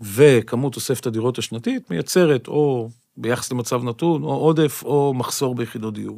וכמות 0.00 0.72
תוספת 0.72 1.06
הדירות 1.06 1.38
השנתית 1.38 1.90
מייצרת 1.90 2.48
או 2.48 2.88
ביחס 3.16 3.52
למצב 3.52 3.84
נתון, 3.84 4.22
או 4.22 4.34
עודף, 4.34 4.82
או 4.84 5.14
מחסור 5.14 5.54
ביחידות 5.54 5.94
דיור. 5.94 6.16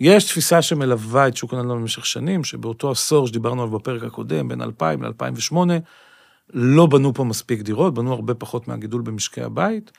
יש 0.00 0.24
תפיסה 0.24 0.62
שמלווה 0.62 1.28
את 1.28 1.36
שוק 1.36 1.54
הנדל"ן 1.54 1.80
במשך 1.80 2.06
שנים, 2.06 2.44
שבאותו 2.44 2.90
עשור 2.90 3.26
שדיברנו 3.26 3.62
עליו 3.62 3.78
בפרק 3.78 4.02
הקודם, 4.02 4.48
בין 4.48 4.62
2000 4.62 5.04
ל-2008, 5.04 5.56
לא 6.54 6.86
בנו 6.86 7.14
פה 7.14 7.24
מספיק 7.24 7.60
דירות, 7.60 7.94
בנו 7.94 8.12
הרבה 8.12 8.34
פחות 8.34 8.68
מהגידול 8.68 9.02
במשקי 9.02 9.42
הבית, 9.42 9.92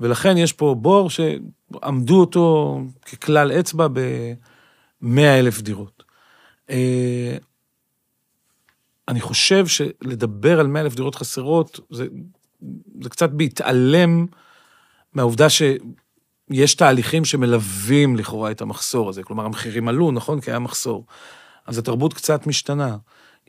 ולכן 0.00 0.36
יש 0.36 0.52
פה 0.52 0.74
בור 0.78 1.10
שעמדו 1.10 2.20
אותו 2.20 2.80
ככלל 3.12 3.52
אצבע 3.52 3.88
ב... 3.92 4.00
100 5.04 5.38
אלף 5.38 5.60
דירות. 5.60 6.02
אני 9.08 9.20
חושב 9.20 9.66
שלדבר 9.66 10.60
על 10.60 10.66
100 10.66 10.82
אלף 10.82 10.94
דירות 10.94 11.14
חסרות, 11.14 11.80
זה, 11.90 12.06
זה 13.02 13.10
קצת 13.10 13.30
בהתעלם 13.30 14.26
מהעובדה 15.12 15.46
שיש 15.50 16.74
תהליכים 16.74 17.24
שמלווים 17.24 18.16
לכאורה 18.16 18.50
את 18.50 18.60
המחסור 18.60 19.08
הזה. 19.08 19.22
כלומר, 19.22 19.44
המחירים 19.44 19.88
עלו, 19.88 20.10
נכון? 20.10 20.40
כי 20.40 20.50
היה 20.50 20.58
מחסור. 20.58 21.06
אז 21.66 21.78
התרבות 21.78 22.14
קצת 22.14 22.46
משתנה. 22.46 22.96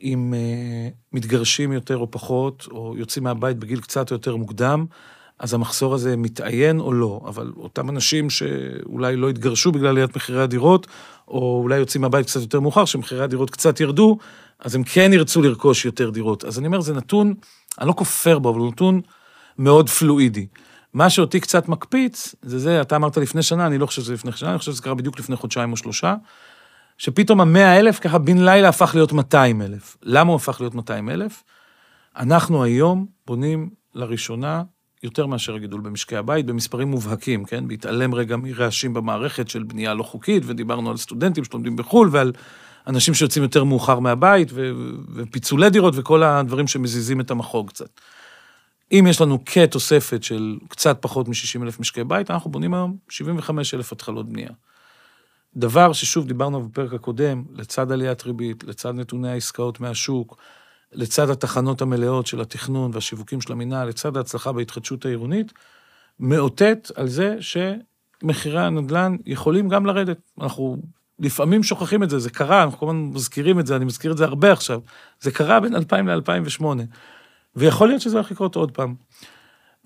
אם 0.02 0.34
uh, 0.34 0.94
מתגרשים 1.12 1.72
יותר 1.72 1.96
או 1.96 2.10
פחות, 2.10 2.68
או 2.70 2.94
יוצאים 2.98 3.24
מהבית 3.24 3.56
בגיל 3.58 3.80
קצת 3.80 4.10
יותר 4.10 4.36
מוקדם, 4.36 4.86
אז 5.38 5.54
המחסור 5.54 5.94
הזה 5.94 6.16
מתאיין 6.16 6.80
או 6.80 6.92
לא. 6.92 7.20
אבל 7.24 7.52
אותם 7.56 7.90
אנשים 7.90 8.30
שאולי 8.30 9.16
לא 9.16 9.30
התגרשו 9.30 9.72
בגלל 9.72 9.86
עליית 9.86 10.16
מחירי 10.16 10.42
הדירות, 10.42 10.86
או 11.28 11.60
אולי 11.62 11.78
יוצאים 11.78 12.02
מהבית 12.02 12.26
קצת 12.26 12.40
יותר 12.40 12.60
מאוחר, 12.60 12.84
שמחירי 12.84 13.24
הדירות 13.24 13.50
קצת 13.50 13.80
ירדו, 13.80 14.18
אז 14.60 14.74
הם 14.74 14.84
כן 14.84 15.10
ירצו 15.12 15.42
לרכוש 15.42 15.84
יותר 15.84 16.10
דירות. 16.10 16.44
אז 16.44 16.58
אני 16.58 16.66
אומר, 16.66 16.80
זה 16.80 16.94
נתון, 16.94 17.34
אני 17.80 17.88
לא 17.88 17.92
כופר 17.92 18.38
בו, 18.38 18.50
אבל 18.50 18.58
הוא 18.58 18.68
נתון 18.68 19.00
מאוד 19.58 19.88
פלואידי. 19.88 20.46
מה 20.94 21.10
שאותי 21.10 21.40
קצת 21.40 21.68
מקפיץ, 21.68 22.34
זה 22.42 22.58
זה, 22.58 22.80
אתה 22.80 22.96
אמרת 22.96 23.16
לפני 23.16 23.42
שנה, 23.42 23.66
אני 23.66 23.78
לא 23.78 23.86
חושב 23.86 24.02
שזה 24.02 24.14
לפני 24.14 24.32
שנה, 24.32 24.50
אני 24.50 24.58
חושב 24.58 24.72
שזה 24.72 24.82
קרה 24.82 24.94
בדיוק 24.94 25.18
לפני 25.18 25.36
חודשיים 25.36 25.72
או 25.72 25.76
שלושה, 25.76 26.14
שפתאום 26.98 27.40
המאה 27.40 27.78
אלף 27.78 27.98
ככה 27.98 28.18
בן 28.18 28.38
לילה 28.38 28.68
הפך 28.68 28.90
להיות 28.94 29.12
200 29.12 29.62
אלף. 29.62 29.96
למה 30.02 30.30
הוא 30.30 30.36
הפך 30.36 30.60
להיות 30.60 30.74
200 30.74 31.10
אלף? 31.10 31.42
אנחנו 32.16 32.64
היום 32.64 33.06
בונים 33.26 33.70
לראשונה 33.94 34.62
יותר 35.02 35.26
מאשר 35.26 35.54
הגידול 35.54 35.80
במשקי 35.80 36.16
הבית, 36.16 36.46
במספרים 36.46 36.88
מובהקים, 36.88 37.44
כן? 37.44 37.68
בהתעלם 37.68 38.14
רגע 38.14 38.36
מרעשים 38.36 38.94
במערכת 38.94 39.48
של 39.48 39.62
בנייה 39.62 39.94
לא 39.94 40.02
חוקית, 40.02 40.42
ודיברנו 40.46 40.90
על 40.90 40.96
סטודנטים 40.96 41.44
שלומדים 41.44 41.76
בחו"ל, 41.76 42.08
ועל 42.12 42.32
אנשים 42.86 43.14
שיוצאים 43.14 43.42
יותר 43.42 43.64
מאוחר 43.64 43.98
מהבית, 43.98 44.48
ו- 44.52 44.70
ופיצולי 45.14 45.70
דירות, 45.70 45.94
וכל 45.96 46.22
הדברים 46.22 46.66
שמזיזים 46.66 47.20
את 47.20 47.30
המחוג 47.30 47.68
קצת. 47.68 48.00
אם 48.92 49.06
יש 49.10 49.20
לנו 49.20 49.44
כתוספת 49.44 50.22
של 50.22 50.58
קצת 50.68 50.98
פחות 51.00 51.28
מ-60 51.28 51.62
אלף 51.62 51.80
משקי 51.80 52.04
בית, 52.04 52.30
אנחנו 52.30 52.50
בונים 52.50 52.74
היום 52.74 52.96
75 53.08 53.74
אלף 53.74 53.92
התחלות 53.92 54.28
בנייה. 54.28 54.50
דבר 55.56 55.92
ששוב 55.92 56.26
דיברנו 56.26 56.68
בפרק 56.68 56.92
הקודם, 56.92 57.44
לצד 57.54 57.92
עליית 57.92 58.22
ריבית, 58.22 58.64
לצד 58.64 58.94
נתוני 58.94 59.30
העסקאות 59.30 59.80
מהשוק, 59.80 60.36
לצד 60.92 61.30
התחנות 61.30 61.82
המלאות 61.82 62.26
של 62.26 62.40
התכנון 62.40 62.90
והשיווקים 62.94 63.40
של 63.40 63.52
המינהל, 63.52 63.88
לצד 63.88 64.16
ההצלחה 64.16 64.52
בהתחדשות 64.52 65.04
העירונית, 65.04 65.52
מאותת 66.20 66.90
על 66.94 67.08
זה 67.08 67.36
שמחירי 67.40 68.60
הנדל"ן 68.60 69.16
יכולים 69.26 69.68
גם 69.68 69.86
לרדת. 69.86 70.18
אנחנו 70.40 70.76
לפעמים 71.18 71.62
שוכחים 71.62 72.02
את 72.02 72.10
זה, 72.10 72.18
זה 72.18 72.30
קרה, 72.30 72.62
אנחנו 72.62 72.78
כל 72.78 72.86
הזמן 72.86 73.10
מזכירים 73.14 73.60
את 73.60 73.66
זה, 73.66 73.76
אני 73.76 73.84
מזכיר 73.84 74.12
את 74.12 74.16
זה 74.16 74.24
הרבה 74.24 74.52
עכשיו. 74.52 74.80
זה 75.20 75.30
קרה 75.30 75.60
בין 75.60 75.74
2000 75.74 76.08
ל-2008, 76.08 76.64
ויכול 77.56 77.88
להיות 77.88 78.00
שזה 78.00 78.16
הולך 78.16 78.30
לקרות 78.30 78.56
עוד 78.56 78.70
פעם. 78.70 78.94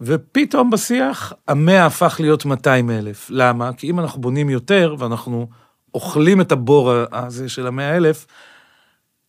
ופתאום 0.01 0.70
בשיח, 0.70 1.33
המאה 1.49 1.87
הפך 1.87 2.16
להיות 2.20 2.45
200 2.45 2.91
אלף. 2.91 3.26
למה? 3.31 3.72
כי 3.72 3.91
אם 3.91 4.01
אנחנו 4.01 4.20
בונים 4.20 4.51
יותר, 4.51 4.95
ואנחנו 4.99 5.49
אוכלים 5.95 6.41
את 6.41 6.53
הבור 6.53 6.93
הזה 7.12 7.49
של 7.49 7.66
המאה 7.66 7.97
אלף, 7.97 8.26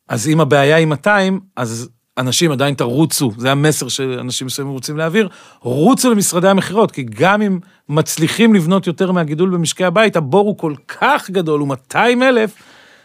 אז 0.08 0.28
אם 0.28 0.42
הבעיה 0.42 0.76
היא 0.76 0.86
200, 0.88 1.40
אז 1.56 1.90
אנשים 2.18 2.52
עדיין 2.52 2.74
תרוצו, 2.74 3.32
זה 3.38 3.52
המסר 3.52 3.88
שאנשים 3.88 4.48
מסוימים 4.48 4.74
רוצים 4.74 4.98
להעביר, 4.98 5.30
רוצו 5.60 6.12
למשרדי 6.12 6.48
המכירות, 6.48 6.92
כי 6.92 7.04
גם 7.04 7.42
אם 7.42 7.60
מצליחים 7.90 8.54
לבנות 8.54 8.88
יותר 8.88 9.12
מהגידול 9.12 9.50
במשקי 9.50 9.86
הבית, 9.86 10.16
הבור 10.16 10.48
הוא 10.48 10.58
כל 10.58 10.74
כך 10.88 11.30
גדול, 11.30 11.60
הוא 11.60 11.68
200 11.68 12.24
אלף, 12.24 12.54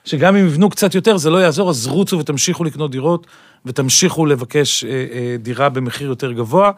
שגם 0.05 0.37
אם 0.37 0.47
יבנו 0.47 0.71
קצת 0.71 0.95
יותר, 0.95 1.17
זה 1.17 1.31
לא 1.31 1.39
יעזור, 1.39 1.71
אז 1.71 1.87
רוצו 1.87 2.19
ותמשיכו 2.19 2.65
לקנות 2.65 2.91
דירות, 2.91 3.27
ותמשיכו 3.67 4.27
לבקש 4.27 4.85
אה, 4.85 4.91
אה, 4.91 5.37
דירה 5.39 5.69
במחיר 5.69 6.09
יותר 6.09 6.33
גבוה, 6.33 6.71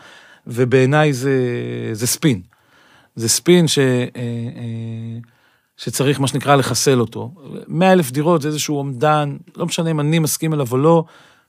ובעיניי 0.47 1.13
זה, 1.13 1.41
זה 1.93 2.07
ספין. 2.07 2.41
זה 3.17 3.29
ספין 3.29 3.69
ש... 3.69 3.79
אה, 3.79 4.07
אה, 4.17 5.19
שצריך, 5.77 6.21
מה 6.21 6.27
שנקרא, 6.27 6.57
לחסל 6.57 7.01
אותו. 7.01 7.35
100 7.69 7.93
אלף 7.93 8.11
דירות 8.11 8.43
זה 8.43 8.49
איזשהו 8.49 8.79
אומדן, 8.79 9.37
לא 9.57 9.67
משנה 9.67 9.91
אם 9.91 10.01
אני 10.01 10.19
מסכים 10.19 10.55
אליו 10.55 10.67
או 10.73 10.79
לא, 10.79 11.05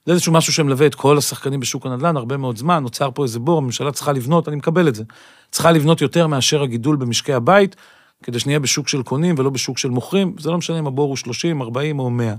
זה 0.06 0.12
איזשהו 0.12 0.34
משהו 0.34 0.54
שמלווה 0.54 0.88
את 0.88 0.96
כל 0.96 1.18
השחקנים 1.18 1.60
בשוק 1.60 1.86
הנדל"ן 1.86 2.18
הרבה 2.18 2.38
מאוד 2.38 2.58
זמן, 2.58 2.84
נוצר 2.84 3.10
פה 3.14 3.24
איזה 3.24 3.40
בור, 3.40 3.58
הממשלה 3.58 3.92
צריכה 3.92 4.12
לבנות, 4.12 4.48
אני 4.48 4.56
מקבל 4.56 4.88
את 4.88 4.96
זה. 4.96 5.04
צריכה 5.52 5.72
לבנות 5.72 6.02
יותר 6.02 6.28
מאשר 6.28 6.64
הגידול 6.64 6.96
במשקי 6.96 7.34
הבית, 7.34 7.76
כדי 8.24 8.40
שנהיה 8.40 8.60
בשוק 8.60 8.88
של 8.88 9.04
קונים 9.04 9.36
ולא 9.38 9.50
בשוק 9.50 9.78
של 9.78 9.90
מוכרים, 9.90 10.36
זה 10.40 10.52
לא 10.52 10.58
משנה 10.58 10.80
אם 10.80 10.88
הבור 10.88 11.08
הוא 11.08 11.18
30, 11.18 11.62
40 11.62 12.00
או 12.00 12.10
100. 12.10 12.34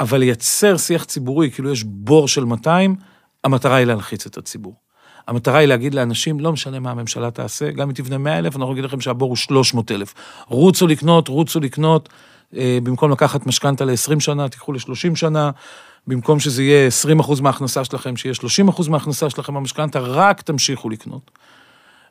אבל 0.00 0.18
לייצר 0.18 0.76
שיח 0.76 1.04
ציבורי, 1.04 1.50
כאילו 1.50 1.72
יש 1.72 1.84
בור 1.84 2.28
של 2.28 2.44
200, 2.44 2.96
המטרה 3.44 3.76
היא 3.76 3.86
להלחיץ 3.86 4.26
את 4.26 4.38
הציבור. 4.38 4.74
המטרה 5.28 5.58
היא 5.58 5.68
להגיד 5.68 5.94
לאנשים, 5.94 6.40
לא 6.40 6.52
משנה 6.52 6.80
מה 6.80 6.90
הממשלה 6.90 7.30
תעשה, 7.30 7.70
גם 7.70 7.88
אם 7.88 7.94
תבנה 7.94 8.18
100 8.18 8.38
אלף, 8.38 8.56
אנחנו 8.56 8.72
נגיד 8.72 8.84
לכם 8.84 9.00
שהבור 9.00 9.28
הוא 9.28 9.36
300 9.36 9.90
אלף. 9.90 10.14
רוצו 10.46 10.86
לקנות, 10.86 11.28
רוצו 11.28 11.60
לקנות, 11.60 12.08
במקום 12.82 13.10
לקחת 13.10 13.46
משכנתה 13.46 13.84
ל-20 13.84 14.20
שנה, 14.20 14.48
תיקחו 14.48 14.72
ל-30 14.72 15.14
שנה, 15.14 15.50
במקום 16.06 16.40
שזה 16.40 16.62
יהיה 16.62 16.86
20 16.86 17.20
אחוז 17.20 17.40
מההכנסה 17.40 17.84
שלכם, 17.84 18.16
שיהיה 18.16 18.34
30 18.34 18.68
אחוז 18.68 18.88
מההכנסה 18.88 19.30
שלכם 19.30 19.54
במשכנתה, 19.54 20.00
רק 20.00 20.42
תמשיכו 20.42 20.90
לקנות. 20.90 21.30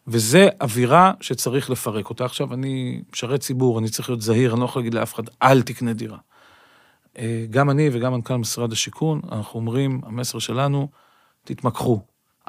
וזה 0.08 0.50
אווירה 0.62 1.12
שצריך 1.22 1.70
לפרק 1.70 2.10
אותה. 2.10 2.26
עכשיו, 2.26 2.54
אני 2.54 3.02
משרת 3.14 3.40
ציבור, 3.40 3.80
אני 3.80 3.90
צריך 3.90 4.10
להיות 4.10 4.22
זהיר, 4.22 4.54
אני 4.54 4.60
לא 4.60 4.66
יכול 4.66 4.80
להגיד 4.80 4.94
לאף 4.94 5.14
אחד, 5.14 5.24
אל 5.42 5.62
תקנה 5.62 5.94
דירה. 5.94 6.18
אה, 7.18 7.46
גם 7.50 7.70
אני 7.70 7.90
וגם 7.92 8.14
מנכ"ל 8.14 8.36
משרד 8.36 8.72
השיכון, 8.72 9.22
אנחנו 9.32 9.60
אומרים, 9.60 10.02
המסר 10.06 10.40
שלנו, 10.40 10.88
תתמקחו, 11.44 12.00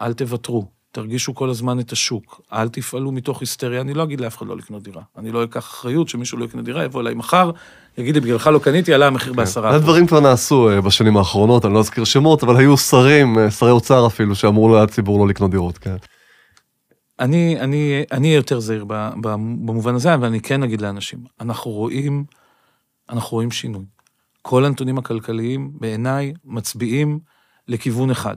אל 0.00 0.12
תוותרו, 0.12 0.66
תרגישו 0.94 1.34
כל 1.34 1.50
הזמן 1.50 1.80
את 1.80 1.92
השוק, 1.92 2.40
אל 2.52 2.68
תפעלו 2.68 3.12
מתוך 3.12 3.40
היסטריה, 3.40 3.80
אני 3.80 3.94
לא 3.94 4.02
אגיד 4.02 4.20
לאף 4.20 4.36
אחד 4.36 4.46
לא 4.46 4.56
לקנות 4.56 4.82
דירה. 4.82 5.02
אני 5.16 5.32
לא 5.32 5.44
אקח 5.44 5.58
אחריות 5.58 6.08
שמישהו 6.08 6.38
לא 6.38 6.44
יקנה 6.44 6.62
דירה, 6.62 6.84
יבוא 6.84 7.00
אליי 7.00 7.14
מחר, 7.14 7.50
יגיד 7.98 8.14
לי, 8.14 8.20
בגללך 8.20 8.46
לא 8.46 8.58
קניתי, 8.58 8.94
עלה 8.94 9.06
המחיר 9.06 9.32
כן. 9.32 9.36
בעשרה. 9.36 9.74
הדברים 9.74 10.06
כבר 10.06 10.20
נעשו 10.20 10.70
אה, 10.70 10.80
בשנים 10.80 11.16
האחרונות, 11.16 11.64
אני 11.64 11.74
לא 11.74 11.78
אזכיר 11.78 12.04
שמות, 12.04 12.42
אבל 12.42 12.56
היו 12.56 12.76
שרים, 12.76 13.38
אה, 13.38 13.50
שרי 13.50 13.70
אוצר 13.70 14.06
אפילו, 14.06 14.34
שאמרו 14.34 14.76
לציבור 14.76 15.18
לא 15.18 15.28
לקנות 15.28 15.50
דירות, 15.50 15.78
כן. 15.78 15.96
אני, 17.20 17.60
אני, 17.60 18.02
אני 18.12 18.34
יותר 18.34 18.60
זהיר 18.60 18.84
במובן 19.20 19.94
הזה, 19.94 20.14
אבל 20.14 20.26
אני 20.26 20.40
כן 20.40 20.62
אגיד 20.62 20.80
לאנשים, 20.80 21.18
אנחנו 21.40 21.70
רואים, 21.70 22.24
אנחנו 23.10 23.36
רואים 23.36 23.50
שינוי. 23.50 23.84
כל 24.42 24.64
הנתונים 24.64 24.98
הכלכליים, 24.98 25.70
בעיניי, 25.74 26.32
מצביעים 26.44 27.18
לכיוון 27.68 28.10
אחד. 28.10 28.36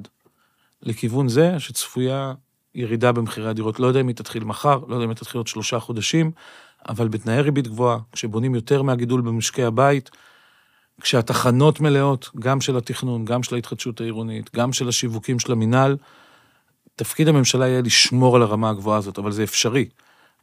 לכיוון 0.84 1.28
זה 1.28 1.60
שצפויה 1.60 2.34
ירידה 2.76 3.11
במחירי 3.11 3.49
הדירות. 3.49 3.80
לא 3.80 3.88
יודע 3.88 4.01
אם 4.01 4.07
היא 4.07 4.15
תתחיל 4.15 4.43
מחר, 4.43 4.80
לא 4.88 4.95
יודע 4.95 5.05
אם 5.05 5.09
היא 5.09 5.18
תתחיל 5.18 5.39
עוד 5.39 5.47
שלושה 5.47 5.80
חודשים, 5.80 6.32
אבל 6.89 7.07
בתנאי 7.07 7.41
ריבית 7.41 7.68
גבוהה, 7.68 7.97
כשבונים 8.11 8.55
יותר 8.55 8.82
מהגידול 8.82 9.22
במשקי 9.22 9.63
הבית, 9.63 10.09
כשהתחנות 11.01 11.80
מלאות, 11.80 12.30
גם 12.39 12.61
של 12.61 12.78
התכנון, 12.78 13.26
גם 13.26 13.43
של 13.43 13.55
ההתחדשות 13.55 14.01
העירונית, 14.01 14.55
גם 14.55 14.74
של 14.74 14.88
השיווקים 14.88 15.39
של 15.39 15.51
המינהל, 15.51 15.97
תפקיד 16.95 17.28
הממשלה 17.28 17.68
יהיה 17.68 17.82
לשמור 17.82 18.36
על 18.36 18.41
הרמה 18.41 18.70
הגבוהה 18.70 18.97
הזאת, 18.97 19.20
אבל 19.20 19.32
זה 19.32 19.43
אפשרי. 19.43 19.89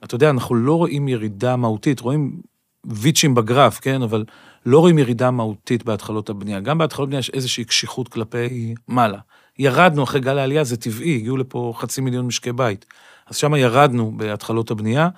אתה 0.04 0.14
יודע, 0.14 0.30
אנחנו 0.30 0.54
לא 0.54 0.74
רואים 0.74 1.08
ירידה 1.08 1.56
מהותית, 1.56 2.00
רואים 2.00 2.40
ויצ'ים 2.84 3.34
בגרף, 3.34 3.80
כן, 3.80 4.02
אבל 4.02 4.24
לא 4.66 4.78
רואים 4.78 4.98
ירידה 4.98 5.30
מהותית 5.30 5.84
בהתחלות 5.84 6.30
הבנייה. 6.30 6.60
גם 6.60 6.78
בהתחלות 6.78 7.06
הבנייה 7.06 7.18
יש 7.18 7.30
איזושהי 7.30 7.64
קשיחות 7.64 8.08
כלפי 8.08 8.74
מעלה. 8.88 9.18
ירדנו 9.58 10.02
אחרי 10.02 10.20
גל 10.20 10.38
העלייה, 10.38 10.64
זה 10.64 10.76
טבעי, 10.76 11.16
הגיעו 11.16 11.36
לפה 11.36 11.72
חצי 11.76 12.00
מיליון 12.00 12.26
משקי 12.26 12.52
בית. 12.52 12.84
אז 13.26 13.36
שם 13.36 13.54
ירדנו 13.54 14.12
בהתחלות 14.16 14.70
הבנייה. 14.70 15.08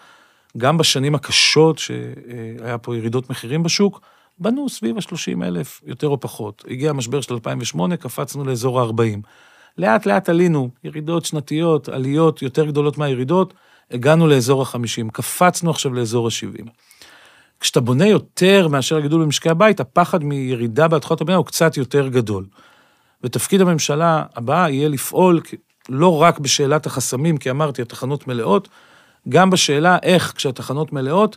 גם 0.56 0.78
בשנים 0.78 1.14
הקשות, 1.14 1.78
שהיה 1.78 2.78
פה 2.82 2.96
ירידות 2.96 3.30
מחירים 3.30 3.62
בשוק, 3.62 4.00
בנו 4.38 4.68
סביב 4.68 4.96
ה-30 4.96 5.44
אלף, 5.44 5.80
יותר 5.86 6.08
או 6.08 6.20
פחות. 6.20 6.64
הגיע 6.68 6.90
המשבר 6.90 7.20
של 7.20 7.34
2008, 7.34 7.96
קפצנו 7.96 8.44
לאזור 8.44 8.80
ה-40. 8.80 9.18
לאט 9.78 10.06
לאט 10.06 10.28
עלינו, 10.28 10.70
ירידות 10.84 11.24
שנתיות, 11.24 11.88
עליות 11.88 12.42
יותר 12.42 12.66
גדולות 12.66 12.98
מהירידות, 12.98 13.54
הגענו 13.90 14.26
לאזור 14.26 14.62
ה-50, 14.62 15.10
קפצנו 15.12 15.70
עכשיו 15.70 15.94
לאזור 15.94 16.26
ה-70. 16.26 16.70
כשאתה 17.60 17.80
בונה 17.80 18.06
יותר 18.06 18.68
מאשר 18.68 18.96
הגידול 18.96 19.22
במשקי 19.22 19.50
הבית, 19.50 19.80
הפחד 19.80 20.24
מירידה 20.24 20.88
בהתחלות 20.88 21.20
הבנייה 21.20 21.38
הוא 21.38 21.46
קצת 21.46 21.76
יותר 21.76 22.08
גדול. 22.08 22.46
ותפקיד 23.22 23.60
הממשלה 23.60 24.24
הבאה 24.34 24.70
יהיה 24.70 24.88
לפעול 24.88 25.40
לא 25.88 26.22
רק 26.22 26.38
בשאלת 26.38 26.86
החסמים, 26.86 27.36
כי 27.36 27.50
אמרתי, 27.50 27.82
התחנות 27.82 28.28
מלאות, 28.28 28.68
גם 29.28 29.50
בשאלה 29.50 29.98
איך 30.02 30.32
כשהתחנות 30.36 30.92
מלאות, 30.92 31.36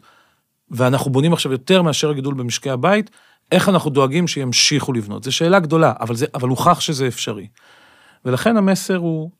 ואנחנו 0.71 1.11
בונים 1.11 1.33
עכשיו 1.33 1.51
יותר 1.51 1.81
מאשר 1.81 2.09
הגידול 2.09 2.33
במשקי 2.33 2.69
הבית, 2.69 3.09
איך 3.51 3.69
אנחנו 3.69 3.89
דואגים 3.89 4.27
שימשיכו 4.27 4.93
לבנות. 4.93 5.23
זו 5.23 5.31
שאלה 5.31 5.59
גדולה, 5.59 5.93
אבל, 5.99 6.15
זה, 6.15 6.25
אבל 6.33 6.49
הוכח 6.49 6.79
שזה 6.79 7.07
אפשרי. 7.07 7.47
ולכן 8.25 8.57
המסר 8.57 8.95
הוא, 8.95 9.31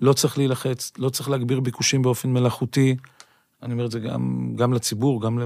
לא 0.00 0.12
צריך 0.12 0.38
להילחץ, 0.38 0.92
לא 0.98 1.08
צריך 1.08 1.30
להגביר 1.30 1.60
ביקושים 1.60 2.02
באופן 2.02 2.32
מלאכותי. 2.32 2.96
אני 3.62 3.72
אומר 3.72 3.86
את 3.86 3.90
זה 3.90 4.00
גם, 4.00 4.52
גם 4.56 4.72
לציבור, 4.72 5.22
גם 5.22 5.38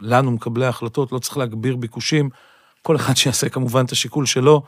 לנו, 0.00 0.30
מקבלי 0.30 0.66
ההחלטות, 0.66 1.12
לא 1.12 1.18
צריך 1.18 1.36
להגביר 1.36 1.76
ביקושים. 1.76 2.30
כל 2.82 2.96
אחד 2.96 3.16
שיעשה 3.16 3.48
כמובן 3.48 3.84
את 3.84 3.92
השיקול 3.92 4.26
שלו, 4.26 4.62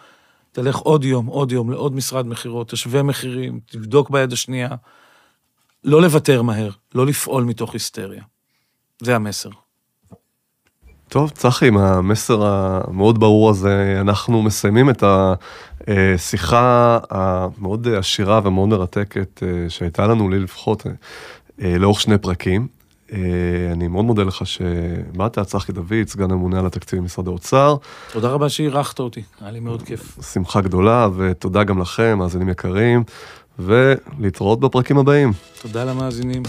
תלך 0.56 0.76
עוד 0.76 1.04
יום, 1.04 1.26
עוד 1.26 1.52
יום, 1.52 1.70
לעוד 1.70 1.94
משרד 1.94 2.26
מכירות, 2.26 2.68
תשווה 2.68 3.02
מחירים, 3.02 3.60
תבדוק 3.66 4.10
ביד 4.10 4.32
השנייה. 4.32 4.68
לא 5.84 6.02
לוותר 6.02 6.42
מהר, 6.42 6.70
לא 6.94 7.06
לפעול 7.06 7.44
מתוך 7.44 7.72
היסטריה. 7.72 8.22
זה 9.02 9.16
המסר. 9.16 9.50
טוב, 11.08 11.30
צחי, 11.30 11.68
עם 11.68 11.78
המסר 11.78 12.46
המאוד 12.46 13.20
ברור 13.20 13.50
הזה, 13.50 13.98
אנחנו 14.00 14.42
מסיימים 14.42 14.90
את 14.90 15.04
השיחה 15.06 16.98
המאוד 17.10 17.88
עשירה 17.88 18.40
ומאוד 18.44 18.68
מרתקת 18.68 19.42
אה, 19.42 19.70
שהייתה 19.70 20.06
לנו, 20.06 20.28
לי 20.28 20.38
לפחות, 20.38 20.86
אה, 21.62 21.78
לאורך 21.78 22.00
שני 22.00 22.18
פרקים. 22.18 22.68
אה, 23.12 23.18
אני 23.72 23.88
מאוד 23.88 24.04
מודה 24.04 24.22
לך 24.22 24.46
שבאת, 24.46 25.38
צחי 25.38 25.72
דוד, 25.72 26.06
סגן 26.06 26.30
הממונה 26.30 26.58
על 26.58 26.66
התקציב 26.66 26.98
במשרד 26.98 27.28
האוצר. 27.28 27.76
תודה 28.12 28.28
רבה 28.28 28.48
שאירחת 28.48 28.98
אותי, 28.98 29.22
היה 29.40 29.50
לי 29.50 29.60
מאוד 29.60 29.82
כיף. 29.82 30.32
שמחה 30.32 30.60
גדולה, 30.60 31.08
ותודה 31.16 31.64
גם 31.64 31.78
לכם, 31.78 32.18
מאזינים 32.18 32.48
יקרים, 32.48 33.04
ולהתראות 33.58 34.60
בפרקים 34.60 34.98
הבאים. 34.98 35.32
תודה 35.62 35.84
למאזינים. 35.84 36.42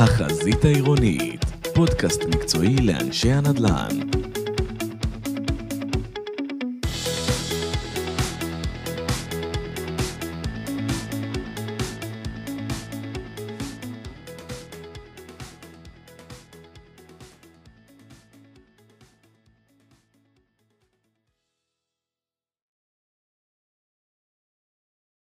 החזית 0.00 0.64
העירונית, 0.64 1.44
פודקאסט 1.74 2.24
מקצועי 2.24 2.76
לאנשי 2.76 3.32
הנדל"ן. 3.32 3.98